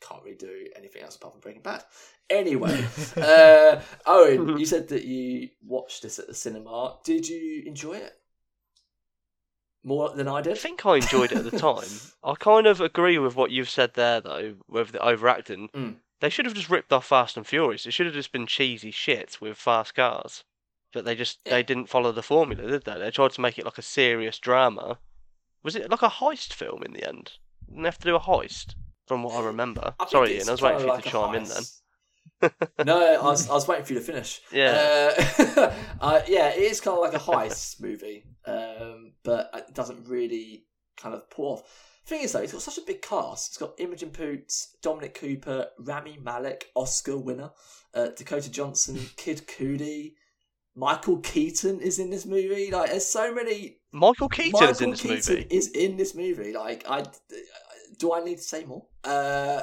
can't 0.01 0.23
really 0.23 0.35
do 0.35 0.67
anything 0.75 1.01
else 1.01 1.15
apart 1.15 1.33
from 1.33 1.41
Breaking 1.41 1.61
Bad. 1.61 1.83
Anyway, 2.29 2.85
uh, 3.17 3.79
Owen, 4.05 4.57
you 4.57 4.65
said 4.65 4.89
that 4.89 5.05
you 5.05 5.49
watched 5.63 6.03
this 6.03 6.19
at 6.19 6.27
the 6.27 6.33
cinema. 6.33 6.97
Did 7.03 7.27
you 7.27 7.63
enjoy 7.65 7.93
it 7.93 8.13
more 9.85 10.09
than 10.09 10.27
I 10.27 10.41
did. 10.41 10.53
I 10.53 10.55
think 10.55 10.85
I 10.85 10.95
enjoyed 10.95 11.31
it 11.31 11.37
at 11.37 11.51
the 11.51 11.59
time. 11.59 11.87
I 12.23 12.33
kind 12.35 12.65
of 12.65 12.81
agree 12.81 13.19
with 13.19 13.35
what 13.35 13.51
you've 13.51 13.69
said 13.69 13.93
there, 13.93 14.19
though, 14.19 14.55
with 14.67 14.91
the 14.91 14.99
overacting. 14.99 15.69
Mm. 15.69 15.95
They 16.21 16.29
should 16.29 16.45
have 16.45 16.55
just 16.55 16.69
ripped 16.69 16.91
off 16.91 17.05
Fast 17.05 17.37
and 17.37 17.45
Furious. 17.45 17.85
It 17.85 17.91
should 17.91 18.07
have 18.07 18.15
just 18.15 18.31
been 18.31 18.47
cheesy 18.47 18.91
shit 18.91 19.39
with 19.39 19.57
fast 19.57 19.93
cars. 19.93 20.43
But 20.95 21.03
they 21.03 21.13
just 21.13 21.39
Yeah. 21.45 21.51
they 21.55 21.63
didn't 21.63 21.87
follow 21.89 22.13
the 22.13 22.23
formula, 22.23 22.71
did 22.71 22.85
they? 22.85 22.97
They 22.97 23.11
tried 23.11 23.31
to 23.31 23.41
make 23.41 23.59
it 23.59 23.65
like 23.65 23.77
a 23.77 23.81
serious 23.81 24.39
drama. 24.39 24.97
Was 25.61 25.75
it 25.75 25.91
like 25.91 26.01
a 26.01 26.07
heist 26.09 26.53
film 26.53 26.83
in 26.83 26.93
the 26.93 27.05
end? 27.05 27.33
Didn't 27.67 27.83
they 27.83 27.87
have 27.87 27.97
to 27.97 28.07
do 28.07 28.15
a 28.15 28.19
heist, 28.19 28.75
from 29.05 29.21
what 29.21 29.33
I 29.35 29.45
remember. 29.45 29.93
I 29.99 30.07
Sorry, 30.07 30.37
Ian. 30.37 30.47
I 30.47 30.51
was 30.53 30.61
waiting 30.61 30.79
for 30.79 30.85
you 30.85 30.91
to 30.91 30.95
like 30.95 31.03
chime 31.03 31.35
in 31.35 31.43
then. 31.43 32.51
no, 32.85 33.19
I 33.21 33.23
was, 33.25 33.49
I 33.49 33.53
was 33.53 33.67
waiting 33.67 33.83
for 33.83 33.91
you 33.91 33.99
to 33.99 34.05
finish. 34.05 34.39
Yeah. 34.53 35.11
Uh, 35.57 35.73
uh, 36.01 36.21
yeah, 36.29 36.47
it 36.51 36.61
is 36.61 36.79
kind 36.79 36.95
of 36.95 37.03
like 37.03 37.13
a 37.13 37.19
heist 37.19 37.81
movie, 37.81 38.23
um, 38.45 39.15
but 39.23 39.51
it 39.53 39.73
doesn't 39.73 40.07
really 40.07 40.63
kind 40.95 41.13
of 41.13 41.29
pull 41.29 41.55
off. 41.55 41.63
Thing 42.05 42.21
is, 42.21 42.31
though, 42.31 42.39
it's 42.39 42.53
got 42.53 42.61
such 42.61 42.77
a 42.77 42.81
big 42.87 43.01
cast. 43.01 43.49
It's 43.49 43.57
got 43.57 43.77
Imogen 43.79 44.11
Poots, 44.11 44.77
Dominic 44.81 45.15
Cooper, 45.15 45.67
Rami 45.77 46.19
Malek, 46.21 46.69
Oscar 46.73 47.17
winner, 47.17 47.51
uh, 47.93 48.09
Dakota 48.15 48.49
Johnson, 48.49 49.09
Kid 49.17 49.45
Cudi, 49.45 50.13
Michael 50.75 51.17
Keaton 51.19 51.79
is 51.79 51.99
in 51.99 52.09
this 52.09 52.25
movie. 52.25 52.69
Like, 52.71 52.91
there's 52.91 53.05
so 53.05 53.33
many. 53.33 53.77
Michael 53.91 54.29
Keaton 54.29 54.51
Michael 54.53 54.69
is 54.69 54.81
in 54.81 54.89
this 54.91 55.01
Keaton 55.01 55.35
movie. 55.35 55.47
is 55.49 55.67
in 55.69 55.97
this 55.97 56.15
movie. 56.15 56.53
Like, 56.53 56.85
I 56.89 57.05
do 57.97 58.13
I 58.13 58.23
need 58.23 58.37
to 58.37 58.43
say 58.43 58.65
more? 58.65 58.85
Uh, 59.03 59.61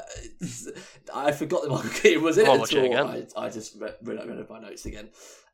I 1.15 1.33
forgot 1.33 1.63
that 1.63 1.71
Michael 1.71 1.91
Keaton 1.91 2.23
was 2.23 2.39
in 2.39 2.47
I'll 2.47 2.63
it 2.63 2.73
at 2.73 3.01
all. 3.01 3.09
I, 3.09 3.27
I 3.37 3.51
just 3.51 3.79
read, 3.79 3.97
read, 4.03 4.27
read 4.27 4.49
my 4.49 4.61
notes 4.61 4.87
again. 4.87 5.11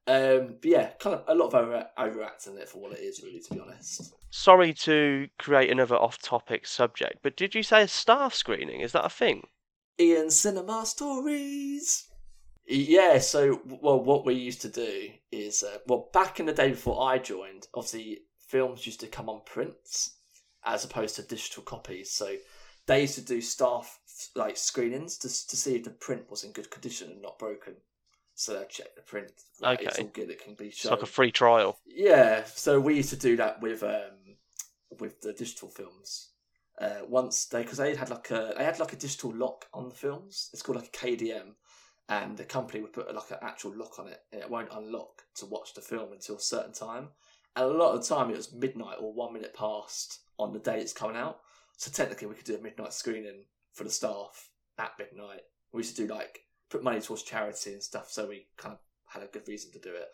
Um, 0.07 0.55
but 0.63 0.65
yeah, 0.65 0.91
kind 0.99 1.17
of 1.17 1.25
a 1.29 1.35
lot 1.35 1.49
of 1.49 1.55
over, 1.55 1.87
overacting 1.99 2.57
it 2.57 2.69
for 2.69 2.79
what 2.79 2.93
it 2.93 3.01
is, 3.01 3.23
really, 3.23 3.41
to 3.41 3.55
be 3.55 3.61
honest. 3.61 4.15
Sorry 4.31 4.73
to 4.75 5.29
create 5.39 5.71
another 5.71 5.97
off-topic 5.97 6.67
subject, 6.67 7.19
but 7.23 7.37
did 7.37 7.55
you 7.55 7.63
say 7.63 7.83
a 7.83 7.89
staff 7.89 8.33
screening? 8.33 8.81
Is 8.81 8.93
that 8.93 9.05
a 9.05 9.11
thing? 9.11 9.47
Ian 10.01 10.31
Cinema 10.31 10.87
Stories. 10.87 12.08
Yeah, 12.69 13.19
so 13.19 13.61
well, 13.65 13.99
what 14.03 14.27
we 14.27 14.35
used 14.35 14.61
to 14.63 14.69
do 14.69 15.11
is, 15.33 15.63
uh, 15.63 15.79
well, 15.87 16.11
back 16.13 16.39
in 16.39 16.47
the 16.47 16.53
day 16.53 16.71
before 16.71 17.03
I 17.09 17.19
joined, 17.19 17.67
obviously 17.75 18.21
films 18.47 18.85
used 18.87 19.01
to 19.01 19.07
come 19.07 19.29
on 19.29 19.41
prints 19.47 20.17
as 20.65 20.85
opposed 20.85 21.17
to 21.17 21.23
digital 21.23 21.63
copies. 21.63 22.11
So 22.13 22.37
they 22.87 23.03
used 23.03 23.15
to 23.15 23.23
do 23.23 23.41
staff 23.41 23.99
like 24.35 24.57
screenings 24.57 25.17
to 25.19 25.29
to 25.29 25.57
see 25.57 25.77
if 25.77 25.85
the 25.85 25.91
print 25.91 26.29
was 26.31 26.45
in 26.45 26.53
good 26.53 26.71
condition 26.71 27.11
and 27.11 27.23
not 27.23 27.39
broken. 27.39 27.77
So 28.35 28.55
they 28.59 28.67
check 28.69 28.95
the 28.97 29.03
print. 29.03 29.33
Like, 29.61 29.81
It's 29.81 29.99
Okay. 29.99 30.03
all 30.03 30.09
good. 30.09 30.31
It 30.31 30.43
can 30.45 30.55
be 30.55 30.71
It's 30.81 30.81
shown. 30.81 30.93
like 30.93 31.03
a 31.03 31.07
free 31.07 31.33
trial. 31.33 31.79
Yeah, 31.87 32.45
so 32.45 32.81
we 32.81 32.97
used 32.97 33.11
to 33.11 33.17
do 33.17 33.37
that 33.37 33.61
with 33.63 33.83
um 33.83 34.37
with 34.99 35.21
the 35.21 35.33
digital 35.33 35.69
films. 35.69 36.31
Uh, 36.81 37.01
once 37.09 37.47
they 37.47 37.63
because 37.63 37.79
they 37.79 37.95
had 37.97 38.11
like 38.11 38.31
a 38.31 38.55
they 38.57 38.65
had 38.65 38.79
like 38.79 38.93
a 38.93 38.97
digital 38.97 39.35
lock 39.35 39.67
on 39.75 39.89
the 39.89 39.95
films. 39.95 40.51
It's 40.53 40.63
called 40.63 40.77
like 40.77 40.89
a 40.89 40.99
KDM, 40.99 41.55
and 42.09 42.37
the 42.37 42.45
company 42.45 42.81
would 42.81 42.93
put 42.93 43.15
like 43.15 43.31
an 43.31 43.39
actual 43.43 43.77
lock 43.77 43.99
on 43.99 44.09
it, 44.09 44.21
and 44.33 44.41
it 44.41 44.51
won't 44.51 44.73
unlock 44.73 45.23
to 45.37 45.47
watch 45.47 45.75
the 45.75 45.81
film 45.81 46.13
until 46.13 46.37
a 46.37 46.41
certain 46.41 46.73
time. 46.73 47.09
And 47.55 47.67
a 47.67 47.69
lot 47.69 47.95
of 47.95 48.03
the 48.03 48.15
time, 48.15 48.31
it 48.31 48.37
was 48.37 48.53
midnight 48.53 48.97
or 49.01 49.13
one 49.13 49.33
minute 49.33 49.55
past 49.55 50.21
on 50.39 50.53
the 50.53 50.59
day 50.59 50.79
it's 50.79 50.93
coming 50.93 51.17
out. 51.17 51.41
So 51.77 51.91
technically, 51.91 52.29
we 52.29 52.35
could 52.35 52.45
do 52.45 52.57
a 52.57 52.63
midnight 52.63 52.93
screening 52.93 53.45
for 53.73 53.85
the 53.85 53.91
staff 53.91 54.51
at 54.79 54.93
midnight. 54.99 55.43
We 55.73 55.81
used 55.81 55.97
to 55.97 56.07
do 56.07 56.15
like 56.15 56.41
put 56.71 56.83
money 56.83 57.01
towards 57.01 57.23
charity 57.23 57.73
and 57.73 57.83
stuff, 57.83 58.11
so 58.11 58.27
we 58.27 58.47
kind 58.57 58.73
of 58.73 58.79
had 59.07 59.23
a 59.23 59.27
good 59.27 59.47
reason 59.47 59.73
to 59.73 59.79
do 59.79 59.91
it. 59.91 60.09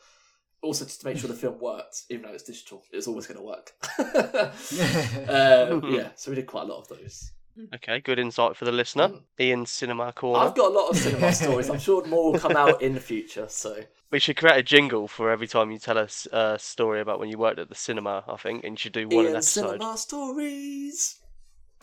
Also, 0.62 0.84
just 0.84 1.02
to 1.02 1.06
make 1.06 1.18
sure 1.18 1.28
the 1.28 1.34
film 1.34 1.58
worked, 1.60 2.02
even 2.08 2.24
though 2.24 2.32
it's 2.32 2.44
digital, 2.44 2.82
it's 2.90 3.06
always 3.06 3.26
going 3.26 3.38
to 3.38 3.44
work. 3.44 3.72
uh, 3.98 5.80
yeah, 5.90 6.08
so 6.16 6.30
we 6.30 6.34
did 6.34 6.46
quite 6.46 6.62
a 6.62 6.72
lot 6.72 6.80
of 6.80 6.88
those. 6.88 7.32
Okay, 7.74 8.00
good 8.00 8.18
insight 8.18 8.56
for 8.56 8.64
the 8.64 8.72
listener. 8.72 9.08
Mm. 9.08 9.20
Ian's 9.40 9.70
Cinema 9.70 10.12
Corner. 10.12 10.44
I've 10.44 10.54
got 10.54 10.70
a 10.72 10.74
lot 10.74 10.88
of 10.90 10.96
cinema 10.96 11.32
stories. 11.32 11.70
I'm 11.70 11.78
sure 11.78 12.04
more 12.06 12.32
will 12.32 12.38
come 12.38 12.56
out 12.56 12.82
in 12.82 12.94
the 12.94 13.00
future. 13.00 13.46
So 13.48 13.76
We 14.10 14.18
should 14.20 14.36
create 14.36 14.58
a 14.58 14.62
jingle 14.62 15.08
for 15.08 15.30
every 15.30 15.48
time 15.48 15.70
you 15.70 15.78
tell 15.78 15.98
us 15.98 16.26
a 16.32 16.58
story 16.58 17.00
about 17.00 17.18
when 17.18 17.30
you 17.30 17.38
worked 17.38 17.58
at 17.58 17.68
the 17.68 17.74
cinema, 17.74 18.22
I 18.28 18.36
think, 18.36 18.64
and 18.64 18.74
you 18.74 18.76
should 18.78 18.92
do 18.92 19.08
one 19.08 19.18
an 19.18 19.24
Ian 19.24 19.36
episode. 19.36 19.70
cinema 19.72 19.96
stories. 19.96 21.16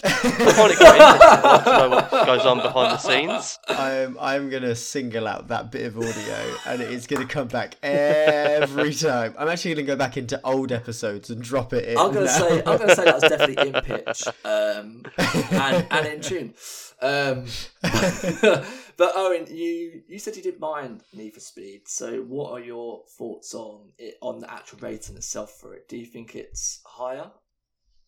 I 0.03 0.09
find 0.09 0.71
it 0.71 0.77
quite 0.77 0.99
interesting 0.99 1.29
I'd 1.31 1.43
like 1.43 1.63
to 1.63 1.71
know 1.71 1.89
what 1.89 2.25
goes 2.25 2.45
on 2.45 2.57
behind 2.57 2.91
the 2.91 2.97
scenes. 2.97 3.59
I'm 3.67 4.17
I'm 4.19 4.49
gonna 4.49 4.75
single 4.75 5.27
out 5.27 5.47
that 5.49 5.71
bit 5.71 5.85
of 5.85 5.97
audio, 5.97 6.55
and 6.65 6.81
it 6.81 6.91
is 6.91 7.07
gonna 7.07 7.25
come 7.25 7.47
back 7.47 7.75
every 7.83 8.93
time. 8.93 9.35
I'm 9.37 9.47
actually 9.47 9.75
gonna 9.75 9.87
go 9.87 9.95
back 9.95 10.17
into 10.17 10.39
old 10.43 10.71
episodes 10.71 11.29
and 11.29 11.41
drop 11.41 11.73
it 11.73 11.85
in. 11.85 11.97
I'm 11.97 12.13
gonna 12.13 12.25
now. 12.25 12.31
say 12.31 12.63
I'm 12.63 12.77
gonna 12.77 12.95
say 12.95 13.05
that 13.05 13.13
was 13.13 13.23
definitely 13.23 13.67
in 13.67 13.73
pitch 13.83 14.23
um, 14.43 15.03
and, 15.51 15.87
and 15.91 16.07
in 16.07 16.21
tune. 16.21 16.53
Um, 17.01 17.45
but 17.81 19.11
Owen, 19.15 19.47
you 19.49 20.01
you 20.07 20.19
said 20.19 20.35
you 20.35 20.43
didn't 20.43 20.59
mind 20.59 21.01
Need 21.13 21.33
for 21.33 21.39
Speed. 21.39 21.81
So 21.87 22.21
what 22.21 22.51
are 22.51 22.59
your 22.59 23.03
thoughts 23.17 23.53
on 23.53 23.91
it 23.97 24.15
on 24.21 24.39
the 24.39 24.51
actual 24.51 24.79
rating 24.79 25.15
itself 25.15 25.51
for 25.59 25.75
it? 25.75 25.87
Do 25.87 25.97
you 25.97 26.05
think 26.05 26.35
it's 26.35 26.81
higher 26.85 27.31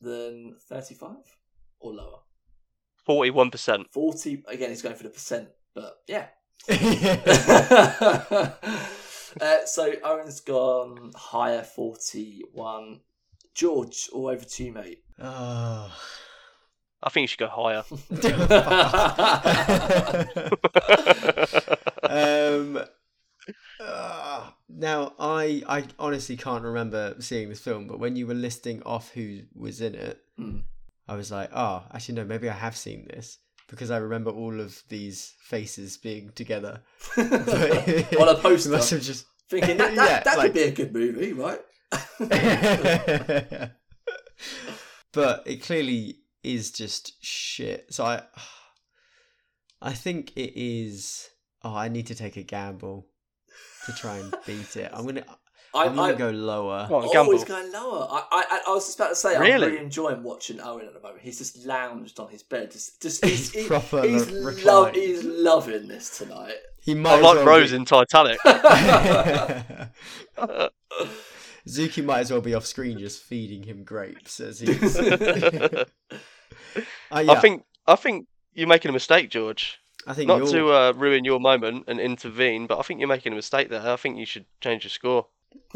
than 0.01 0.55
35 0.69 1.15
or 1.83 1.93
lower? 1.93 2.19
Forty-one 3.05 3.51
percent. 3.51 3.87
40 3.91 4.43
again. 4.47 4.69
He's 4.69 4.81
going 4.81 4.95
for 4.95 5.03
the 5.03 5.09
percent, 5.09 5.49
but 5.75 5.97
yeah. 6.07 6.27
Yeah. 6.69 7.19
uh, 9.41 9.65
so 9.65 9.93
Owen's 10.03 10.39
gone 10.39 11.11
higher, 11.15 11.63
41. 11.63 13.01
George, 13.53 14.09
all 14.13 14.27
over 14.29 14.45
to 14.45 14.63
you, 14.63 14.71
mate. 14.71 15.03
oh. 15.19 15.91
I 17.05 17.09
think 17.09 17.23
you 17.23 17.27
should 17.27 17.39
go 17.39 17.49
higher. 17.51 17.83
um, 22.03 22.79
uh, 23.79 24.49
now 24.69 25.13
I 25.19 25.63
I 25.67 25.83
honestly 25.99 26.37
can't 26.37 26.63
remember 26.63 27.15
seeing 27.19 27.49
this 27.49 27.59
film, 27.59 27.87
but 27.87 27.99
when 27.99 28.15
you 28.15 28.25
were 28.25 28.33
listing 28.33 28.81
off 28.83 29.11
who 29.11 29.41
was 29.53 29.81
in 29.81 29.95
it, 29.95 30.19
Hmm. 30.37 30.59
I 31.07 31.15
was 31.15 31.31
like, 31.31 31.49
oh, 31.53 31.83
actually 31.93 32.15
no, 32.15 32.25
maybe 32.25 32.49
I 32.49 32.53
have 32.53 32.75
seen 32.75 33.05
this 33.07 33.39
because 33.69 33.91
I 33.91 33.97
remember 33.97 34.31
all 34.31 34.59
of 34.59 34.81
these 34.89 35.33
faces 35.41 35.97
being 35.97 36.31
together. 36.35 36.81
On 37.17 37.25
a 38.29 38.35
poster. 38.35 38.69
must 38.71 38.91
have 38.91 39.01
just 39.01 39.25
Thinking 39.49 39.77
that, 39.77 39.93
that, 39.95 40.09
Yeah, 40.09 40.23
that 40.23 40.37
like- 40.37 40.47
could 40.47 40.53
be 40.53 40.63
a 40.63 40.71
good 40.71 40.93
movie, 40.93 41.33
right? 41.33 41.59
but 45.11 45.43
it 45.45 45.61
clearly 45.61 46.17
is 46.43 46.71
just 46.71 47.23
shit. 47.23 47.93
So 47.93 48.05
I, 48.05 48.21
I 49.81 49.93
think 49.93 50.31
it 50.35 50.53
is. 50.55 51.29
Oh, 51.63 51.75
I 51.75 51.87
need 51.89 52.07
to 52.07 52.15
take 52.15 52.37
a 52.37 52.43
gamble 52.43 53.07
to 53.85 53.93
try 53.93 54.17
and 54.17 54.33
beat 54.45 54.75
it. 54.75 54.89
I'm 54.93 55.05
gonna. 55.05 55.25
I, 55.75 55.85
I'm 55.85 55.95
gonna 55.95 56.13
I, 56.13 56.15
go 56.17 56.29
lower. 56.29 56.85
Come 56.87 56.95
on, 56.95 57.09
oh, 57.15 57.31
he's 57.31 57.43
going 57.43 57.71
lower. 57.71 58.07
I, 58.09 58.23
I, 58.31 58.61
I 58.67 58.73
was 58.73 58.85
just 58.85 58.99
about 58.99 59.09
to 59.09 59.15
say, 59.15 59.35
I'm 59.35 59.41
Really? 59.41 59.67
really 59.71 59.79
enjoying 59.83 60.21
watching 60.21 60.59
Owen 60.61 60.85
at 60.85 60.93
the 60.93 60.99
moment. 60.99 61.21
He's 61.21 61.39
just 61.39 61.65
lounged 61.65 62.19
on 62.19 62.29
his 62.29 62.43
bed. 62.43 62.71
Just, 62.71 63.01
just 63.01 63.25
he's, 63.25 63.51
He's 63.51 63.63
he- 63.63 63.67
proper 63.67 64.03
he's, 64.03 64.29
re- 64.31 64.61
lo- 64.63 64.91
he's 64.91 65.23
loving 65.23 65.87
this 65.87 66.17
tonight. 66.17 66.55
He 66.79 66.93
might 66.93 67.15
I'm 67.15 67.21
like 67.23 67.35
well 67.37 67.45
Rose 67.45 67.71
be- 67.71 67.77
in 67.77 67.85
Titanic. 67.85 68.39
Zuki 71.67 72.03
might 72.03 72.19
as 72.19 72.31
well 72.31 72.41
be 72.41 72.53
off 72.53 72.65
screen 72.65 72.99
just 72.99 73.23
feeding 73.23 73.63
him 73.63 73.83
grapes 73.83 74.39
as 74.39 74.59
he's. 74.59 74.97
Uh, 77.11 77.19
yeah, 77.19 77.31
I 77.33 77.39
think 77.39 77.63
I 77.85 77.95
think 77.95 78.25
you're 78.53 78.67
making 78.67 78.89
a 78.89 78.93
mistake, 78.93 79.29
George. 79.29 79.79
I 80.07 80.13
think 80.13 80.27
Not 80.27 80.39
you're... 80.39 80.47
to 80.47 80.73
uh, 80.73 80.93
ruin 80.95 81.23
your 81.23 81.39
moment 81.39 81.85
and 81.87 81.99
intervene, 81.99 82.65
but 82.65 82.79
I 82.79 82.81
think 82.81 82.99
you're 82.99 83.07
making 83.07 83.31
a 83.31 83.35
mistake 83.35 83.69
there. 83.69 83.87
I 83.87 83.95
think 83.95 84.17
you 84.17 84.25
should 84.25 84.45
change 84.59 84.83
your 84.83 84.89
score. 84.89 85.27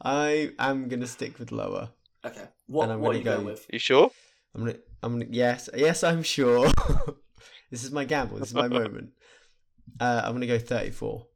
I 0.00 0.50
am 0.58 0.88
gonna 0.88 1.06
stick 1.06 1.38
with 1.38 1.52
lower. 1.52 1.90
Okay, 2.24 2.44
what, 2.66 2.84
And 2.84 2.92
I'm 2.94 3.00
what 3.00 3.10
are 3.10 3.12
gonna 3.12 3.18
you 3.18 3.24
going 3.24 3.40
go- 3.40 3.46
with? 3.52 3.66
You 3.72 3.78
sure? 3.78 4.10
I'm 4.54 4.64
gonna. 4.64 4.78
I'm 5.02 5.12
gonna. 5.12 5.26
Yes. 5.30 5.68
Yes. 5.76 6.02
I'm 6.02 6.22
sure. 6.22 6.70
this 7.70 7.84
is 7.84 7.90
my 7.90 8.04
gamble. 8.04 8.38
This 8.38 8.48
is 8.48 8.54
my 8.54 8.68
moment. 8.80 9.10
Uh, 10.00 10.22
I'm 10.24 10.32
gonna 10.32 10.46
go 10.46 10.58
34 10.58 11.26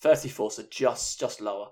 34, 0.00 0.50
so 0.52 0.62
just 0.70 1.18
just 1.20 1.40
lower. 1.40 1.68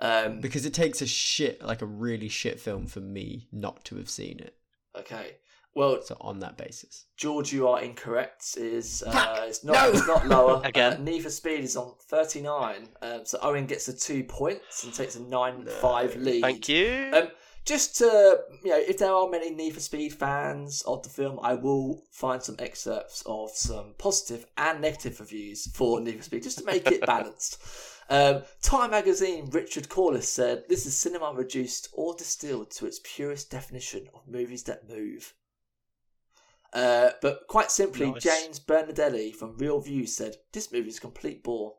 Um, 0.00 0.40
because 0.40 0.64
it 0.66 0.74
takes 0.74 1.02
a 1.02 1.06
shit, 1.06 1.62
like 1.62 1.82
a 1.82 1.86
really 1.86 2.28
shit 2.28 2.58
film, 2.60 2.86
for 2.86 3.00
me 3.00 3.48
not 3.52 3.84
to 3.86 3.96
have 3.96 4.08
seen 4.10 4.40
it. 4.40 4.56
okay, 4.98 5.36
well, 5.74 6.00
So 6.02 6.16
on 6.20 6.38
that 6.40 6.56
basis, 6.56 7.06
George, 7.16 7.52
you 7.52 7.68
are 7.68 7.82
incorrect. 7.82 8.56
Is 8.56 9.02
uh, 9.06 9.44
it's 9.48 9.64
not 9.64 9.74
No! 9.74 9.90
it's 9.90 10.06
not 10.06 10.26
lower 10.26 10.60
Again. 10.64 10.92
Uh, 10.94 11.00
Need 11.02 11.22
for 11.22 11.30
Speed 11.30 11.60
is 11.64 11.76
on 11.76 11.94
thirty 12.08 12.40
nine. 12.40 12.88
Um, 13.02 13.20
so 13.24 13.38
Owen 13.42 13.66
gets 13.66 13.86
the 13.86 13.92
two 13.92 14.24
points 14.24 14.84
and 14.84 14.94
takes 14.94 15.16
a 15.16 15.22
nine 15.22 15.66
five 15.80 16.16
lead. 16.16 16.42
Thank 16.42 16.68
you. 16.68 17.10
Um, 17.12 17.28
just 17.64 17.96
to 17.96 18.38
you 18.62 18.70
know, 18.70 18.78
if 18.78 18.98
there 18.98 19.12
are 19.12 19.28
many 19.28 19.50
Need 19.50 19.74
for 19.74 19.80
Speed 19.80 20.12
fans 20.12 20.82
of 20.82 21.02
the 21.02 21.08
film, 21.08 21.38
I 21.42 21.54
will 21.54 22.02
find 22.12 22.42
some 22.42 22.56
excerpts 22.58 23.22
of 23.26 23.50
some 23.50 23.94
positive 23.98 24.46
and 24.56 24.80
negative 24.80 25.18
reviews 25.18 25.66
for 25.74 26.00
Need 26.00 26.18
for 26.18 26.22
Speed, 26.24 26.42
just 26.42 26.58
to 26.58 26.64
make 26.64 26.86
it 26.86 27.00
balanced. 27.06 27.62
Um, 28.10 28.42
Time 28.60 28.90
magazine 28.90 29.48
Richard 29.50 29.88
Corliss 29.88 30.28
said, 30.28 30.64
"This 30.68 30.84
is 30.84 30.96
cinema 30.96 31.32
reduced 31.32 31.88
or 31.94 32.14
distilled 32.14 32.70
to 32.72 32.86
its 32.86 33.00
purest 33.02 33.50
definition 33.50 34.08
of 34.14 34.28
movies 34.28 34.62
that 34.64 34.86
move." 34.88 35.32
Uh, 36.74 37.10
but 37.22 37.46
quite 37.48 37.70
simply, 37.70 38.10
Nice. 38.10 38.22
James 38.22 38.60
Berardinelli 38.60 39.34
from 39.34 39.56
ReelViews 39.56 40.08
said, 40.08 40.36
"This 40.52 40.72
movie 40.72 40.88
is 40.88 40.98
a 40.98 41.00
complete 41.00 41.44
bore." 41.44 41.74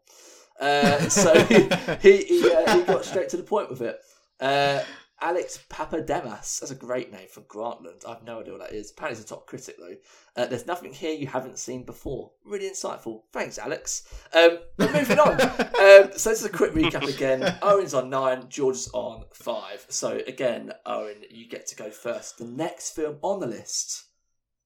Uh, 0.60 1.00
so 1.10 1.34
he 1.46 1.70
he, 2.02 2.24
he, 2.24 2.52
uh, 2.52 2.78
he 2.78 2.84
got 2.84 3.04
straight 3.04 3.30
to 3.30 3.38
the 3.38 3.44
point 3.44 3.70
with 3.70 3.82
it. 3.82 4.00
Uh, 4.40 4.82
Alex 5.22 5.60
Pappademas, 5.70 6.60
that's 6.60 6.72
a 6.72 6.76
great 6.76 7.12
name 7.12 7.28
from 7.30 7.44
Grantland. 7.44 8.06
I 8.06 8.12
have 8.12 8.24
no 8.24 8.42
idea 8.42 8.54
what 8.54 8.62
that 8.62 8.74
is. 8.76 8.92
Apparently, 8.92 9.18
he's 9.18 9.26
a 9.26 9.28
top 9.28 9.48
critic 9.48 9.78
though. 9.80 9.96
Uh, 10.36 10.46
There's 10.46 10.68
nothing 10.68 10.94
here 10.94 11.14
you 11.14 11.28
haven't 11.28 11.58
seen 11.58 11.84
before. 11.84 12.32
Really 12.46 12.70
insightful. 12.70 13.22
Thanks, 13.32 13.58
Alex. 13.58 14.08
Um, 14.34 14.60
but 14.78 14.94
moving 14.94 15.20
on. 15.20 15.40
Um, 15.76 16.10
so 16.16 16.32
this 16.32 16.40
is 16.40 16.46
a 16.46 16.50
quick 16.50 16.74
recap 16.74 17.08
again. 17.08 17.58
Owen's 17.62 17.94
on 17.94 18.10
nine, 18.10 18.46
George's 18.50 18.90
on 18.94 19.26
five. 19.34 19.86
So 19.90 20.20
again, 20.26 20.72
Owen, 20.86 21.18
you 21.30 21.48
get 21.48 21.68
to 21.68 21.76
go 21.76 21.92
first. 21.92 22.40
The 22.40 22.46
next 22.46 22.96
film 22.96 23.18
on 23.22 23.40
the 23.40 23.46
list 23.46 24.06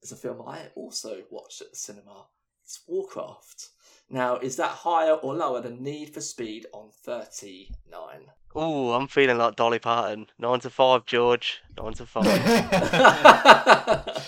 is 0.01 0.11
a 0.11 0.15
film 0.15 0.41
I 0.47 0.61
also 0.75 1.23
watched 1.29 1.61
at 1.61 1.71
the 1.71 1.77
cinema. 1.77 2.25
It's 2.63 2.81
Warcraft. 2.87 3.69
Now, 4.09 4.37
is 4.37 4.55
that 4.55 4.69
higher 4.69 5.13
or 5.13 5.35
lower 5.35 5.61
than 5.61 5.83
Need 5.83 6.13
for 6.13 6.21
Speed 6.21 6.65
on 6.73 6.89
39? 7.03 8.21
Oh, 8.55 8.93
I'm 8.93 9.07
feeling 9.07 9.37
like 9.37 9.55
Dolly 9.55 9.79
Parton. 9.79 10.27
Nine 10.39 10.59
to 10.61 10.69
five, 10.69 11.05
George. 11.05 11.59
Nine 11.77 11.93
to 11.93 12.05
five. 12.05 12.25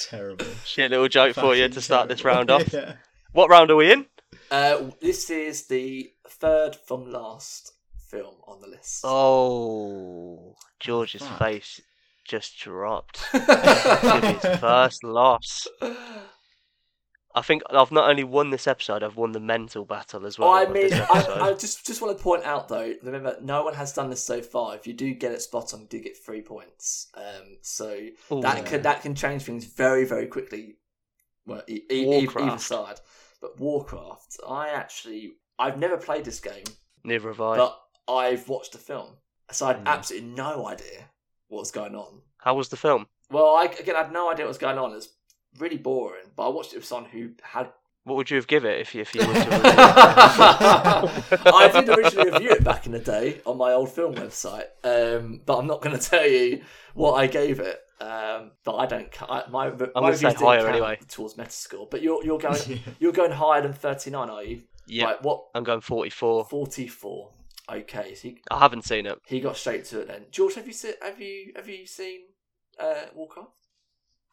terrible. 0.00 0.46
Shit 0.64 0.90
little 0.90 1.08
joke 1.08 1.34
for 1.34 1.54
you 1.54 1.68
to 1.68 1.80
start 1.80 2.08
this 2.08 2.24
round 2.24 2.50
off. 2.50 2.72
Yeah. 2.82 2.94
What 3.32 3.48
round 3.48 3.70
are 3.70 3.76
we 3.76 3.92
in? 3.92 4.06
Uh, 4.50 4.90
this 5.00 5.30
is 5.30 5.66
the 5.66 6.10
third 6.28 6.76
from 6.76 7.10
last 7.10 7.72
film 8.10 8.34
on 8.46 8.60
the 8.60 8.68
list. 8.68 9.00
Oh, 9.04 10.54
George's 10.80 11.22
fuck. 11.22 11.38
face 11.38 11.80
just 12.24 12.58
dropped. 12.58 13.20
With 13.32 14.24
his 14.42 14.58
first 14.60 15.04
loss. 15.04 15.66
I 17.34 17.40
think 17.40 17.62
I've 17.70 17.90
not 17.90 18.10
only 18.10 18.24
won 18.24 18.50
this 18.50 18.66
episode, 18.66 19.02
I've 19.02 19.16
won 19.16 19.32
the 19.32 19.40
mental 19.40 19.86
battle 19.86 20.26
as 20.26 20.38
well. 20.38 20.50
I 20.50 20.66
mean, 20.66 20.92
I. 20.92 21.38
I 21.40 21.52
just 21.54 21.86
just 21.86 22.02
want 22.02 22.16
to 22.16 22.22
point 22.22 22.44
out 22.44 22.68
though. 22.68 22.92
Remember, 23.02 23.36
no 23.40 23.62
one 23.64 23.72
has 23.74 23.92
done 23.94 24.10
this 24.10 24.22
so 24.22 24.42
far. 24.42 24.74
If 24.76 24.86
you 24.86 24.92
do 24.92 25.14
get 25.14 25.32
it 25.32 25.40
spot 25.40 25.72
on, 25.72 25.80
you 25.80 25.86
do 25.86 25.98
get 26.00 26.16
three 26.16 26.42
points. 26.42 27.08
Um, 27.14 27.56
so 27.62 27.88
Ooh, 28.30 28.42
that 28.42 28.58
yeah. 28.58 28.62
can 28.64 28.82
that 28.82 29.00
can 29.02 29.14
change 29.14 29.42
things 29.44 29.64
very 29.64 30.04
very 30.04 30.26
quickly. 30.26 30.76
Well, 31.46 31.62
e- 31.66 31.82
e- 31.90 32.26
either 32.26 32.58
side. 32.58 33.00
But 33.40 33.58
Warcraft, 33.58 34.36
I 34.46 34.68
actually 34.68 35.32
I've 35.58 35.78
never 35.78 35.96
played 35.96 36.24
this 36.26 36.38
game, 36.38 36.64
Neither 37.02 37.28
have 37.28 37.40
I. 37.40 37.56
but 37.56 37.80
I've 38.08 38.46
watched 38.48 38.72
the 38.72 38.78
film, 38.78 39.16
so 39.50 39.66
I 39.66 39.72
had 39.72 39.84
Mm. 39.84 39.88
absolutely 39.88 40.28
no 40.28 40.66
idea 40.68 41.08
what 41.52 41.60
was 41.60 41.70
going 41.70 41.94
on. 41.94 42.22
How 42.38 42.54
was 42.54 42.70
the 42.70 42.76
film? 42.76 43.06
Well, 43.30 43.54
I 43.56 43.66
again 43.66 43.94
I 43.94 44.04
had 44.04 44.12
no 44.12 44.30
idea 44.30 44.46
what 44.46 44.48
was 44.48 44.58
going 44.58 44.78
on. 44.78 44.90
It 44.92 44.96
was 44.96 45.10
really 45.58 45.76
boring, 45.76 46.24
but 46.34 46.46
I 46.46 46.48
watched 46.48 46.72
it 46.72 46.76
with 46.76 46.86
someone 46.86 47.10
who 47.10 47.30
had 47.42 47.70
What 48.04 48.16
would 48.16 48.30
you 48.30 48.36
have 48.36 48.46
give 48.46 48.64
it 48.64 48.80
if 48.80 48.94
you 48.94 49.02
if 49.02 49.14
you 49.14 49.20
were 49.20 49.34
to? 49.34 49.48
I 51.54 51.70
did 51.72 51.88
originally 51.90 52.30
review 52.30 52.50
it 52.52 52.64
back 52.64 52.86
in 52.86 52.92
the 52.92 52.98
day 52.98 53.42
on 53.44 53.58
my 53.58 53.72
old 53.72 53.90
film 53.90 54.14
website, 54.14 54.64
um, 54.82 55.42
but 55.44 55.58
I'm 55.58 55.66
not 55.66 55.82
going 55.82 55.98
to 55.98 56.10
tell 56.10 56.26
you 56.26 56.62
what 56.94 57.12
I 57.12 57.26
gave 57.26 57.60
it. 57.60 57.80
Um, 58.00 58.50
but 58.64 58.76
I 58.76 58.86
don't. 58.86 59.12
ca- 59.12 59.26
I, 59.28 59.50
my, 59.50 59.70
my 59.70 59.76
gonna 59.76 60.16
say 60.16 60.26
reviews 60.26 60.30
didn't 60.34 60.38
higher 60.38 60.66
anyway. 60.68 60.98
Towards 61.06 61.34
Metascore, 61.34 61.88
but 61.88 62.02
you're 62.02 62.24
you're 62.24 62.38
going 62.38 62.80
you're 62.98 63.12
going 63.12 63.30
higher 63.30 63.60
than 63.62 63.72
39, 63.72 64.28
are 64.30 64.42
you? 64.42 64.62
yeah, 64.88 65.04
Right, 65.04 65.22
what? 65.22 65.44
I'm 65.54 65.62
going 65.62 65.80
44. 65.80 66.46
44. 66.46 67.30
Okay, 67.70 68.14
so 68.14 68.28
he, 68.28 68.38
I 68.50 68.58
haven't 68.58 68.84
seen 68.84 69.06
it. 69.06 69.18
he 69.26 69.40
got 69.40 69.56
straight 69.56 69.84
to 69.86 70.00
it 70.00 70.08
then. 70.08 70.24
George, 70.30 70.54
have 70.54 70.66
you 70.66 70.72
seen 70.72 70.94
have 71.02 71.20
you 71.20 71.52
have 71.56 71.68
you 71.68 71.86
seen 71.86 72.20
uh, 72.78 72.94
Warcraft? 73.14 73.50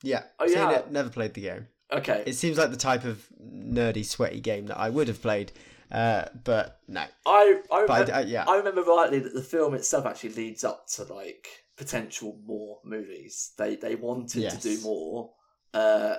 Yeah, 0.04 0.24
Oh, 0.40 0.48
seen 0.48 0.58
yeah. 0.58 0.72
it. 0.80 0.92
Never 0.92 1.10
played 1.10 1.34
the 1.34 1.42
game. 1.42 1.68
Okay, 1.92 2.24
It 2.26 2.34
seems 2.34 2.58
like 2.58 2.70
the 2.72 2.78
type 2.78 3.04
of 3.04 3.26
nerdy, 3.44 4.06
sweaty 4.06 4.40
game 4.40 4.68
that 4.68 4.78
I 4.78 4.90
would 4.90 5.08
have 5.08 5.22
played, 5.24 5.52
uh, 5.92 6.26
but 6.44 6.80
no. 6.88 7.02
I 7.26 7.62
I, 7.72 7.86
But 7.88 7.90
remember, 7.90 8.14
I, 8.14 8.22
uh, 8.22 8.26
yeah, 8.26 8.46
I 8.48 8.58
remember 8.58 8.84
rightly 8.84 9.20
that 9.20 9.34
the 9.34 9.42
film 9.42 9.74
itself 9.74 10.06
actually 10.06 10.34
leads 10.34 10.64
up 10.64 10.88
to 10.96 11.04
like 11.12 11.48
potential 11.78 12.40
more 12.46 12.80
movies. 12.84 13.54
They 13.58 13.76
they 13.76 13.96
wanted 13.96 14.42
Yes. 14.44 14.62
to 14.62 14.76
do 14.76 14.82
more. 14.84 15.32
Uh, 15.74 16.16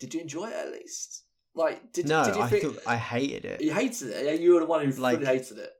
did 0.00 0.14
you 0.14 0.20
enjoy 0.20 0.46
it 0.48 0.54
at 0.54 0.72
least? 0.72 1.24
Like, 1.54 1.92
did, 1.92 2.08
no, 2.08 2.24
did 2.24 2.36
you 2.36 2.42
I 2.42 2.48
think 2.48 2.62
thought 2.64 2.82
I 2.86 2.96
hated 2.96 3.44
it. 3.44 3.60
you 3.60 3.72
hated 3.74 4.08
it? 4.08 4.24
Yeah, 4.24 4.32
you 4.32 4.54
were 4.54 4.60
the 4.60 4.66
one 4.66 4.84
who 4.84 4.92
Like- 5.00 5.16
fully 5.18 5.26
hated 5.26 5.58
it. 5.58 5.70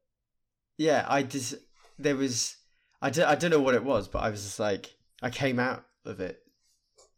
Yeah, 0.82 1.06
I 1.08 1.22
just 1.22 1.54
there 1.98 2.16
was 2.16 2.56
I 3.00 3.10
don't, 3.10 3.28
I 3.28 3.34
don't 3.34 3.50
know 3.50 3.60
what 3.60 3.74
it 3.74 3.84
was, 3.84 4.08
but 4.08 4.20
I 4.22 4.30
was 4.30 4.42
just 4.42 4.58
like 4.60 4.94
I 5.22 5.30
came 5.30 5.58
out 5.58 5.84
of 6.04 6.20
it 6.20 6.40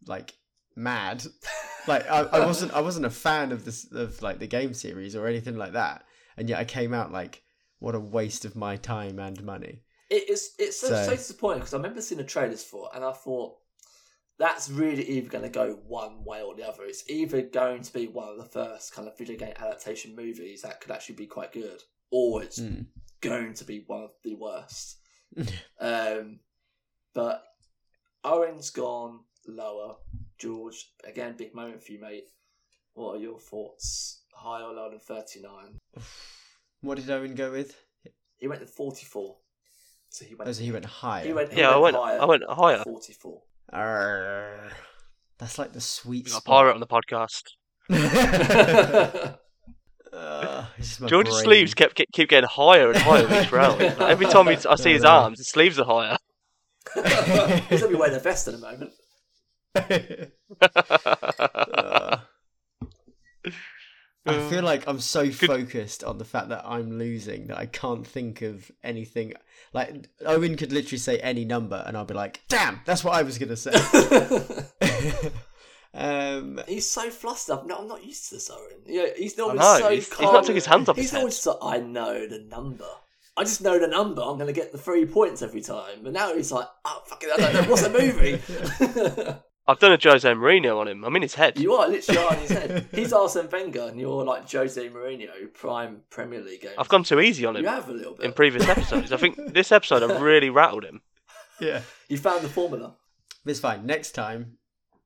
like 0.06 0.34
mad. 0.76 1.24
like 1.88 2.08
I, 2.10 2.20
I 2.20 2.46
wasn't 2.46 2.72
I 2.72 2.80
wasn't 2.80 3.06
a 3.06 3.10
fan 3.10 3.52
of 3.52 3.64
this 3.64 3.90
of 3.92 4.20
like 4.22 4.38
the 4.38 4.46
game 4.46 4.74
series 4.74 5.16
or 5.16 5.26
anything 5.26 5.56
like 5.56 5.72
that, 5.72 6.04
and 6.36 6.48
yet 6.48 6.58
I 6.58 6.64
came 6.64 6.92
out 6.92 7.12
like 7.12 7.42
what 7.78 7.94
a 7.94 8.00
waste 8.00 8.44
of 8.44 8.54
my 8.56 8.76
time 8.76 9.18
and 9.18 9.42
money. 9.42 9.80
It 10.10 10.28
is 10.28 10.50
it's 10.58 10.78
so, 10.80 10.88
so 10.88 11.04
So- 11.04 11.10
disappointing 11.16 11.60
because 11.60 11.74
I 11.74 11.78
remember 11.78 12.02
seeing 12.02 12.18
the 12.20 12.24
trailers 12.24 12.62
for 12.64 12.86
it 12.92 12.96
and 12.96 13.04
I 13.04 13.12
thought 13.12 13.54
that's 14.38 14.68
really 14.68 15.04
either 15.08 15.28
going 15.28 15.44
to 15.44 15.48
go 15.48 15.74
one 15.86 16.24
way 16.24 16.42
or 16.42 16.54
the 16.56 16.68
other. 16.68 16.82
It's 16.84 17.08
either 17.08 17.40
going 17.42 17.82
to 17.82 17.92
be 17.92 18.08
one 18.08 18.28
of 18.28 18.36
the 18.38 18.44
first 18.50 18.92
kind 18.92 19.06
of 19.08 19.16
video 19.16 19.36
game 19.38 19.54
adaptation 19.56 20.16
movies 20.16 20.62
that 20.62 20.80
could 20.80 20.90
actually 20.90 21.14
be 21.14 21.26
quite 21.26 21.52
good, 21.52 21.80
or 22.10 22.42
it's 22.42 22.58
Mm. 22.60 22.86
Going 23.24 23.54
to 23.54 23.64
be 23.64 23.82
one 23.86 24.02
of 24.04 24.10
the 24.22 24.34
worst. 24.34 24.98
um, 25.80 26.38
but 27.14 27.42
Owen's 28.22 28.70
gone 28.70 29.20
lower. 29.48 29.96
George, 30.38 30.90
again, 31.04 31.34
big 31.36 31.54
moment 31.54 31.82
for 31.82 31.92
you, 31.92 32.00
mate. 32.00 32.24
What 32.94 33.16
are 33.16 33.20
your 33.20 33.38
thoughts? 33.38 34.22
High 34.34 34.62
or 34.62 34.72
lower 34.72 34.90
than 34.90 35.00
39? 35.00 35.50
What 36.82 36.96
did 36.98 37.10
Owen 37.10 37.34
go 37.34 37.50
with? 37.52 37.74
He 38.36 38.46
went 38.48 38.60
to 38.60 38.66
44. 38.66 39.36
So 40.10 40.24
he 40.24 40.34
went. 40.34 40.48
Oh, 40.48 40.52
so 40.52 40.62
he 40.62 40.70
went 40.70 40.84
higher. 40.84 41.24
he 41.24 41.32
went, 41.32 41.52
he 41.52 41.60
Yeah, 41.60 41.70
I 41.70 41.78
went. 41.78 41.96
higher. 41.96 42.20
I 42.20 42.24
went 42.24 42.42
higher. 42.48 42.82
44. 42.84 43.42
Arrgh. 43.72 44.72
That's 45.38 45.58
like 45.58 45.72
the 45.72 45.80
sweet 45.80 46.26
We 46.26 46.30
got 46.30 46.38
a 46.38 46.40
spot. 46.40 46.54
pirate 46.54 46.74
on 46.74 46.80
the 46.80 46.86
podcast. 46.86 47.42
It's 50.78 50.98
George's 50.98 51.34
brain. 51.34 51.44
sleeves 51.44 51.74
kept 51.74 51.94
keep, 51.94 52.10
keep 52.12 52.28
getting 52.28 52.48
higher 52.48 52.90
and 52.90 52.98
higher 52.98 53.22
with 53.26 53.44
each 53.46 53.52
round. 53.52 53.80
Like, 53.80 54.00
every 54.00 54.26
time 54.26 54.46
he, 54.48 54.56
I 54.68 54.74
see 54.76 54.92
his 54.92 55.02
No, 55.04 55.08
no. 55.10 55.14
arms, 55.24 55.38
his 55.38 55.48
sleeves 55.48 55.78
are 55.78 55.84
higher. 55.84 56.16
He's 56.94 57.80
going 57.80 57.80
to 57.80 57.88
be 57.88 57.94
wearing 57.94 58.14
a 58.14 58.18
vest 58.18 58.48
in 58.48 58.54
a 58.54 58.58
moment. 58.58 58.90
Uh, 60.60 62.16
I 64.26 64.48
feel 64.48 64.62
like 64.62 64.88
I'm 64.88 65.00
so 65.00 65.24
Could- 65.24 65.34
focused 65.48 66.02
on 66.02 66.16
the 66.18 66.24
fact 66.24 66.48
that 66.48 66.62
I'm 66.64 66.98
losing 66.98 67.48
that 67.48 67.58
I 67.58 67.66
can't 67.66 68.06
think 68.06 68.40
of 68.42 68.70
anything. 68.82 69.34
Like 69.74 70.08
Owen 70.24 70.56
could 70.56 70.72
literally 70.72 70.98
say 70.98 71.18
any 71.18 71.44
number, 71.44 71.82
and 71.86 71.96
I'll 71.96 72.04
be 72.06 72.14
like, 72.14 72.40
"Damn, 72.48 72.80
that's 72.86 73.04
what 73.04 73.14
I 73.14 73.22
was 73.22 73.36
gonna 73.38 73.56
say." 73.56 73.72
Um, 75.95 76.61
he's 76.66 76.90
so 76.90 77.09
flustered. 77.11 77.59
I'm 77.61 77.66
not, 77.66 77.80
I'm 77.80 77.88
not 77.88 78.05
used 78.05 78.28
to 78.28 78.34
this, 78.34 78.51
Owen. 78.51 78.82
Yeah, 78.86 79.07
he's 79.16 79.36
normally 79.38 79.59
know, 79.61 79.78
so 79.78 79.88
he's- 79.90 80.09
he's 80.09 80.20
not 80.20 80.45
took 80.45 80.55
his 80.55 80.66
hands 80.66 80.88
off 80.88 80.97
his 80.97 81.05
He's 81.07 81.11
head. 81.12 81.18
always 81.20 81.38
so, 81.38 81.59
I 81.62 81.78
know 81.78 82.26
the 82.26 82.40
number. 82.40 82.86
I 83.36 83.42
just 83.45 83.62
know 83.62 83.78
the 83.78 83.88
number. 83.88 84.22
I'm 84.22 84.36
going 84.36 84.47
to 84.47 84.53
get 84.53 84.70
the 84.72 84.78
three 84.78 85.07
points 85.07 85.42
every 85.42 85.61
time. 85.61 86.01
But 86.05 86.12
now 86.12 86.34
he's 86.34 86.53
like, 86.53 86.66
oh, 86.84 87.03
fucking, 87.07 87.30
I 87.32 87.36
don't 87.36 87.53
know. 87.55 87.62
What's 87.70 87.82
a 87.82 87.90
movie? 87.90 88.40
I've 89.66 89.78
done 89.78 89.92
a 89.92 89.99
Jose 90.01 90.28
Mourinho 90.30 90.78
on 90.78 90.88
him. 90.88 91.05
I'm 91.05 91.16
in 91.16 91.22
his 91.22 91.34
head. 91.34 91.59
you 91.59 91.72
are 91.72 91.88
literally 91.88 92.20
on 92.20 92.36
his 92.36 92.51
head. 92.51 92.86
He's 92.92 93.12
Arsene 93.14 93.49
Wenger, 93.51 93.88
and 93.88 93.99
you're 93.99 94.22
like 94.24 94.49
Jose 94.53 94.88
Mourinho, 94.90 95.53
prime 95.55 96.03
Premier 96.11 96.42
League 96.42 96.61
games. 96.61 96.74
I've 96.78 96.88
gone 96.88 97.03
too 97.03 97.18
easy 97.20 97.45
on 97.47 97.57
him 97.57 97.62
You 97.62 97.68
have 97.70 97.88
a 97.88 97.92
little 97.92 98.14
bit. 98.14 98.26
in 98.26 98.32
previous 98.34 98.68
episodes. 98.68 99.11
I 99.11 99.16
think 99.16 99.36
this 99.55 99.72
episode 99.72 100.03
I've 100.03 100.20
really 100.20 100.51
rattled 100.51 100.84
him. 100.84 101.01
yeah, 101.61 101.80
you 102.09 102.18
found 102.18 102.42
the 102.45 102.49
formula. 102.49 102.95
it's 103.47 103.59
fine. 103.61 103.86
Next 103.86 104.12
time, 104.12 104.59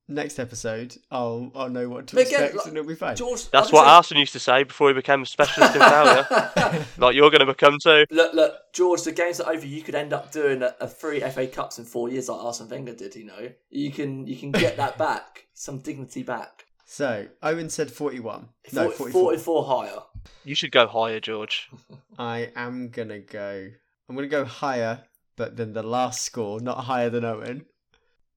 next 0.09 0.39
episode, 0.39 0.97
I'll 1.11 1.53
I'll 1.55 1.69
know 1.69 1.89
what 1.89 2.07
to 2.09 2.17
But 2.17 2.27
again, 2.27 2.43
expect, 2.45 2.57
like, 2.57 2.67
and 2.67 2.77
it'll 2.77 2.89
be 2.89 2.95
fine. 2.95 3.17
George. 3.17 3.51
That's 3.51 3.67
like 3.67 3.73
what 3.73 3.87
I 3.87 3.97
Arsene 3.97 4.19
used 4.19 4.33
to 4.33 4.39
say 4.41 4.65
before 4.65 4.89
he 4.89 4.95
became 4.95 5.23
a 5.23 5.27
specialist 5.27 5.77
in 5.77 5.83
failure. 5.83 6.27
like 6.99 7.15
you're 7.15 7.31
going 7.31 7.41
to 7.41 7.47
become 7.47 7.79
too. 7.83 8.05
Look, 8.11 8.35
look, 8.35 8.55
George. 8.73 9.03
The 9.03 9.13
games 9.13 9.41
are 9.41 9.53
over. 9.53 9.67
You 9.67 9.83
could 9.83 9.95
end 9.95 10.13
up 10.13 10.33
doing 10.33 10.63
a, 10.63 10.75
a 10.81 10.89
three 10.89 11.21
FA 11.21 11.47
Cups 11.47 11.79
in 11.79 11.85
four 11.85 12.09
years, 12.09 12.29
like 12.29 12.43
Arsene 12.43 12.69
Wenger 12.69 12.95
did. 12.95 13.15
You 13.15 13.25
know, 13.27 13.51
you 13.71 13.93
can 13.93 14.27
you 14.27 14.37
can 14.37 14.51
get 14.51 14.77
that 14.79 14.99
back, 14.99 15.47
some 15.55 15.79
dignity 15.79 16.23
back. 16.23 16.65
So 16.87 17.27
Owen 17.43 17.69
said 17.69 17.91
forty-one. 17.91 18.49
No, 18.73 18.91
forty-four. 18.91 19.37
44 19.37 19.65
higher. 19.65 19.99
You 20.45 20.55
should 20.55 20.73
go 20.73 20.87
higher, 20.87 21.21
George. 21.21 21.71
I 22.19 22.51
am 22.57 22.89
gonna 22.89 23.21
go. 23.21 23.69
I'm 24.09 24.15
gonna 24.15 24.27
go 24.27 24.47
higher, 24.47 25.03
but 25.37 25.57
then 25.57 25.75
the 25.75 25.83
last 25.83 26.23
score 26.23 26.61
not 26.61 26.85
higher 26.85 27.11
than 27.11 27.25
Owen. 27.27 27.67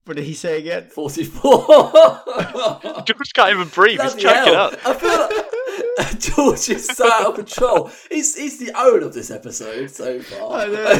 What 0.06 0.18
did 0.18 0.26
he 0.26 0.34
say 0.34 0.58
again? 0.60 0.88
44. 0.89 1.68
George 3.06 3.34
can't 3.36 3.52
even 3.52 3.68
breathe. 3.68 4.02
He's 4.02 4.14
Bloody 4.14 4.22
choking 4.24 4.54
hell. 4.54 4.64
up. 4.64 4.80
I 4.86 4.93
feel 4.95 5.95
like 5.97 6.20
George 6.20 6.70
is 6.70 6.88
so 6.88 7.08
out 7.12 7.28
of 7.28 7.36
control. 7.36 7.91
He's, 8.10 8.36
he's 8.36 8.58
the 8.58 8.72
owner 8.78 9.06
of 9.06 9.14
this 9.14 9.30
episode 9.30 9.91
so 9.91 10.20
far. 10.22 10.62
I 10.62 10.66
know. 10.66 10.93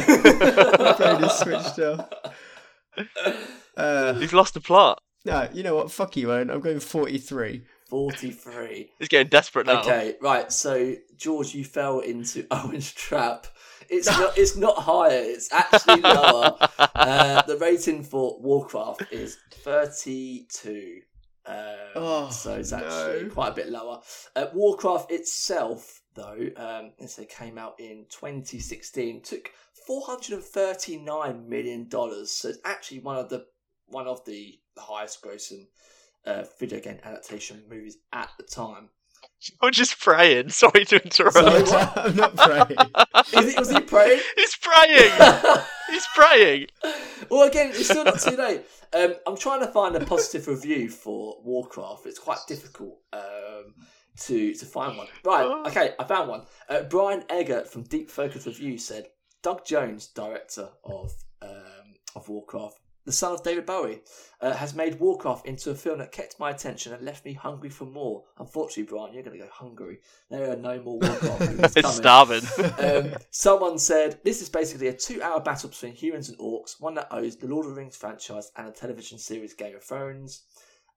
My 0.78 0.92
brain 0.96 1.24
is 1.24 1.32
switched 1.32 1.78
off. 1.80 2.08
Uh, 3.76 4.14
He's 4.14 4.32
lost 4.32 4.54
the 4.54 4.60
plot. 4.60 5.00
no, 5.24 5.48
you 5.52 5.62
know 5.62 5.74
what? 5.74 5.90
Fuck 5.90 6.16
you, 6.16 6.30
Owen. 6.32 6.50
I'm 6.50 6.60
going 6.60 6.78
43. 6.80 7.62
43. 7.88 8.90
He's 8.98 9.08
getting 9.08 9.28
desperate 9.28 9.66
now. 9.66 9.80
Okay, 9.80 10.14
right. 10.22 10.50
So 10.52 10.94
George, 11.16 11.54
you 11.54 11.64
fell 11.64 12.00
into 12.00 12.46
Owen's 12.50 12.92
trap. 12.92 13.46
It's 13.92 14.06
not. 14.08 14.36
It's 14.38 14.56
not 14.56 14.78
higher. 14.78 15.22
It's 15.22 15.52
actually 15.52 16.00
lower. 16.00 16.56
uh, 16.94 17.42
the 17.42 17.56
rating 17.58 18.02
for 18.02 18.40
Warcraft 18.40 19.12
is 19.12 19.38
thirty-two. 19.50 21.00
Um, 21.44 21.56
Oh, 21.96 22.30
so 22.30 22.54
it's 22.54 22.72
actually 22.72 23.24
no. 23.24 23.28
quite 23.30 23.48
a 23.52 23.54
bit 23.54 23.68
lower. 23.68 24.00
Uh, 24.36 24.46
Warcraft 24.54 25.10
itself, 25.10 26.00
though, 26.14 26.38
um, 26.56 26.92
as 27.00 27.16
they 27.16 27.24
came 27.26 27.58
out 27.58 27.74
in 27.80 28.06
2016, 28.10 29.22
took 29.22 29.50
439 29.86 31.48
million 31.48 31.88
dollars. 31.88 32.30
So 32.30 32.48
it's 32.48 32.58
actually 32.64 33.00
one 33.00 33.16
of 33.16 33.28
the 33.28 33.44
one 33.86 34.06
of 34.06 34.24
the 34.24 34.58
highest 34.78 35.22
grossing 35.22 35.66
uh, 36.24 36.44
video 36.58 36.80
game 36.80 36.98
adaptation 37.04 37.62
movies 37.68 37.98
at 38.12 38.30
the 38.38 38.44
time. 38.44 38.88
I'm 39.60 39.72
just 39.72 39.98
praying. 40.00 40.48
Sorry 40.50 40.84
to 40.86 41.02
interrupt. 41.02 41.34
Sorry, 41.34 41.62
what? 41.62 41.98
I'm 41.98 42.16
not 42.16 42.36
praying. 42.36 42.78
Is 43.34 43.54
it, 43.54 43.58
was 43.58 43.70
he 43.70 43.80
praying? 43.80 44.20
He's 44.36 44.56
praying. 44.56 45.12
He's 45.90 46.06
praying. 46.14 46.66
well, 47.30 47.48
again, 47.48 47.70
it's 47.70 47.84
still 47.84 48.04
not 48.04 48.20
too 48.20 48.36
late. 48.36 48.62
Um, 48.94 49.14
I'm 49.26 49.36
trying 49.36 49.60
to 49.60 49.68
find 49.68 49.96
a 49.96 50.04
positive 50.04 50.46
review 50.48 50.88
for 50.90 51.38
Warcraft. 51.42 52.06
It's 52.06 52.18
quite 52.18 52.38
difficult 52.46 52.98
um, 53.12 53.74
to 54.20 54.54
to 54.54 54.66
find 54.66 54.96
one. 54.98 55.06
Right, 55.24 55.44
okay, 55.68 55.94
I 55.98 56.04
found 56.04 56.28
one. 56.28 56.42
Uh, 56.68 56.82
Brian 56.82 57.24
Eggert 57.30 57.68
from 57.68 57.84
Deep 57.84 58.10
Focus 58.10 58.46
Review 58.46 58.78
said 58.78 59.06
Doug 59.42 59.64
Jones, 59.64 60.08
director 60.08 60.68
of 60.84 61.12
um, 61.40 61.94
of 62.14 62.28
Warcraft, 62.28 62.78
the 63.04 63.12
son 63.12 63.32
of 63.32 63.42
David 63.42 63.66
Bowie, 63.66 64.02
uh, 64.40 64.52
has 64.52 64.74
made 64.74 65.00
Warcraft 65.00 65.46
into 65.46 65.70
a 65.70 65.74
film 65.74 65.98
that 65.98 66.12
kept 66.12 66.38
my 66.38 66.50
attention 66.50 66.92
and 66.92 67.04
left 67.04 67.24
me 67.24 67.32
hungry 67.32 67.70
for 67.70 67.84
more. 67.84 68.24
Unfortunately, 68.38 68.84
Brian, 68.84 69.14
you're 69.14 69.22
going 69.22 69.38
to 69.38 69.44
go 69.44 69.50
hungry. 69.52 69.98
There 70.30 70.50
are 70.50 70.56
no 70.56 70.80
more 70.80 70.98
Warcraft 70.98 71.40
movies 71.50 71.76
It's 71.76 71.94
starving. 71.94 72.42
Um, 72.82 73.14
someone 73.30 73.78
said 73.78 74.18
this 74.24 74.42
is 74.42 74.48
basically 74.48 74.88
a 74.88 74.92
two-hour 74.92 75.40
battle 75.40 75.68
between 75.68 75.94
humans 75.94 76.28
and 76.28 76.38
orcs, 76.38 76.80
one 76.80 76.94
that 76.94 77.08
owes 77.10 77.36
the 77.36 77.46
Lord 77.46 77.66
of 77.66 77.74
the 77.74 77.80
Rings 77.80 77.96
franchise 77.96 78.50
and 78.56 78.68
a 78.68 78.72
television 78.72 79.18
series 79.18 79.54
Game 79.54 79.76
of 79.76 79.84
Thrones. 79.84 80.42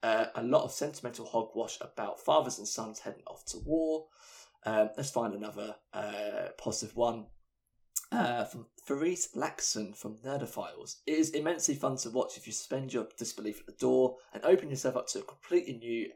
Uh, 0.02 0.28
a 0.36 0.44
lot 0.44 0.64
of 0.64 0.72
sentimental 0.72 1.26
hogwash 1.26 1.78
about 1.82 2.20
fathers 2.20 2.58
and 2.58 2.68
sons 2.68 3.00
heading 3.00 3.24
off 3.28 3.46
to 3.46 3.58
war. 3.60 4.06
Um, 4.66 4.90
let's 4.98 5.12
find 5.12 5.34
another 5.34 5.76
uh, 5.94 6.50
positive 6.58 6.96
one. 6.96 7.26
Uh, 8.12 8.46
from 8.46 8.68
Faris 8.86 9.30
Laxon 9.36 9.96
from 9.96 10.18
Nerdophiles. 10.18 10.98
It 11.08 11.18
is 11.18 11.32
immensely 11.32 11.76
fun 11.76 11.98
to 11.98 12.10
watch 12.12 12.38
if 12.38 12.46
you 12.46 12.54
suspend 12.54 12.94
your 12.94 13.08
disbelief 13.18 13.60
at 13.60 13.66
the 13.66 13.72
door 13.74 14.18
and 14.34 14.44
open 14.46 14.70
yourself 14.70 14.96
up 14.96 15.08
to 15.08 15.20
a 15.20 15.24
completely 15.24 15.74
new 15.74 16.10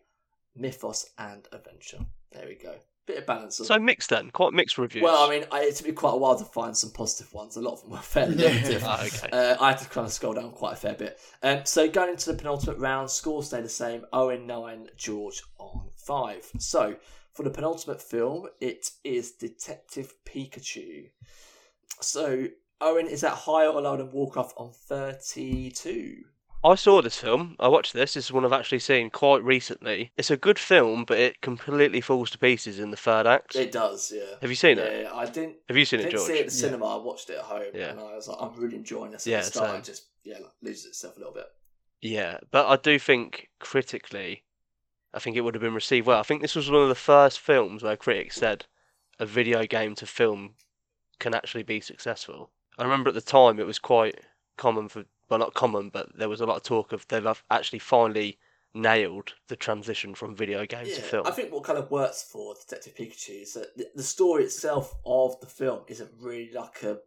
mythos 0.55 1.09
and 1.17 1.47
adventure. 1.51 2.05
There 2.31 2.47
we 2.47 2.55
go. 2.55 2.75
Bit 3.07 3.17
of 3.17 3.25
balance. 3.25 3.57
so 3.57 3.79
mixed 3.79 4.11
then, 4.11 4.29
quite 4.29 4.53
mixed 4.53 4.77
reviews. 4.77 5.01
well, 5.03 5.27
I 5.27 5.29
mean, 5.31 5.45
I, 5.51 5.61
it 5.61 5.75
took 5.75 5.87
me 5.87 5.93
quite 5.93 6.13
a 6.13 6.17
while 6.17 6.37
to 6.37 6.45
find 6.45 6.77
some 6.77 6.91
positive 6.91 7.33
ones. 7.33 7.55
A 7.55 7.61
lot 7.61 7.73
of 7.73 7.81
them 7.81 7.89
were 7.89 7.97
fairly 7.97 8.35
negative. 8.35 8.83
Ah, 8.85 9.03
okay. 9.03 9.29
Uh, 9.31 9.55
I 9.59 9.71
had 9.71 9.79
to 9.79 9.89
kind 9.89 10.05
of 10.05 10.13
scroll 10.13 10.33
down 10.33 10.51
quite 10.51 10.73
a 10.73 10.75
fair 10.75 10.93
bit. 10.93 11.19
Um, 11.41 11.61
so 11.65 11.89
going 11.89 12.11
into 12.11 12.31
the 12.31 12.37
penultimate 12.37 12.77
round, 12.77 13.09
scores 13.09 13.47
stay 13.47 13.61
the 13.61 13.69
same. 13.69 14.05
Owen 14.13 14.45
nine, 14.45 14.89
George 14.95 15.41
on 15.57 15.89
five. 15.95 16.47
So 16.59 16.97
for 17.33 17.41
the 17.41 17.49
penultimate 17.49 17.99
film, 18.01 18.47
it 18.61 18.91
is 19.03 19.31
Detective 19.31 20.13
Pikachu. 20.23 21.09
So 22.01 22.47
Owen 22.81 23.07
is 23.07 23.23
at 23.23 23.33
higher 23.33 23.69
or 23.69 23.81
lower 23.81 23.97
than 23.97 24.11
Warcraft 24.11 24.53
on 24.57 24.71
thirty-two. 24.71 26.23
I 26.61 26.75
saw 26.75 27.01
this 27.01 27.17
film. 27.17 27.55
I 27.57 27.69
watched 27.69 27.93
this. 27.93 28.15
This 28.15 28.25
is 28.25 28.31
one 28.33 28.43
I've 28.43 28.51
actually 28.51 28.79
seen 28.79 29.09
quite 29.09 29.41
recently. 29.43 30.11
It's 30.17 30.29
a 30.29 30.35
good 30.35 30.59
film, 30.59 31.05
but 31.05 31.17
it 31.17 31.39
completely 31.39 32.01
falls 32.01 32.29
to 32.31 32.37
pieces 32.37 32.79
in 32.79 32.91
the 32.91 32.97
third 32.97 33.25
act. 33.25 33.55
It 33.55 33.71
does, 33.71 34.11
yeah. 34.13 34.35
Have 34.41 34.49
you 34.49 34.57
seen 34.57 34.77
yeah, 34.77 34.83
it? 34.83 35.03
Yeah, 35.03 35.15
I 35.15 35.25
didn't. 35.25 35.55
Have 35.69 35.77
you 35.77 35.85
seen 35.85 36.01
it, 36.01 36.03
didn't 36.03 36.17
George? 36.17 36.27
see 36.27 36.33
it 36.33 36.41
at 36.41 36.47
the 36.47 36.55
Yeah. 36.55 36.59
cinema. 36.59 36.85
I 36.85 37.01
watched 37.01 37.29
it 37.29 37.37
at 37.37 37.45
home, 37.45 37.71
Yeah. 37.73 37.91
and 37.91 37.99
I 38.01 38.13
was 38.15 38.27
like, 38.27 38.37
I'm 38.41 38.53
really 38.59 38.75
enjoying 38.75 39.11
this. 39.11 39.25
At 39.25 39.31
Yeah, 39.31 39.39
the 39.39 39.45
start, 39.45 39.79
it 39.79 39.83
just 39.85 40.07
yeah, 40.25 40.39
like, 40.39 40.51
loses 40.61 40.87
itself 40.87 41.15
a 41.15 41.19
little 41.19 41.33
bit. 41.33 41.45
Yeah, 42.01 42.39
but 42.51 42.67
I 42.67 42.75
do 42.75 42.99
think 42.99 43.49
critically, 43.59 44.43
I 45.13 45.19
think 45.19 45.37
it 45.37 45.41
would 45.41 45.55
have 45.55 45.61
been 45.61 45.73
received 45.73 46.07
well. 46.07 46.19
I 46.19 46.23
think 46.23 46.41
this 46.41 46.55
was 46.55 46.69
one 46.69 46.81
of 46.81 46.89
the 46.89 46.95
first 46.95 47.39
films 47.39 47.83
where 47.83 47.95
critics 47.95 48.35
said 48.35 48.65
a 49.17 49.25
video 49.25 49.65
game 49.65 49.95
to 49.95 50.05
film 50.05 50.55
can 51.19 51.33
actually 51.33 51.63
be 51.63 51.81
successful. 51.81 52.49
I 52.77 52.83
remember 52.83 53.09
at 53.09 53.15
the 53.15 53.21
time 53.21 53.59
it 53.59 53.65
was 53.65 53.79
quite 53.79 54.19
common 54.57 54.87
for, 54.87 55.03
well, 55.29 55.39
not 55.39 55.53
common, 55.53 55.89
but 55.89 56.17
there 56.17 56.29
was 56.29 56.41
a 56.41 56.45
lot 56.45 56.57
of 56.57 56.63
talk 56.63 56.93
of 56.93 57.07
they've 57.07 57.43
actually 57.49 57.79
finally 57.79 58.37
nailed 58.73 59.33
the 59.47 59.55
transition 59.55 60.13
from 60.13 60.35
video 60.35 60.65
game 60.65 60.85
to 60.85 61.01
film. 61.01 61.25
I 61.25 61.31
think 61.31 61.51
what 61.51 61.63
kind 61.63 61.79
of 61.79 61.89
works 61.89 62.23
for 62.23 62.53
Detective 62.55 62.95
Pikachu 62.95 63.41
is 63.41 63.53
that 63.53 63.95
the, 63.95 64.03
story 64.03 64.43
itself 64.43 64.95
of 65.05 65.39
the 65.39 65.47
film 65.47 65.81
isn't 65.87 66.11
really 66.19 66.51
like 66.53 66.83
a, 66.83 66.99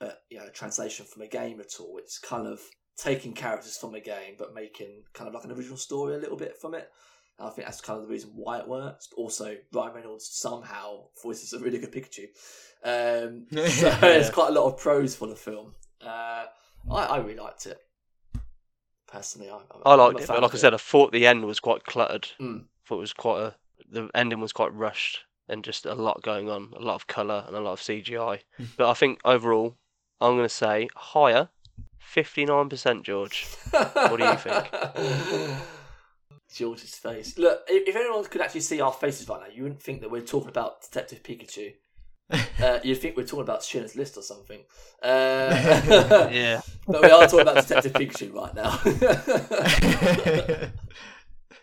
a 0.00 0.12
you 0.30 0.38
know 0.38 0.48
translation 0.50 1.04
from 1.04 1.22
a 1.22 1.26
game 1.26 1.60
at 1.60 1.80
all. 1.80 1.98
It's 1.98 2.18
kind 2.18 2.46
of 2.46 2.60
taking 2.96 3.32
characters 3.32 3.76
from 3.76 3.94
a 3.94 4.00
game 4.00 4.34
but 4.38 4.54
making 4.54 5.02
kind 5.12 5.26
of 5.26 5.34
like 5.34 5.44
an 5.44 5.50
original 5.50 5.76
story 5.76 6.14
a 6.14 6.18
little 6.18 6.36
bit 6.36 6.56
from 6.56 6.74
it. 6.74 6.90
I 7.38 7.50
think 7.50 7.66
that's 7.66 7.80
kind 7.80 7.98
of 7.98 8.06
the 8.06 8.12
reason 8.12 8.30
why 8.34 8.58
it 8.58 8.68
works. 8.68 9.08
But 9.08 9.20
also, 9.20 9.56
Ryan 9.72 9.94
Reynolds 9.94 10.28
somehow 10.30 11.04
voices 11.22 11.52
a 11.52 11.58
really 11.58 11.78
good 11.78 11.92
Pikachu. 11.92 12.28
Um, 12.84 13.46
so 13.68 13.90
there's 14.00 14.30
quite 14.30 14.50
a 14.50 14.60
lot 14.60 14.66
of 14.66 14.78
pros 14.78 15.16
for 15.16 15.26
the 15.26 15.36
film. 15.36 15.72
Uh, 16.00 16.44
I, 16.90 17.04
I 17.04 17.18
really 17.18 17.40
liked 17.40 17.66
it. 17.66 17.78
Personally, 19.06 19.50
I, 19.50 19.56
I'm, 19.56 19.82
I 19.84 19.94
liked 19.94 20.20
it, 20.20 20.28
but 20.28 20.42
like 20.42 20.54
I 20.54 20.58
said, 20.58 20.74
I 20.74 20.78
thought 20.78 21.12
the 21.12 21.26
end 21.26 21.44
was 21.44 21.60
quite 21.60 21.84
cluttered. 21.84 22.28
Mm. 22.40 22.64
thought 22.86 22.96
it 22.96 23.00
was 23.00 23.12
quite 23.12 23.40
a 23.40 23.54
the 23.90 24.10
ending 24.14 24.40
was 24.40 24.52
quite 24.52 24.74
rushed 24.74 25.20
and 25.48 25.62
just 25.62 25.86
a 25.86 25.94
lot 25.94 26.22
going 26.22 26.48
on, 26.48 26.72
a 26.76 26.80
lot 26.80 26.94
of 26.94 27.06
colour 27.06 27.44
and 27.46 27.56
a 27.56 27.60
lot 27.60 27.72
of 27.72 27.80
CGI. 27.80 28.40
but 28.76 28.90
I 28.90 28.94
think 28.94 29.20
overall, 29.24 29.76
I'm 30.20 30.32
going 30.32 30.48
to 30.48 30.54
say 30.54 30.88
higher, 30.96 31.48
fifty 31.98 32.44
nine 32.44 32.68
percent, 32.68 33.04
George. 33.04 33.46
What 33.70 34.18
do 34.18 34.24
you 34.24 34.36
think? 34.36 34.70
George's 36.54 36.94
face. 36.94 37.36
Look, 37.36 37.62
if, 37.68 37.88
if 37.88 37.96
anyone 37.96 38.24
could 38.24 38.40
actually 38.40 38.60
see 38.60 38.80
our 38.80 38.92
faces 38.92 39.28
right 39.28 39.40
now, 39.40 39.54
you 39.54 39.64
wouldn't 39.64 39.82
think 39.82 40.00
that 40.00 40.10
we're 40.10 40.20
talking 40.22 40.48
about 40.48 40.82
Detective 40.82 41.22
Pikachu. 41.22 41.74
Uh, 42.62 42.78
you'd 42.82 42.94
think 42.96 43.18
we're 43.18 43.22
talking 43.26 43.42
about 43.42 43.62
Schindler's 43.62 43.96
List 43.96 44.16
or 44.16 44.22
something. 44.22 44.60
Uh, 45.02 46.28
Yeah, 46.32 46.62
but 46.86 47.02
we 47.02 47.10
are 47.10 47.26
talking 47.26 47.40
about 47.40 47.66
Detective 47.66 47.92
Pikachu 47.92 48.32
right 48.32 48.54
now. 48.54 48.78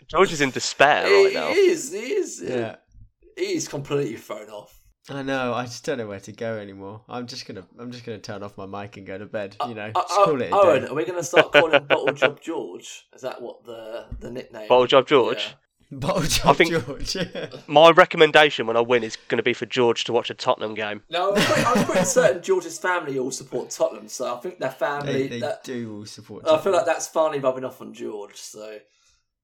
George 0.08 0.32
is 0.34 0.42
in 0.42 0.52
despair 0.52 1.08
he, 1.08 1.26
right 1.26 1.34
now. 1.34 1.48
he 1.48 1.54
is. 1.56 1.92
He 1.92 2.00
is. 2.00 2.42
yeah. 2.46 2.76
He 3.36 3.54
is 3.56 3.68
completely 3.68 4.18
thrown 4.18 4.50
off. 4.50 4.80
I 5.10 5.24
know. 5.24 5.54
I 5.54 5.64
just 5.66 5.84
don't 5.84 5.97
know 5.97 6.08
where 6.08 6.20
to 6.22 6.32
go 6.32 6.58
anymore. 6.58 7.02
I'm 7.10 7.26
just 7.28 7.45
gonna. 7.47 7.64
I'm 7.80 7.91
just 7.91 8.06
gonna 8.06 8.20
turn 8.20 8.43
off 8.43 8.58
my 8.58 8.66
mic 8.68 8.97
and 8.97 9.06
go 9.08 9.18
to 9.18 9.26
bed. 9.26 9.56
You 9.68 9.74
know, 9.74 9.91
Uh, 9.95 10.02
just 10.02 10.20
uh, 10.20 10.26
call 10.26 10.41
it 10.41 10.52
a 10.52 10.56
Owen, 10.56 10.82
day. 10.84 10.88
are 10.89 10.93
we 10.93 11.06
going 11.06 11.18
to 11.18 11.24
start 11.24 11.52
calling 11.52 11.74
him 11.74 11.86
Bottle 11.88 12.14
Job 12.14 12.39
George? 12.41 13.08
Is 13.14 13.22
that 13.22 13.41
what 13.41 13.66
the 13.66 14.06
the 14.20 14.30
nickname? 14.30 14.68
Bottle 14.68 14.88
Job 14.88 15.08
George. 15.08 15.38
Yeah. 15.39 15.54
Bottle 15.93 16.22
job, 16.22 16.56
think- 16.56 16.72
George. 16.72 17.18
My 17.68 17.89
recommendation 17.91 18.66
when 18.66 18.78
I 18.78 18.80
win 18.80 19.04
is 19.04 19.18
going 19.28 19.39
to 19.39 19.43
be 19.43 19.52
for 19.54 19.66
George 19.66 20.06
to 20.06 20.14
watch 20.14 20.30
a 20.30 20.34
Tottenham 20.34 20.74
game. 20.74 21.04
No, 21.10 21.34
I'm 21.34 21.41
pretty, 21.43 21.62
I'm 21.66 21.86
pretty 21.86 22.06
certain 22.06 22.41
George's 22.41 22.78
family 22.80 23.20
all 23.20 23.30
support 23.32 23.72
Tottenham, 23.72 24.08
so 24.08 24.34
I 24.34 24.39
think 24.39 24.60
their 24.60 24.70
family. 24.72 25.12
they 25.24 25.28
they 25.28 25.39
that, 25.41 25.66
do 25.66 25.97
all 25.97 26.06
support. 26.06 26.47
I 26.47 26.58
feel 26.60 26.72
like 26.72 26.86
that's 26.86 27.10
finally 27.10 27.39
rubbing 27.39 27.66
off 27.66 27.82
on 27.82 27.93
George. 27.93 28.38
So 28.38 28.78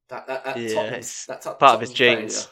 that 0.07 0.27
that, 0.27 0.45
that 0.45 0.57
Yeah, 0.57 0.73
Tottenham's- 0.75 1.05
it's 1.07 1.25
that 1.25 1.41
Tot- 1.41 1.59
part 1.59 1.75
of 1.75 1.81
his 1.81 1.89
Tottenham's 1.89 2.33
genes. 2.45 2.47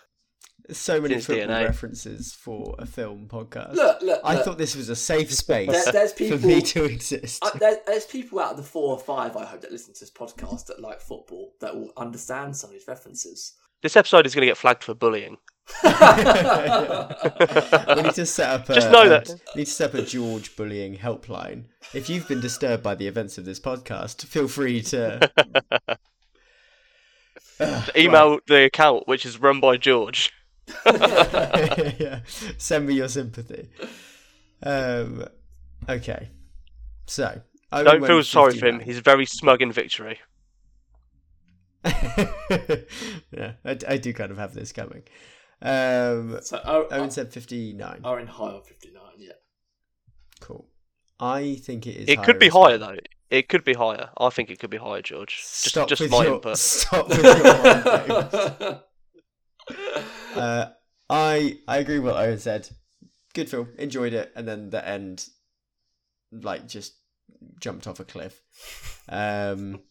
There's 0.68 0.78
so 0.80 1.00
many 1.00 1.14
His 1.16 1.28
football 1.28 1.48
DNA. 1.48 1.66
references 1.66 2.34
for 2.34 2.76
a 2.80 2.86
film 2.88 3.28
podcast. 3.32 3.76
failure. 3.76 3.84
Look, 3.84 4.02
look, 4.02 4.22
I 4.24 4.34
look. 4.36 4.46
thought 4.46 4.58
this 4.58 4.76
was 4.76 4.90
a 4.90 4.96
safe 4.96 5.32
space 5.32 5.70
There- 5.70 5.94
there's 5.94 6.12
for 6.18 6.18
people- 6.18 6.40
me 6.50 6.62
to 6.62 6.86
exist. 6.86 7.44
Uh, 7.46 7.52
there, 7.60 7.78
there's 7.86 8.06
people 8.06 8.40
out 8.40 8.52
of 8.52 8.58
the 8.58 8.64
four 8.64 8.92
or 8.94 9.00
five 9.00 9.38
I 9.38 9.46
hope 9.46 9.62
that 9.62 9.72
listen 9.72 9.94
to 9.94 10.00
this 10.00 10.10
podcast 10.12 10.66
that 10.68 10.80
like 10.82 11.02
football 11.02 11.54
that 11.62 11.76
will 11.76 11.92
understand 11.98 12.58
some 12.58 12.72
of 12.72 12.74
these 12.74 12.88
references. 12.88 13.54
This 13.84 13.96
episode 13.96 14.26
is 14.26 14.34
going 14.34 14.42
to 14.42 14.48
get 14.48 14.58
flagged 14.58 14.84
for 14.84 14.96
bullying. 14.96 15.38
we 15.84 15.90
need 18.02 18.14
to 18.14 18.26
set 18.26 18.50
up. 18.50 18.68
A, 18.70 18.74
Just 18.74 18.90
know 18.92 19.04
a- 19.04 19.10
that- 19.10 19.36
need 19.56 19.66
to 19.66 19.72
set 19.72 19.90
up 19.94 19.96
a 19.96 20.02
George 20.02 20.56
bullying 20.56 20.98
helpline. 20.98 21.66
If 21.94 22.10
you've 22.10 22.28
been 22.28 22.40
disturbed 22.42 22.82
by 22.82 22.96
the 22.96 23.08
events 23.08 23.38
of 23.38 23.46
this 23.46 23.60
podcast, 23.60 24.26
feel 24.26 24.48
free 24.48 24.82
to 24.84 25.30
Ugh, 27.60 27.90
Email 27.96 28.40
the 28.48 28.64
account, 28.66 29.08
which 29.08 29.26
is 29.26 29.40
run 29.40 29.60
by 29.60 29.78
George. 29.78 30.32
Right. 30.86 31.96
yeah. 32.00 32.20
Send 32.58 32.88
me 32.88 32.96
your 32.96 33.10
sympathy. 33.10 33.70
Um. 34.64 35.26
Okay. 35.88 36.30
So. 37.08 37.42
Owen 37.72 37.86
Don't 37.86 38.06
feel 38.06 38.24
sorry 38.24 38.58
for 38.58 38.68
him. 38.68 38.80
He's 38.80 39.00
very 39.00 39.26
smug 39.26 39.62
in 39.62 39.72
victory. 39.72 40.20
yeah, 41.86 43.54
I, 43.64 43.78
I 43.88 43.98
do 43.98 44.14
kind 44.14 44.32
of 44.32 44.38
have 44.38 44.54
this 44.54 44.72
coming. 44.72 45.04
Um, 45.62 46.40
so 46.42 46.60
Owen 46.64 47.12
said 47.12 47.32
59. 47.32 48.02
are 48.04 48.20
in 48.20 48.28
high 48.28 48.46
on 48.46 48.64
fifty 48.64 48.92
nine. 48.92 49.14
Yeah. 49.18 49.34
Cool. 50.40 50.68
I 51.20 51.56
think 51.62 51.88
it 51.88 51.96
is. 51.96 52.10
It 52.10 52.24
could 52.24 52.40
be 52.40 52.48
as 52.48 52.54
well. 52.54 52.66
higher 52.66 52.78
though. 52.78 52.98
It 53.30 53.50
could 53.50 53.64
be 53.64 53.74
higher. 53.74 54.10
I 54.18 54.30
think 54.30 54.50
it 54.50 54.60
could 54.60 54.70
be 54.70 54.78
higher, 54.78 55.02
George. 55.02 55.36
Just, 55.38 55.66
Stop 55.66 55.90
just 55.90 56.02
with 56.02 56.12
my 56.12 56.24
your, 56.24 56.36
input. 56.36 56.58
Stop 56.58 57.10
with 57.10 57.24
your 57.24 57.44
mind 57.44 58.82
games. 59.70 60.02
Uh, 60.36 60.70
I 61.10 61.60
I 61.68 61.78
agree 61.78 62.00
with 62.00 62.14
what 62.14 62.22
Owen 62.24 62.40
said. 62.40 62.70
Good 63.34 63.50
film, 63.50 63.70
enjoyed 63.78 64.14
it, 64.14 64.32
and 64.36 64.48
then 64.48 64.70
the 64.70 64.88
end, 64.88 65.28
like 66.32 66.68
just 66.68 66.94
jumped 67.60 67.88
off 67.88 68.00
a 68.00 68.06
cliff. 68.06 68.42
Um, 69.10 69.82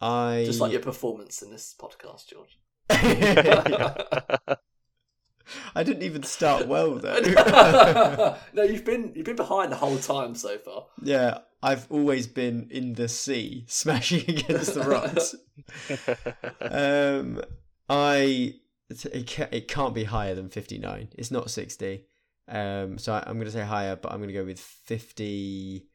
I 0.00 0.44
Just 0.46 0.60
like 0.60 0.72
your 0.72 0.80
performance 0.82 1.42
in 1.42 1.50
this 1.50 1.74
podcast, 1.78 2.28
George. 2.28 2.58
I 5.76 5.82
didn't 5.82 6.02
even 6.02 6.22
start 6.22 6.66
well 6.68 6.94
though. 6.98 8.36
no, 8.52 8.62
you've 8.62 8.84
been 8.84 9.12
you've 9.14 9.26
been 9.26 9.36
behind 9.36 9.72
the 9.72 9.76
whole 9.76 9.98
time 9.98 10.34
so 10.34 10.58
far. 10.58 10.86
yeah, 11.02 11.38
I've 11.62 11.86
always 11.90 12.26
been 12.26 12.68
in 12.70 12.94
the 12.94 13.08
sea, 13.08 13.64
smashing 13.68 14.24
against 14.28 14.74
the 14.74 14.82
rocks. 14.82 15.34
um, 16.60 17.42
I 17.88 18.54
it 18.90 19.26
can't, 19.26 19.52
it 19.52 19.68
can't 19.68 19.94
be 19.94 20.04
higher 20.04 20.34
than 20.34 20.48
fifty 20.48 20.78
nine. 20.78 21.08
It's 21.16 21.30
not 21.30 21.50
sixty. 21.50 22.06
Um, 22.48 22.98
so 22.98 23.14
I, 23.14 23.24
I'm 23.26 23.34
going 23.34 23.46
to 23.46 23.52
say 23.52 23.62
higher, 23.62 23.96
but 23.96 24.12
I'm 24.12 24.18
going 24.18 24.28
to 24.28 24.34
go 24.34 24.44
with 24.44 24.60
fifty. 24.60 25.86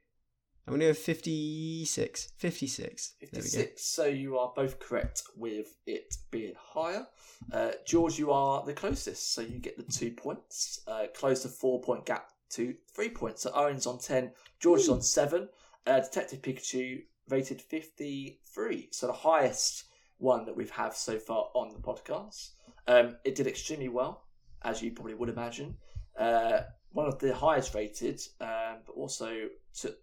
I'm 0.67 0.77
going 0.77 0.81
to 0.81 0.87
go 0.87 0.93
56. 0.93 2.33
56. 2.37 3.13
There 3.19 3.29
we 3.31 3.37
go. 3.37 3.41
56. 3.41 3.83
So 3.83 4.05
you 4.05 4.37
are 4.37 4.53
both 4.55 4.77
correct 4.77 5.23
with 5.35 5.75
it 5.87 6.15
being 6.29 6.53
higher. 6.59 7.07
Uh, 7.51 7.71
George, 7.87 8.19
you 8.19 8.31
are 8.31 8.63
the 8.63 8.73
closest, 8.73 9.33
so 9.33 9.41
you 9.41 9.57
get 9.57 9.77
the 9.77 9.91
two 9.91 10.11
points. 10.11 10.81
Uh, 10.85 11.05
close 11.15 11.41
the 11.41 11.49
four 11.49 11.81
point 11.81 12.05
gap 12.05 12.27
to 12.51 12.75
three 12.93 13.09
points. 13.09 13.41
So 13.41 13.51
Owen's 13.55 13.87
on 13.87 13.97
10, 13.97 14.31
George 14.59 14.81
is 14.81 14.89
on 14.89 15.01
7. 15.01 15.49
Uh, 15.87 15.99
Detective 16.01 16.43
Pikachu 16.43 17.01
rated 17.29 17.61
53, 17.61 18.89
so 18.91 19.07
the 19.07 19.13
highest 19.13 19.85
one 20.19 20.45
that 20.45 20.55
we've 20.55 20.69
had 20.69 20.93
so 20.93 21.17
far 21.17 21.49
on 21.55 21.73
the 21.73 21.79
podcast. 21.79 22.51
Um, 22.89 23.17
it 23.23 23.35
did 23.35 23.45
extremely 23.45 23.87
well, 23.87 24.25
as 24.63 24.81
you 24.81 24.91
probably 24.91 25.13
would 25.13 25.29
imagine. 25.29 25.77
Uh, 26.17 26.61
one 26.91 27.05
of 27.05 27.19
the 27.19 27.33
highest 27.35 27.75
rated, 27.75 28.19
um, 28.41 28.77
but 28.85 28.93
also 28.95 29.47
took 29.79 29.95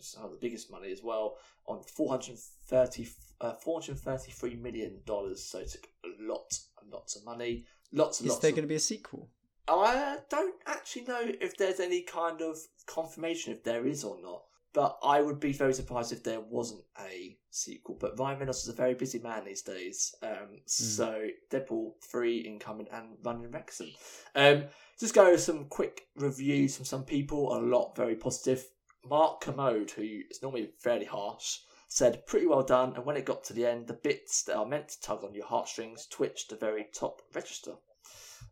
some 0.00 0.24
of 0.24 0.32
the 0.32 0.36
biggest 0.36 0.70
money 0.70 0.90
as 0.90 1.02
well 1.02 1.36
on 1.66 1.82
430, 1.84 3.08
uh, 3.40 3.52
433 3.54 4.56
million 4.56 4.98
dollars. 5.06 5.42
So 5.42 5.60
it 5.60 5.68
took 5.68 5.86
a 6.04 6.08
lot, 6.20 6.58
and 6.82 6.92
lots 6.92 7.14
of 7.14 7.24
money, 7.24 7.64
lots 7.92 8.20
and 8.20 8.26
Is 8.26 8.32
lots. 8.32 8.42
there 8.42 8.50
of, 8.50 8.56
going 8.56 8.64
to 8.64 8.68
be 8.68 8.74
a 8.74 8.80
sequel? 8.80 9.30
I 9.68 10.18
don't 10.28 10.56
actually 10.66 11.02
know 11.02 11.22
if 11.40 11.56
there's 11.56 11.80
any 11.80 12.02
kind 12.02 12.40
of 12.42 12.56
confirmation 12.86 13.52
if 13.52 13.62
there 13.62 13.86
is 13.86 14.02
or 14.04 14.20
not. 14.20 14.42
But 14.76 14.98
I 15.02 15.22
would 15.22 15.40
be 15.40 15.54
very 15.54 15.72
surprised 15.72 16.12
if 16.12 16.22
there 16.22 16.42
wasn't 16.42 16.84
a 17.00 17.38
sequel. 17.48 17.96
But 17.98 18.18
Ryan 18.18 18.40
Reynolds 18.40 18.62
is 18.62 18.68
a 18.68 18.74
very 18.74 18.92
busy 18.92 19.18
man 19.18 19.46
these 19.46 19.62
days. 19.62 20.14
Um, 20.22 20.60
So 20.66 21.28
Deadpool 21.50 21.92
3 22.04 22.40
incoming 22.40 22.86
and 22.92 23.16
running 23.24 23.50
Wrexham. 23.50 23.90
Um, 24.34 24.64
just 25.00 25.14
go 25.14 25.28
over 25.28 25.38
some 25.38 25.64
quick 25.64 26.08
reviews 26.14 26.76
from 26.76 26.84
some 26.84 27.04
people. 27.04 27.56
A 27.56 27.58
lot 27.58 27.96
very 27.96 28.16
positive. 28.16 28.68
Mark 29.02 29.40
Kermode, 29.40 29.92
who 29.92 30.20
is 30.30 30.42
normally 30.42 30.72
fairly 30.78 31.06
harsh, 31.06 31.60
said 31.88 32.26
pretty 32.26 32.46
well 32.46 32.62
done. 32.62 32.94
And 32.96 33.06
when 33.06 33.16
it 33.16 33.24
got 33.24 33.44
to 33.44 33.54
the 33.54 33.64
end, 33.64 33.86
the 33.86 33.94
bits 33.94 34.42
that 34.42 34.56
are 34.56 34.66
meant 34.66 34.90
to 34.90 35.00
tug 35.00 35.24
on 35.24 35.32
your 35.32 35.46
heartstrings 35.46 36.06
twitched 36.06 36.50
the 36.50 36.56
very 36.56 36.88
top 36.92 37.22
register. 37.34 37.76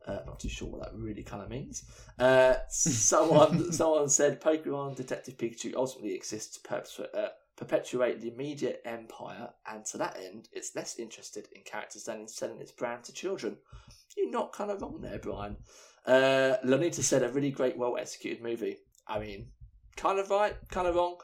Uh, 0.07 0.19
not 0.27 0.39
too 0.39 0.49
sure 0.49 0.69
what 0.69 0.83
that 0.83 0.99
really 0.99 1.23
kind 1.23 1.43
of 1.43 1.49
means. 1.49 1.85
Uh, 2.19 2.55
someone 2.69 3.73
someone 3.73 4.09
said 4.09 4.41
Pokemon 4.41 4.97
Detective 4.97 5.39
Pikachu 5.39 5.75
ultimately 5.75 6.15
exists 6.15 6.57
to 6.57 6.61
perpetuate, 6.61 7.15
uh, 7.15 7.29
perpetuate 7.57 8.21
the 8.21 8.33
immediate 8.33 8.83
empire, 8.85 9.49
and 9.67 9.85
to 9.87 9.99
that 9.99 10.19
end, 10.23 10.49
it's 10.53 10.77
less 10.77 10.99
interested 10.99 11.49
in 11.53 11.63
characters 11.63 12.05
than 12.05 12.21
in 12.21 12.29
selling 12.29 12.61
its 12.61 12.73
brand 12.73 13.05
to 13.05 13.13
children. 13.13 13.57
You're 14.17 14.31
not 14.31 14.53
kind 14.53 14.71
of 14.71 14.83
wrong 14.83 15.01
there, 15.01 15.19
Brian. 15.19 15.57
Uh, 16.07 16.57
Lonita 16.65 17.03
said 17.03 17.23
a 17.23 17.31
really 17.31 17.51
great, 17.51 17.77
well 17.77 17.97
executed 17.97 18.43
movie. 18.43 18.77
I 19.07 19.19
mean, 19.19 19.47
kind 19.97 20.19
of 20.19 20.31
right, 20.31 20.55
kind 20.69 20.87
of 20.87 20.97
wrong. 20.97 21.17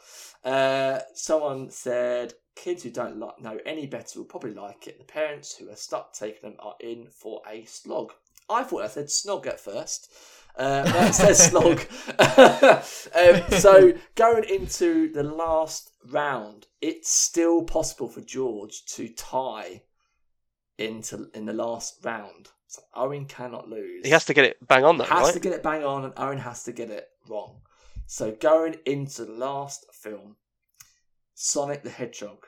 Uh, 0.45 1.01
someone 1.14 1.70
said 1.70 2.35
kids 2.57 2.83
who 2.83 2.91
don't 2.91 3.18
like, 3.18 3.41
know 3.41 3.59
any 3.64 3.87
better 3.87 4.18
will 4.18 4.26
probably 4.26 4.55
like 4.55 4.87
it. 4.87 4.99
The 4.99 5.05
parents 5.05 5.57
who 5.57 5.70
are 5.70 5.76
stuck 5.76 6.12
taking 6.12 6.51
them 6.51 6.59
are 6.61 6.76
in 6.81 7.09
for 7.11 7.43
a 7.49 7.64
slog. 7.64 8.12
I 8.51 8.64
thought 8.64 8.82
I 8.82 8.88
said 8.88 9.07
snog 9.07 9.46
at 9.46 9.61
first. 9.61 10.11
Uh, 10.57 10.84
it 10.86 11.14
says 11.14 11.51
slog. 11.51 11.80
um, 13.48 13.61
so 13.61 13.94
going 14.14 14.44
into 14.44 15.12
the 15.12 15.22
last 15.22 15.92
round, 16.11 16.66
it's 16.80 17.09
still 17.09 17.62
possible 17.62 18.09
for 18.09 18.20
George 18.20 18.84
to 18.86 19.09
tie 19.09 19.82
into 20.76 21.30
in 21.34 21.46
the 21.46 21.53
last 21.53 22.05
round. 22.05 22.48
So 22.66 22.82
Owen 22.94 23.26
cannot 23.26 23.68
lose. 23.68 24.05
He 24.05 24.11
has 24.11 24.24
to 24.26 24.34
get 24.34 24.44
it 24.44 24.57
bang 24.66 24.84
on 24.84 24.98
though, 24.98 25.05
has 25.05 25.24
right? 25.24 25.34
to 25.34 25.40
get 25.40 25.53
it 25.53 25.62
bang 25.62 25.84
on, 25.84 26.05
and 26.05 26.14
Owen 26.16 26.38
has 26.38 26.62
to 26.64 26.72
get 26.72 26.90
it 26.90 27.09
wrong. 27.28 27.62
So 28.07 28.32
going 28.32 28.76
into 28.86 29.24
the 29.24 29.32
last 29.32 29.86
film, 29.92 30.36
Sonic 31.34 31.82
the 31.82 31.90
Hedgehog, 31.90 32.46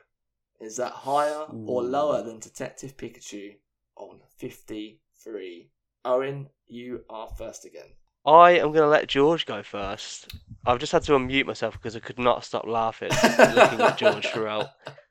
is 0.61 0.77
that 0.77 0.91
higher 0.91 1.45
or 1.65 1.83
lower 1.83 2.21
than 2.21 2.39
Detective 2.39 2.95
Pikachu 2.95 3.55
on 3.95 4.19
fifty 4.37 5.01
three? 5.23 5.71
Owen, 6.05 6.49
you 6.67 7.03
are 7.09 7.27
first 7.37 7.65
again. 7.65 7.87
I 8.25 8.51
am 8.51 8.67
going 8.67 8.83
to 8.83 8.87
let 8.87 9.07
George 9.07 9.45
go 9.45 9.63
first. 9.63 10.33
I've 10.65 10.79
just 10.79 10.91
had 10.91 11.03
to 11.03 11.13
unmute 11.13 11.45
myself 11.45 11.73
because 11.73 11.95
I 11.95 11.99
could 11.99 12.19
not 12.19 12.45
stop 12.45 12.65
laughing 12.65 13.09
looking 13.23 13.81
at 13.81 13.97
George 13.97 14.27
throughout 14.27 14.69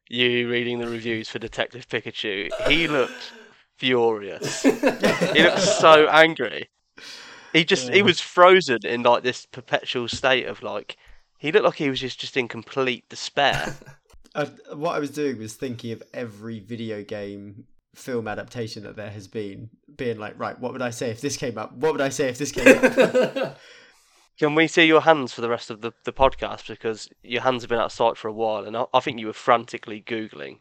you 0.08 0.50
reading 0.50 0.78
the 0.78 0.88
reviews 0.88 1.28
for 1.28 1.38
Detective 1.38 1.88
Pikachu. 1.88 2.48
He 2.68 2.88
looked 2.88 3.32
furious. 3.76 4.62
He 4.62 4.70
looked 5.42 5.60
so 5.60 6.08
angry. 6.08 6.68
He 7.52 7.64
just 7.64 7.90
he 7.90 8.02
was 8.02 8.20
frozen 8.20 8.78
in 8.84 9.02
like 9.02 9.22
this 9.22 9.46
perpetual 9.46 10.08
state 10.08 10.46
of 10.46 10.62
like 10.62 10.96
he 11.38 11.52
looked 11.52 11.66
like 11.66 11.76
he 11.76 11.90
was 11.90 12.00
just 12.00 12.18
just 12.18 12.36
in 12.36 12.48
complete 12.48 13.08
despair. 13.08 13.74
Uh, 14.34 14.46
what 14.72 14.96
I 14.96 14.98
was 14.98 15.10
doing 15.10 15.38
was 15.38 15.56
thinking 15.56 15.92
of 15.92 16.02
every 16.14 16.58
video 16.58 17.04
game 17.04 17.66
film 17.94 18.26
adaptation 18.28 18.82
that 18.84 18.96
there 18.96 19.10
has 19.10 19.28
been, 19.28 19.70
being 19.96 20.18
like, 20.18 20.38
right, 20.38 20.58
what 20.58 20.72
would 20.72 20.82
I 20.82 20.90
say 20.90 21.10
if 21.10 21.20
this 21.20 21.36
came 21.36 21.58
up? 21.58 21.72
What 21.74 21.92
would 21.92 22.00
I 22.00 22.08
say 22.08 22.28
if 22.28 22.38
this 22.38 22.52
came 22.52 22.78
up? 22.78 23.58
Can 24.38 24.54
we 24.54 24.66
see 24.66 24.84
your 24.86 25.02
hands 25.02 25.32
for 25.32 25.40
the 25.42 25.48
rest 25.48 25.70
of 25.70 25.82
the, 25.82 25.92
the 26.04 26.12
podcast 26.12 26.68
because 26.68 27.08
your 27.22 27.42
hands 27.42 27.62
have 27.62 27.68
been 27.68 27.78
out 27.78 27.86
of 27.86 27.92
sight 27.92 28.16
for 28.16 28.28
a 28.28 28.32
while 28.32 28.64
and 28.64 28.76
I, 28.76 28.86
I 28.94 29.00
think 29.00 29.20
you 29.20 29.26
were 29.26 29.32
frantically 29.32 30.00
googling. 30.00 30.58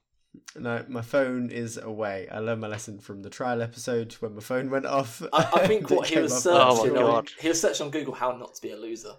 no, 0.55 0.83
my 0.89 1.01
phone 1.01 1.49
is 1.49 1.77
away. 1.77 2.27
I 2.29 2.39
learned 2.39 2.61
my 2.61 2.67
lesson 2.67 2.99
from 2.99 3.23
the 3.23 3.29
trial 3.29 3.61
episode 3.61 4.13
when 4.19 4.35
my 4.35 4.41
phone 4.41 4.69
went 4.69 4.85
off. 4.85 5.23
I, 5.33 5.49
I 5.53 5.67
think 5.71 5.89
what 5.89 6.07
he 6.07 6.19
was 6.19 6.45
up 6.45 6.67
Oh 6.69 6.83
searching 6.83 6.97
on 6.97 7.25
he 7.39 7.47
was 7.47 7.61
searching 7.61 7.85
on 7.85 7.91
Google 7.91 8.13
how 8.13 8.33
not 8.33 8.53
to 8.55 8.61
be 8.61 8.71
a 8.71 8.77
loser. 8.77 9.13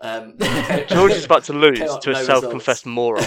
Um, 0.00 0.38
George 0.88 1.12
is 1.12 1.26
about 1.26 1.44
to 1.44 1.52
lose 1.52 1.80
to 1.80 2.10
a 2.10 2.14
no 2.14 2.22
self-confessed 2.22 2.86
moron. 2.86 3.24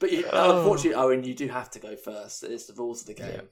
But 0.00 0.12
you, 0.12 0.24
Oh. 0.32 0.58
unfortunately, 0.58 0.94
Owen, 0.94 1.24
you 1.24 1.34
do 1.34 1.48
have 1.48 1.70
to 1.70 1.78
go 1.80 1.96
first. 1.96 2.44
It's 2.44 2.66
the 2.66 2.74
rules 2.74 3.00
of 3.02 3.08
the 3.08 3.14
game. 3.14 3.48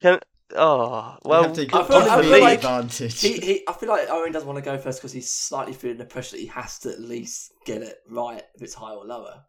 Can, 0.00 0.18
oh 0.56 1.16
You 1.24 1.28
well, 1.30 1.42
have 1.44 1.52
to 1.54 1.62
I 1.62 1.66
feel- 1.84 1.96
I 1.96 2.16
the 2.16 2.22
feel 2.22 2.40
like 2.40 2.58
advantage. 2.58 3.20
He, 3.20 3.32
he, 3.38 3.64
I 3.68 3.72
feel 3.74 3.88
like 3.90 4.08
Owen 4.08 4.32
doesn't 4.32 4.46
want 4.48 4.56
to 4.58 4.64
go 4.64 4.78
first 4.78 5.00
because 5.00 5.12
he's 5.12 5.30
slightly 5.30 5.74
feeling 5.74 5.98
the 5.98 6.04
pressure 6.06 6.36
that 6.36 6.40
he 6.42 6.46
has 6.48 6.78
to 6.80 6.90
at 6.90 7.00
least 7.00 7.52
get 7.66 7.82
it 7.82 7.98
right 8.08 8.42
if 8.54 8.62
it's 8.62 8.74
higher 8.74 8.96
or 8.96 9.04
lower. 9.04 9.44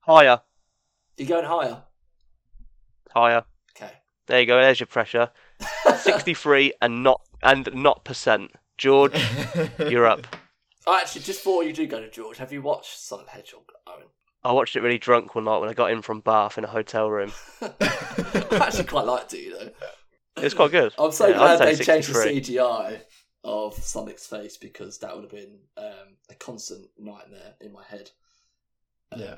higher, 0.00 0.40
You're 1.16 1.28
going 1.28 1.44
higher? 1.44 1.82
higher. 3.12 3.44
Okay. 3.76 3.92
There 4.26 4.40
you 4.40 4.46
go. 4.46 4.60
There's 4.60 4.80
your 4.80 4.86
pressure. 4.88 5.30
Sixty-three 5.98 6.72
and 6.82 7.02
not 7.02 7.20
and 7.42 7.68
not 7.72 8.04
percent. 8.04 8.50
George, 8.78 9.14
you're 9.78 10.06
up. 10.06 10.26
Oh, 10.86 10.98
actually, 11.00 11.22
just 11.22 11.40
before 11.40 11.64
you 11.64 11.72
do 11.72 11.86
go 11.86 12.00
to 12.00 12.10
George, 12.10 12.36
have 12.38 12.52
you 12.52 12.60
watched 12.62 12.98
Sonic 12.98 13.26
the 13.26 13.32
Hedgehog, 13.32 13.62
Owen? 13.86 14.06
I 14.46 14.52
watched 14.52 14.76
it 14.76 14.80
really 14.80 14.98
drunk 14.98 15.34
one 15.34 15.44
night 15.44 15.58
when 15.58 15.68
I 15.68 15.74
got 15.74 15.90
in 15.90 16.02
from 16.02 16.20
Bath 16.20 16.56
in 16.58 16.64
a 16.64 16.68
hotel 16.68 17.10
room. 17.10 17.32
I 17.60 17.68
actually 18.60 18.84
quite 18.84 19.04
liked 19.06 19.34
it, 19.34 19.40
you 19.40 19.50
know. 19.50 19.70
It's 20.36 20.54
quite 20.54 20.70
good. 20.70 20.92
I'm 20.98 21.12
so 21.12 21.26
Yeah, 21.26 21.40
I'd 21.42 21.56
glad 21.58 21.68
they 21.68 21.74
say 21.74 21.84
changed 21.84 22.08
the 22.12 22.18
CGI 22.18 23.00
of 23.42 23.74
Sonic's 23.74 24.26
face 24.26 24.56
because 24.56 24.98
that 24.98 25.14
would 25.14 25.24
have 25.24 25.32
been 25.32 25.58
um, 25.76 26.16
a 26.30 26.34
constant 26.34 26.86
nightmare 26.98 27.54
in 27.60 27.72
my 27.72 27.82
head. 27.84 28.10
Um, 29.12 29.20
Yeah. 29.20 29.34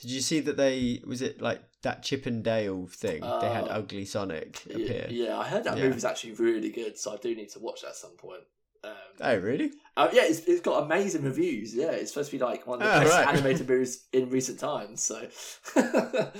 Did 0.00 0.10
you 0.10 0.20
see 0.20 0.40
that 0.40 0.56
they 0.56 1.02
was 1.06 1.22
it 1.22 1.40
like 1.40 1.60
that 1.82 2.02
Chip 2.02 2.26
and 2.26 2.44
Dale 2.44 2.86
thing? 2.86 3.20
they 3.22 3.48
had 3.50 3.64
Uh, 3.68 3.78
ugly 3.78 4.04
Sonic 4.04 4.62
y- 4.68 4.74
appear. 4.74 5.06
Yeah, 5.10 5.38
I 5.38 5.48
heard 5.48 5.64
that 5.64 5.76
Yeah. 5.78 5.84
movie's 5.88 6.04
actually 6.04 6.32
really 6.34 6.70
good, 6.70 6.98
so 6.98 7.12
I 7.12 7.16
do 7.16 7.34
need 7.34 7.48
to 7.50 7.58
watch 7.60 7.80
that 7.82 7.88
at 7.88 7.96
some 7.96 8.16
point. 8.16 8.42
Um, 8.84 8.92
Oh 9.20 9.36
really? 9.38 9.72
uh, 9.96 10.08
yeah, 10.12 10.22
it's, 10.24 10.40
it's 10.46 10.60
got 10.60 10.84
amazing 10.84 11.22
reviews. 11.24 11.74
Yeah, 11.74 11.90
it's 11.90 12.12
supposed 12.12 12.30
to 12.30 12.38
be 12.38 12.44
like 12.44 12.66
one 12.66 12.80
of 12.80 12.88
the 12.88 12.96
Oh, 12.96 13.00
best 13.00 13.12
right. 13.12 13.28
animated 13.34 13.68
movies 13.68 14.06
in 14.12 14.30
recent 14.30 14.58
times. 14.60 15.02
So, 15.02 15.26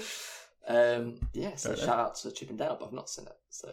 um, 0.69 1.19
yeah, 1.33 1.55
so 1.57 1.71
Fair 1.71 1.73
enough. 1.75 1.85
shout 1.87 1.99
out 1.99 2.15
to 2.17 2.31
Chip 2.33 2.51
and 2.51 2.59
Dale, 2.59 2.77
but 2.79 2.87
I've 2.87 2.93
not 2.93 3.09
seen 3.09 3.27
it. 3.27 3.37
So, 3.51 3.73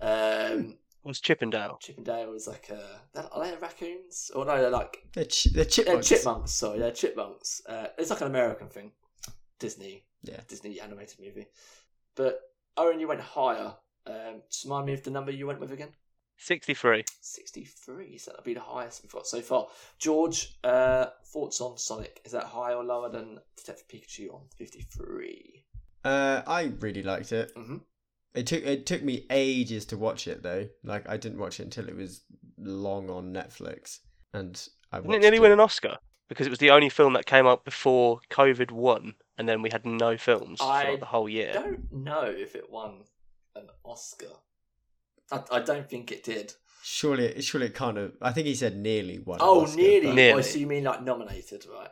um, 0.00 0.76
What's 1.02 1.20
Chippendale? 1.20 1.78
Chip 1.80 1.96
and 1.98 2.06
Dale 2.06 2.32
is 2.34 2.48
like 2.48 2.68
a 2.70 3.00
are 3.32 3.44
they 3.44 3.56
raccoons 3.56 4.30
or 4.34 4.44
no? 4.44 4.60
They're 4.60 4.70
like 4.70 4.96
They're, 5.14 5.24
ch- 5.24 5.44
they're 5.52 5.64
Yeah, 5.64 5.70
chipmunks. 5.70 6.08
chipmunks. 6.08 6.52
Sorry, 6.52 6.78
they're 6.80 6.90
chipmunks. 6.90 7.62
Uh, 7.68 7.86
it's 7.98 8.10
like 8.10 8.20
an 8.22 8.26
American 8.26 8.68
thing, 8.68 8.92
Disney. 9.60 10.04
Yeah. 10.22 10.40
Disney 10.48 10.80
animated 10.80 11.20
movie. 11.20 11.46
But 12.16 12.40
Owen, 12.76 12.98
you 12.98 13.06
went 13.06 13.20
higher. 13.20 13.74
Um, 14.06 14.42
just 14.50 14.64
remind 14.64 14.86
me 14.86 14.94
of 14.94 15.02
the 15.04 15.10
number 15.10 15.30
you 15.30 15.46
went 15.46 15.60
with 15.60 15.70
again. 15.72 15.90
Sixty-three. 16.38 17.04
Sixty-three. 17.20 18.18
So 18.18 18.30
that'll 18.30 18.44
be 18.44 18.54
the 18.54 18.60
highest 18.60 19.02
we've 19.02 19.12
got 19.12 19.26
so 19.26 19.40
far. 19.40 19.66
George, 19.98 20.56
uh, 20.64 21.06
thoughts 21.32 21.60
on 21.60 21.78
Sonic? 21.78 22.20
Is 22.24 22.32
that 22.32 22.44
higher 22.44 22.76
or 22.76 22.84
lower 22.84 23.08
than 23.10 23.38
Detective 23.56 23.88
Pikachu 23.88 24.32
on 24.34 24.42
fifty-three? 24.56 25.64
Uh, 26.04 26.42
I 26.46 26.72
really 26.80 27.02
liked 27.02 27.32
it. 27.32 27.52
Mhm. 27.56 27.80
It 28.34 28.46
took 28.46 28.62
it 28.64 28.86
took 28.86 29.02
me 29.02 29.26
ages 29.30 29.86
to 29.86 29.96
watch 29.96 30.28
it 30.28 30.42
though. 30.42 30.68
Like 30.84 31.08
I 31.08 31.16
didn't 31.16 31.38
watch 31.38 31.58
it 31.58 31.64
until 31.64 31.88
it 31.88 31.96
was 31.96 32.22
long 32.58 33.08
on 33.10 33.32
Netflix, 33.32 34.00
and 34.34 34.68
I 34.92 34.98
Didn't 35.00 35.14
it 35.14 35.20
nearly 35.20 35.38
it. 35.38 35.40
win 35.40 35.52
an 35.52 35.60
Oscar? 35.60 35.96
Because 36.28 36.46
it 36.46 36.50
was 36.50 36.58
the 36.58 36.70
only 36.70 36.88
film 36.88 37.12
that 37.14 37.24
came 37.24 37.46
out 37.46 37.64
before 37.64 38.20
COVID 38.30 38.72
won, 38.72 39.14
and 39.38 39.48
then 39.48 39.62
we 39.62 39.70
had 39.70 39.86
no 39.86 40.16
films 40.18 40.58
I 40.60 40.84
for 40.84 40.96
the 40.98 41.06
whole 41.06 41.28
year. 41.28 41.50
I 41.50 41.62
don't 41.62 41.92
know 41.92 42.24
if 42.24 42.54
it 42.56 42.68
won 42.68 43.04
an 43.54 43.68
Oscar. 43.84 44.26
I, 45.32 45.42
I 45.52 45.60
don't 45.60 45.88
think 45.88 46.12
it 46.12 46.22
did. 46.24 46.52
Surely, 46.82 47.40
surely 47.42 47.66
it 47.66 47.74
kind 47.74 47.98
of. 47.98 48.12
I 48.22 48.32
think 48.32 48.46
he 48.46 48.54
said 48.54 48.76
nearly 48.76 49.18
won. 49.18 49.40
an 49.40 49.46
Oh, 49.46 49.62
Oscar, 49.62 49.76
nearly. 49.80 50.06
but- 50.06 50.14
Nearly. 50.14 50.38
Oh, 50.38 50.42
so 50.42 50.58
you 50.58 50.66
mean 50.66 50.84
like 50.84 51.02
nominated, 51.02 51.64
right? 51.72 51.90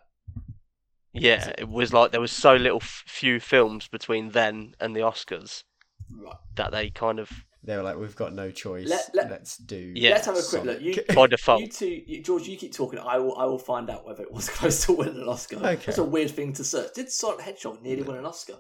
Yeah, 1.12 1.52
it 1.58 1.68
was 1.68 1.92
like 1.92 2.10
there 2.10 2.20
was 2.20 2.32
so 2.32 2.54
little 2.56 2.80
f- 2.82 3.04
few 3.06 3.38
films 3.40 3.86
between 3.88 4.30
then 4.30 4.74
and 4.80 4.96
the 4.96 5.00
Oscars 5.00 5.62
Right. 6.10 6.34
that 6.56 6.72
they 6.72 6.90
kind 6.90 7.18
of 7.20 7.30
they 7.62 7.76
were 7.76 7.82
like, 7.82 7.96
"We've 7.96 8.14
got 8.16 8.34
no 8.34 8.50
choice. 8.50 8.88
Let- 8.88 9.10
let- 9.14 9.30
Let's 9.30 9.56
do." 9.56 9.92
Yeah. 9.96 10.10
Let's 10.10 10.26
have 10.26 10.34
a 10.34 10.38
quick 10.38 10.44
Sonic." 10.62 10.80
look. 10.82 10.82
You, 10.82 11.02
By 11.14 11.26
default. 11.28 11.60
you 11.62 11.68
two, 11.68 12.02
you, 12.06 12.22
George, 12.22 12.46
you 12.46 12.56
keep 12.56 12.74
talking. 12.74 12.98
I 12.98 13.18
will, 13.18 13.36
I 13.38 13.44
will 13.46 13.58
find 13.60 13.88
out 13.90 14.04
whether 14.04 14.22
it 14.22 14.30
was 14.32 14.48
close 14.58 14.84
to 14.86 14.92
winning 14.92 15.20
an 15.22 15.28
Oscar. 15.28 15.56
Okay. 15.56 15.76
That's 15.86 15.98
a 15.98 16.04
weird 16.04 16.30
thing 16.32 16.52
to 16.54 16.64
search. 16.64 16.92
Did 16.94 17.10
Sonic 17.10 17.38
the 17.38 17.42
Hedgehog 17.44 17.80
nearly 17.82 18.02
win 18.02 18.16
an 18.16 18.26
Oscar? 18.26 18.56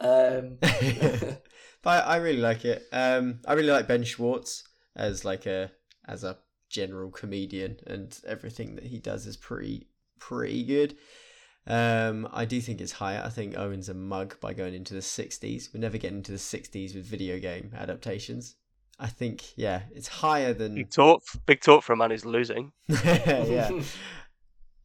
Um, 0.00 0.58
but 1.82 2.04
I, 2.04 2.14
I 2.14 2.16
really 2.16 2.40
like 2.40 2.64
it. 2.64 2.86
Um, 2.92 3.40
I 3.46 3.54
really 3.54 3.70
like 3.70 3.88
Ben 3.88 4.04
Schwartz 4.04 4.64
as 4.96 5.24
like 5.24 5.46
a 5.46 5.70
as 6.06 6.24
a 6.24 6.38
general 6.68 7.10
comedian, 7.10 7.78
and 7.86 8.18
everything 8.26 8.74
that 8.76 8.84
he 8.84 8.98
does 8.98 9.26
is 9.26 9.36
pretty 9.36 9.88
pretty 10.18 10.64
good. 10.64 10.96
Um, 11.66 12.26
I 12.32 12.46
do 12.46 12.60
think 12.60 12.80
it's 12.80 12.92
higher. 12.92 13.22
I 13.24 13.28
think 13.28 13.56
Owen's 13.56 13.88
a 13.88 13.94
mug 13.94 14.40
by 14.40 14.54
going 14.54 14.74
into 14.74 14.94
the 14.94 15.00
'60s. 15.00 15.72
We're 15.72 15.80
never 15.80 15.98
getting 15.98 16.18
into 16.18 16.32
the 16.32 16.38
'60s 16.38 16.94
with 16.94 17.04
video 17.04 17.38
game 17.38 17.72
adaptations. 17.76 18.56
I 18.98 19.06
think, 19.06 19.56
yeah, 19.56 19.82
it's 19.94 20.08
higher 20.08 20.52
than 20.52 20.74
Big 20.74 20.90
talk, 20.90 21.22
big 21.46 21.60
talk 21.60 21.84
for 21.84 21.92
a 21.92 21.96
man 21.96 22.10
who's 22.10 22.24
losing. 22.24 22.72
yeah. 22.88 23.70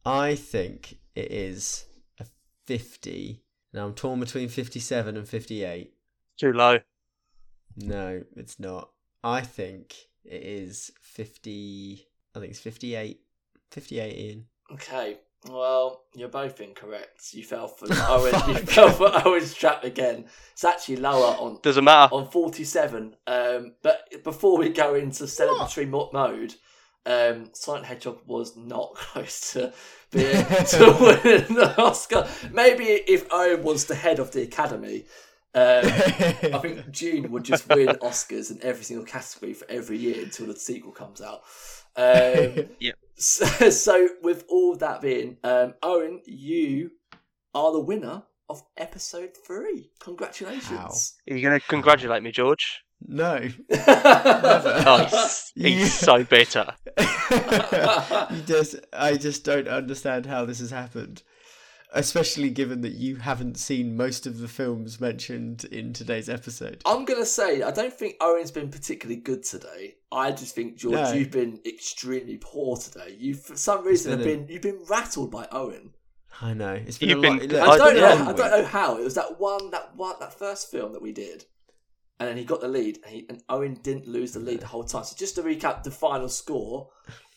I 0.06 0.36
think 0.36 0.98
it 1.16 1.32
is 1.32 1.86
a 2.20 2.26
50. 2.66 3.42
Now 3.72 3.86
I'm 3.86 3.94
torn 3.94 4.20
between 4.20 4.48
57 4.48 5.16
and 5.16 5.28
58. 5.28 5.93
Too 6.38 6.52
low. 6.52 6.78
No, 7.76 8.22
it's 8.36 8.58
not. 8.60 8.90
I 9.22 9.40
think 9.40 9.94
it 10.24 10.42
is 10.42 10.90
50. 11.00 12.06
I 12.34 12.38
think 12.38 12.50
it's 12.50 12.60
58. 12.60 13.20
58 13.70 14.18
Ian. 14.18 14.46
okay. 14.72 15.18
Well, 15.50 16.04
you're 16.14 16.28
both 16.30 16.62
incorrect. 16.62 17.34
You 17.34 17.44
fell 17.44 17.68
for 17.68 17.86
Oh, 17.90 18.30
Owen. 18.32 18.48
you 18.56 18.62
fell 18.62 18.88
for 18.90 19.10
Owen's 19.26 19.52
trap 19.52 19.84
again. 19.84 20.24
It's 20.52 20.64
actually 20.64 20.96
lower 20.96 21.36
on 21.36 21.58
Doesn't 21.60 21.84
matter. 21.84 22.14
on 22.14 22.30
47. 22.30 23.14
Um, 23.26 23.74
but 23.82 24.08
before 24.24 24.56
we 24.56 24.70
go 24.70 24.94
into 24.94 25.24
celebratory 25.24 25.86
mo- 25.86 26.08
mode, 26.14 26.54
um, 27.04 27.50
Sonic 27.52 27.82
the 27.82 27.88
Hedgehog 27.88 28.20
was 28.26 28.56
not 28.56 28.94
close 28.94 29.52
to 29.52 29.74
being 30.10 30.32
to 30.46 30.96
winning 30.98 31.54
the 31.56 31.74
Oscar. 31.76 32.26
Maybe 32.50 32.84
if 32.84 33.26
Owen 33.30 33.62
was 33.64 33.84
the 33.84 33.94
head 33.96 34.18
of 34.20 34.30
the 34.32 34.40
Academy, 34.44 35.04
um, 35.54 35.84
I 36.54 36.58
think 36.60 36.90
June 36.90 37.30
would 37.32 37.44
just 37.44 37.68
win 37.68 37.88
Oscars 37.88 38.50
in 38.50 38.58
every 38.62 38.84
single 38.84 39.06
category 39.06 39.54
for 39.54 39.70
every 39.70 39.98
year 39.98 40.22
until 40.22 40.46
the 40.46 40.56
sequel 40.56 40.92
comes 40.92 41.20
out. 41.20 41.42
Um, 41.96 42.68
Yep. 42.80 42.94
So, 43.16 43.46
so 43.70 44.08
with 44.22 44.44
all 44.48 44.76
that 44.76 45.00
being, 45.00 45.36
um, 45.44 45.74
Owen, 45.82 46.20
you 46.26 46.90
are 47.54 47.72
the 47.72 47.78
winner 47.80 48.24
of 48.48 48.62
episode 48.76 49.30
three. 49.46 49.90
Congratulations. 50.00 51.14
Are 51.30 51.36
you 51.36 51.42
going 51.48 51.58
to 51.60 51.66
congratulate 51.66 52.22
me, 52.22 52.32
George? 52.32 52.80
no. 53.06 53.48
Oh, 53.86 55.06
he's, 55.10 55.52
he's 55.54 55.78
You- 55.80 55.86
so 55.86 56.24
bitter. 56.24 56.74
you 56.98 58.42
just, 58.42 58.76
I 58.92 59.16
just 59.18 59.44
don't 59.44 59.68
understand 59.68 60.26
how 60.26 60.44
this 60.44 60.58
has 60.60 60.70
happened. 60.70 61.22
Especially 61.96 62.50
given 62.50 62.80
that 62.80 62.94
you 62.94 63.16
haven't 63.16 63.56
seen 63.56 63.96
most 63.96 64.26
of 64.26 64.38
the 64.40 64.48
films 64.48 65.00
mentioned 65.00 65.64
in 65.66 65.92
today's 65.92 66.28
episode. 66.28 66.82
I'm 66.84 67.04
gonna 67.04 67.24
say 67.24 67.62
I 67.62 67.70
don't 67.70 67.92
think 67.94 68.16
Owen's 68.20 68.50
been 68.50 68.68
particularly 68.68 69.20
good 69.20 69.44
today. 69.44 69.94
I 70.10 70.32
just 70.32 70.56
think 70.56 70.76
George, 70.76 70.94
No. 70.94 71.12
you've 71.12 71.30
been 71.30 71.60
extremely 71.64 72.36
poor 72.38 72.76
today. 72.76 73.16
You 73.18 73.34
for 73.34 73.56
some 73.56 73.84
reason 73.84 74.10
have 74.10 74.24
been 74.24 74.40
a- 74.40 74.42
been 74.42 74.52
you've 74.52 74.62
been 74.62 74.84
rattled 74.88 75.30
by 75.30 75.46
Owen. 75.52 75.94
I 76.40 76.52
know. 76.52 76.72
It's 76.74 76.98
been 76.98 77.10
You've 77.10 77.18
a 77.18 77.22
been- 77.22 77.38
lot. 77.38 77.42
look, 77.48 77.62
I 77.62 77.76
don't 77.78 77.92
been 77.94 78.02
know. 78.02 78.08
a 78.08 78.10
I 78.10 78.22
long 78.24 78.36
don't 78.36 78.50
know 78.50 78.64
how. 78.64 78.96
It 78.98 79.04
was 79.04 79.14
that 79.14 79.38
one 79.38 79.70
that 79.70 79.94
one 79.94 80.16
that 80.18 80.36
first 80.36 80.68
film 80.72 80.92
that 80.94 81.00
we 81.02 81.12
did, 81.12 81.44
and 82.18 82.28
then 82.28 82.36
he 82.36 82.44
got 82.44 82.60
the 82.60 82.66
lead, 82.66 82.98
and, 83.04 83.14
he, 83.14 83.26
and 83.28 83.40
Owen 83.48 83.74
didn't 83.84 84.08
lose 84.08 84.32
the 84.32 84.40
lead 84.40 84.58
the 84.60 84.66
whole 84.66 84.82
time. 84.82 85.04
So 85.04 85.14
just 85.16 85.36
to 85.36 85.42
recap 85.44 85.84
the 85.84 85.92
final 85.92 86.28
score: 86.28 86.90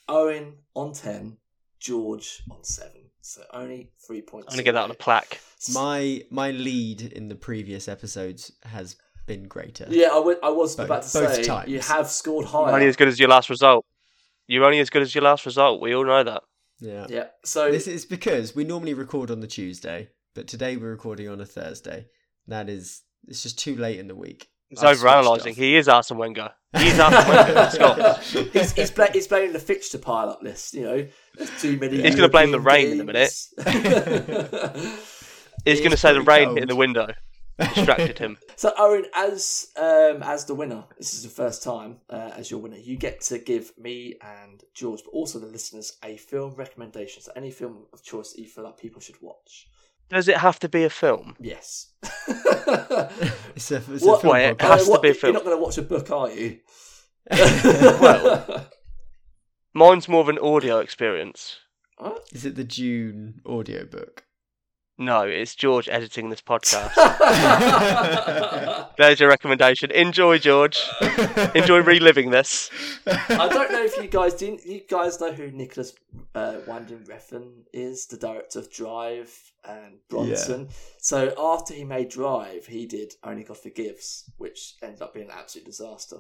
Owen 0.10 0.56
on 0.76 0.94
ten, 0.94 1.38
George 1.80 2.42
on 2.50 2.64
seven. 2.64 3.07
So 3.28 3.42
only 3.52 3.90
three 4.06 4.22
points. 4.22 4.48
I'm 4.48 4.52
going 4.56 4.60
to 4.60 4.64
get 4.64 4.72
that 4.74 4.84
on 4.86 4.92
a 4.92 4.94
plaque. 4.94 5.42
My 5.74 6.24
my 6.32 6.52
lead 6.52 7.02
in 7.02 7.28
the 7.28 7.36
previous 7.36 7.88
episodes 7.90 8.54
has 8.64 8.96
been 9.26 9.50
greater. 9.50 9.86
Yeah, 9.90 10.10
I 10.14 10.20
wa- 10.20 10.36
I 10.42 10.50
was 10.50 10.76
Both- 10.78 10.86
about 10.86 11.04
to 11.04 11.20
both 11.20 11.36
say 11.36 11.44
times. 11.44 11.70
you 11.70 11.80
have 11.82 12.10
scored 12.10 12.44
You're 12.46 12.52
higher. 12.52 12.74
only 12.76 12.88
as 12.88 12.96
good 12.96 13.10
as 13.10 13.20
your 13.20 13.28
last 13.28 13.50
result. 13.50 13.86
You're 14.48 14.64
only 14.64 14.80
as 14.80 14.90
good 14.90 15.02
as 15.02 15.14
your 15.14 15.26
last 15.26 15.46
result. 15.46 15.82
We 15.82 15.94
all 15.94 16.06
know 16.06 16.24
that. 16.24 16.44
Yeah. 16.80 17.06
Yeah. 17.10 17.26
So 17.44 17.70
This 17.70 17.88
is 17.88 18.06
because 18.06 18.56
we 18.56 18.64
normally 18.64 18.94
record 18.94 19.30
on 19.30 19.42
the 19.42 19.48
Tuesday, 19.48 20.10
but 20.34 20.48
today 20.48 20.78
we're 20.78 20.92
recording 20.92 21.28
on 21.28 21.42
a 21.42 21.46
Thursday. 21.46 22.06
That 22.48 22.70
is, 22.70 23.02
it's 23.28 23.44
just 23.44 23.60
too 23.60 23.76
late 23.76 24.00
in 24.00 24.08
the 24.08 24.16
week. 24.16 24.48
He's 24.70 24.84
I've 24.84 24.98
overanalyzing. 24.98 25.54
He 25.56 25.76
is 25.78 25.88
Arsene 25.88 26.18
Wenger. 26.18 26.52
He's 26.78 27.00
Arsene 27.00 27.28
Wenger. 27.34 27.70
Scott. 27.72 28.24
he's 28.24 28.74
he's, 28.74 28.92
bla- 28.92 29.12
he's 29.14 29.28
blaming 29.28 29.54
the 29.54 29.60
fixture 29.60 29.98
pile 29.98 30.30
up 30.30 30.42
list. 30.44 30.74
You 30.74 30.84
know, 30.84 31.08
there's 31.38 31.62
too 31.62 31.78
many. 31.78 32.02
He's 32.02 32.16
gonna 32.16 32.28
blame 32.30 32.52
the 32.52 32.60
rain 32.60 32.92
in 32.92 33.00
a 33.02 33.04
minute. 33.04 33.32
He's 35.66 35.80
going 35.80 35.92
to 35.92 35.98
say 35.98 36.14
the 36.14 36.22
pretty 36.24 36.46
rain 36.46 36.58
in 36.58 36.68
the 36.68 36.74
cold. 36.74 36.80
window 36.80 37.08
distracted 37.60 38.20
him. 38.20 38.38
so 38.56 38.72
Owen, 38.78 39.06
as 39.16 39.68
um 39.78 40.22
as 40.24 40.46
the 40.46 40.54
winner, 40.56 40.84
this 40.98 41.14
is 41.14 41.24
the 41.24 41.30
first 41.30 41.64
time 41.64 41.98
uh, 42.10 42.32
as 42.36 42.50
your 42.52 42.60
winner. 42.62 42.78
You 42.78 42.96
get 42.98 43.22
to 43.22 43.40
give 43.40 43.72
me 43.78 44.16
and 44.22 44.64
George, 44.74 45.02
but 45.04 45.12
also 45.12 45.40
the 45.40 45.48
listeners, 45.48 45.98
a 46.04 46.18
film 46.18 46.54
recommendation. 46.56 47.22
So 47.22 47.32
any 47.36 47.52
film 47.52 47.86
of 47.94 48.04
choice 48.04 48.34
that 48.34 48.42
you 48.42 48.48
feel 48.48 48.64
like 48.64 48.78
people 48.78 49.02
should 49.02 49.22
watch. 49.22 49.68
Does 50.10 50.28
it 50.28 50.38
have 50.38 50.60
to 50.60 50.70
be 50.70 50.84
a 50.84 50.90
film? 50.90 51.36
Yes. 51.40 51.88
It's 53.56 53.72
a, 53.72 53.78
it's 53.78 54.04
What- 54.04 54.20
a 54.20 54.22
film 54.22 54.34
Wait, 54.34 54.46
it 54.50 54.58
podcast. 54.58 54.68
has 54.70 54.90
to 54.90 55.00
be 55.00 55.10
a 55.10 55.14
You're 55.24 55.34
not 55.34 55.44
going 55.44 55.58
to 55.58 55.64
watch 55.64 55.78
a 55.78 55.82
book, 55.82 56.12
are 56.12 56.30
you? 56.30 56.60
Well- 57.32 58.70
Mine's 59.74 60.08
more 60.08 60.22
of 60.22 60.30
an 60.30 60.38
audio 60.40 60.80
experience. 60.80 61.58
Is 62.32 62.46
it 62.46 62.56
the 62.56 62.64
June 62.64 63.42
audiobook? 63.46 64.24
No, 65.00 65.22
it's 65.22 65.54
George 65.54 65.88
editing 65.90 66.32
this 66.32 66.42
podcast. 66.42 66.96
There's 68.98 69.20
your 69.20 69.30
recommendation. 69.30 69.92
Enjoy, 69.92 70.40
George. 70.40 70.80
Enjoy 71.54 71.82
reliving 71.82 72.32
this. 72.32 72.72
I 73.06 73.48
don't 73.48 73.72
know 73.72 73.84
if 73.84 73.96
you 73.98 74.08
guys 74.08 74.34
do. 74.34 74.58
You 74.66 74.82
guys 74.90 75.22
know 75.22 75.32
who 75.32 75.52
Nicholas 75.52 75.94
uh, 76.34 76.56
Winding 76.66 77.06
Refn 77.06 77.66
is, 77.74 78.08
the 78.08 78.18
director 78.18 78.58
of 78.58 78.72
Drive 78.72 79.32
and 79.64 80.00
Bronson. 80.10 80.70
So 80.98 81.32
after 81.38 81.76
he 81.76 81.84
made 81.84 82.10
Drive, 82.10 82.66
he 82.66 82.88
did 82.88 83.14
Only 83.24 83.44
God 83.44 83.60
Forgives, 83.60 84.32
which 84.38 84.78
ended 84.82 85.04
up 85.04 85.14
being 85.14 85.28
an 85.28 85.38
absolute 85.38 85.66
disaster. 85.66 86.18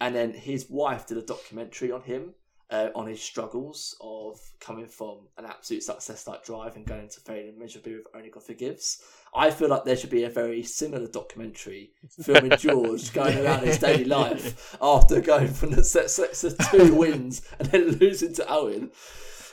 And 0.00 0.14
then 0.14 0.34
his 0.34 0.70
wife 0.70 1.06
did 1.06 1.18
a 1.18 1.22
documentary 1.22 1.90
on 1.90 2.02
him, 2.02 2.34
uh, 2.70 2.90
on 2.94 3.06
his 3.06 3.20
struggles 3.20 3.96
of 4.00 4.38
coming 4.60 4.86
from 4.86 5.18
an 5.38 5.44
absolute 5.44 5.82
success 5.82 6.26
like 6.26 6.44
Drive 6.44 6.76
and 6.76 6.86
going 6.86 7.02
into 7.02 7.20
failure 7.20 7.52
miserably 7.56 7.96
with 7.96 8.06
Only 8.14 8.30
God 8.30 8.44
Forgives. 8.44 9.02
I 9.34 9.50
feel 9.50 9.68
like 9.68 9.84
there 9.84 9.96
should 9.96 10.10
be 10.10 10.24
a 10.24 10.30
very 10.30 10.62
similar 10.62 11.06
documentary 11.06 11.92
filming 12.22 12.56
George 12.58 13.12
going 13.12 13.38
around 13.38 13.64
his 13.64 13.78
daily 13.78 14.04
life 14.06 14.76
after 14.80 15.20
going 15.20 15.48
from 15.48 15.70
the 15.70 15.84
set 15.84 16.10
sets 16.10 16.44
of 16.44 16.56
two 16.70 16.94
wins 16.94 17.42
and 17.58 17.68
then 17.68 17.88
losing 17.98 18.34
to 18.34 18.46
Owen. 18.48 18.90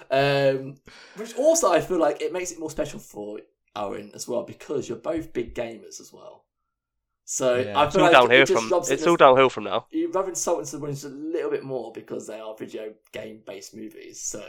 Um, 0.09 0.75
which 1.15 1.35
also 1.35 1.71
I 1.71 1.81
feel 1.81 1.99
like 1.99 2.21
it 2.21 2.31
makes 2.31 2.51
it 2.51 2.59
more 2.59 2.71
special 2.71 2.99
for 2.99 3.39
Owen 3.75 4.11
as 4.13 4.27
well 4.27 4.43
because 4.43 4.87
you're 4.87 4.97
both 4.97 5.33
big 5.33 5.53
gamers 5.53 5.99
as 5.99 6.11
well. 6.13 6.45
So 7.29 7.57
Yeah. 7.57 7.77
I 7.77 7.85
It's 7.87 7.95
all 7.97 8.03
like 8.03 8.11
downhill 8.13 8.41
it 8.43 8.47
from. 8.47 8.71
It's 8.89 9.05
all 9.05 9.13
the- 9.13 9.17
downhill 9.17 9.49
from 9.49 9.65
now. 9.65 9.85
you 9.91 10.09
insults 10.13 10.71
and 10.71 10.81
wins 10.81 11.03
a 11.03 11.09
little 11.09 11.51
bit 11.51 11.61
more 11.63 11.91
because 11.91 12.25
they 12.25 12.39
are 12.39 12.55
video 12.55 12.93
game 13.11 13.41
based 13.45 13.75
movies. 13.75 14.21
So, 14.21 14.41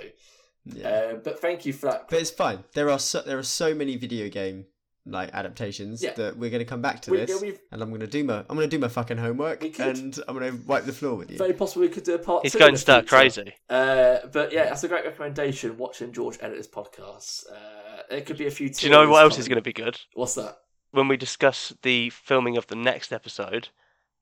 Yeah. 0.65 0.89
uh, 0.89 1.15
but 1.17 1.41
thank 1.41 1.67
you 1.67 1.73
for 1.73 1.87
that. 1.91 2.09
but 2.09 2.21
it's 2.21 2.31
fine. 2.31 2.63
There 2.75 2.89
are 2.89 3.01
so, 3.01 3.21
there 3.23 3.37
are 3.37 3.43
so 3.43 3.75
many 3.75 3.97
video 3.97 4.29
game 4.29 4.67
like 5.05 5.31
adaptations 5.35 6.03
Yeah. 6.05 6.13
that 6.13 6.37
we're 6.37 6.51
going 6.51 6.61
to 6.61 6.65
come 6.69 6.81
back 6.81 7.03
to 7.03 7.11
We- 7.11 7.17
this, 7.25 7.43
yeah, 7.43 7.51
and 7.73 7.83
I'm 7.83 7.89
going 7.89 8.01
to 8.03 8.07
do 8.07 8.23
my 8.23 8.45
I'm 8.49 8.57
going 8.57 8.71
to 8.71 8.77
do 8.77 8.79
my 8.79 8.89
fucking 8.89 9.17
homework, 9.17 9.61
and 9.81 10.17
I'm 10.29 10.39
going 10.39 10.53
to 10.53 10.65
wipe 10.65 10.85
the 10.85 10.93
floor 10.93 11.17
with 11.17 11.33
you. 11.33 11.39
Very 11.39 11.55
possible 11.55 11.81
we 11.83 11.89
could 11.89 12.05
do 12.05 12.15
a 12.15 12.19
part. 12.21 12.45
He's 12.45 12.55
going 12.55 12.69
in 12.69 12.75
to 12.75 12.81
start 12.81 13.09
crazy. 13.09 13.55
Uh, 13.69 14.19
but 14.33 14.53
yeah, 14.53 14.65
that's 14.67 14.85
a 14.85 14.89
great 14.89 15.05
recommendation. 15.05 15.79
Watching 15.79 16.13
George 16.13 16.39
edit 16.41 16.59
his 16.59 16.69
podcast. 16.69 17.51
Uh, 17.51 18.03
it 18.15 18.25
could 18.25 18.39
be 18.39 18.47
a 18.47 18.51
few. 18.53 18.69
Do 18.71 18.87
you 18.87 18.93
know 18.93 19.09
what 19.11 19.23
else 19.25 19.37
is 19.37 19.49
going 19.49 19.57
to 19.57 19.63
be 19.63 19.73
good? 19.73 19.99
What's 20.15 20.35
that? 20.37 20.59
When 20.91 21.09
we 21.09 21.17
discuss 21.17 21.75
the 21.83 22.11
filming 22.11 22.57
of 22.57 22.67
the 22.67 22.77
next 22.77 23.13
episode, 23.13 23.69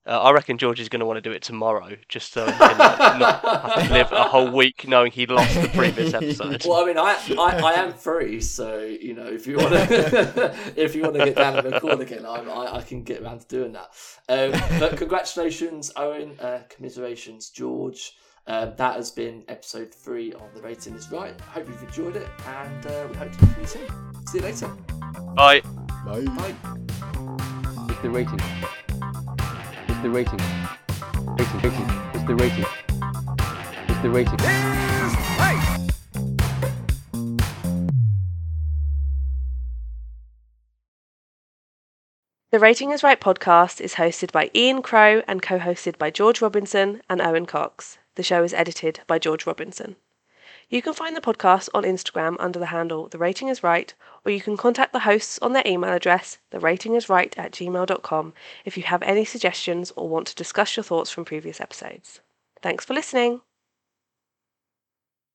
uh, 0.07 0.23
I 0.23 0.31
reckon 0.31 0.57
George 0.57 0.79
is 0.79 0.89
going 0.89 1.01
to 1.01 1.07
want 1.07 1.17
to 1.17 1.21
do 1.21 1.33
it 1.33 1.43
tomorrow, 1.43 1.97
just 2.09 2.33
so 2.33 2.47
he 2.47 2.53
can 2.53 2.79
like, 2.79 3.19
not 3.19 3.43
have 3.43 3.89
to 3.89 3.93
live 3.93 4.13
a 4.13 4.23
whole 4.25 4.51
week 4.51 4.87
knowing 4.87 5.11
he 5.11 5.27
lost 5.27 5.61
the 5.61 5.69
previous 5.69 6.15
episode. 6.15 6.65
Well, 6.65 6.83
I 6.83 6.87
mean, 6.87 6.97
I, 6.97 7.19
I, 7.37 7.73
I 7.73 7.73
am 7.75 7.93
free, 7.93 8.41
so 8.41 8.85
you 8.85 9.15
know, 9.15 9.27
if 9.27 9.49
you 9.49 9.57
want 9.57 9.71
to, 9.71 10.55
if 10.77 10.95
you 10.95 11.03
want 11.03 11.15
to 11.15 11.25
get 11.25 11.37
down 11.37 11.57
and 11.57 11.73
record 11.73 12.01
again, 12.01 12.25
I'm, 12.25 12.49
I, 12.49 12.77
I 12.77 12.83
can 12.83 13.03
get 13.03 13.21
around 13.21 13.41
to 13.41 13.47
doing 13.49 13.73
that. 13.73 13.91
Um, 14.29 14.79
but 14.79 14.97
congratulations, 14.97 15.93
Owen. 15.97 16.39
Uh, 16.41 16.61
commiserations, 16.69 17.51
George. 17.51 18.13
Uh, 18.47 18.67
that 18.77 18.95
has 18.95 19.11
been 19.11 19.43
episode 19.49 19.93
three 19.93 20.33
of 20.35 20.55
the 20.55 20.63
rating 20.63 20.95
is 20.95 21.11
right. 21.11 21.35
I 21.41 21.51
hope 21.51 21.67
you've 21.67 21.83
enjoyed 21.83 22.15
it, 22.15 22.29
and 22.47 22.87
uh, 22.87 23.09
we 23.11 23.17
hope 23.17 23.33
to 23.33 23.47
see 23.47 23.61
you 23.61 23.67
soon. 23.67 24.27
See 24.29 24.39
you 24.39 24.45
later. 24.45 24.69
Bye. 25.35 25.63
Bye. 26.07 26.21
Bye. 26.21 26.55
It's 27.89 28.01
the 28.01 28.11
rating. 28.11 28.39
It's 29.89 30.03
the 30.03 30.09
rating. 30.09 30.39
Rating, 31.37 31.61
rating. 31.65 31.91
It's 32.15 32.25
the 32.29 32.37
rating. 32.37 32.67
It's 33.89 34.03
the 34.03 34.11
rating. 34.11 34.37
The 42.53 42.61
Rating 42.61 42.93
is 42.93 43.03
Right 43.03 43.21
podcast 43.21 43.81
is 43.81 43.95
hosted 43.95 44.31
by 44.31 44.53
Ian 44.55 44.83
Crow 44.83 45.23
and 45.27 45.43
co 45.43 45.59
hosted 45.59 45.99
by 45.99 46.11
George 46.11 46.41
Robinson 46.41 47.03
and 47.11 47.21
Owen 47.21 47.47
Cox. 47.47 47.99
The 48.15 48.23
show 48.23 48.45
is 48.45 48.55
edited 48.55 49.01
by 49.09 49.19
George 49.19 49.45
Robinson. 49.45 49.97
You 50.69 50.83
can 50.83 50.95
find 50.95 51.17
the 51.17 51.21
podcast 51.21 51.69
on 51.75 51.85
Instagram 51.85 52.35
under 52.41 52.59
the 52.59 52.67
handle 52.67 53.07
The 53.07 53.19
Rating 53.19 53.47
is 53.47 53.63
Right, 53.63 53.95
or 54.25 54.33
you 54.33 54.41
can 54.41 54.57
contact 54.57 54.93
the 54.93 55.01
hosts 55.01 55.39
on 55.41 55.53
their 55.53 55.63
email 55.65 55.93
address, 55.93 56.39
theratingisright 56.51 57.39
at 57.39 57.53
gmail.com, 57.53 58.35
if 58.65 58.77
you 58.77 58.83
have 58.83 59.03
any 59.05 59.25
suggestions 59.25 59.93
or 59.95 60.09
want 60.09 60.27
to 60.27 60.35
discuss 60.35 60.77
your 60.77 60.83
thoughts 60.83 61.11
from 61.11 61.25
previous 61.25 61.61
episodes. 61.61 62.21
Thanks 62.63 62.85
for 62.85 62.95
listening. 62.95 63.43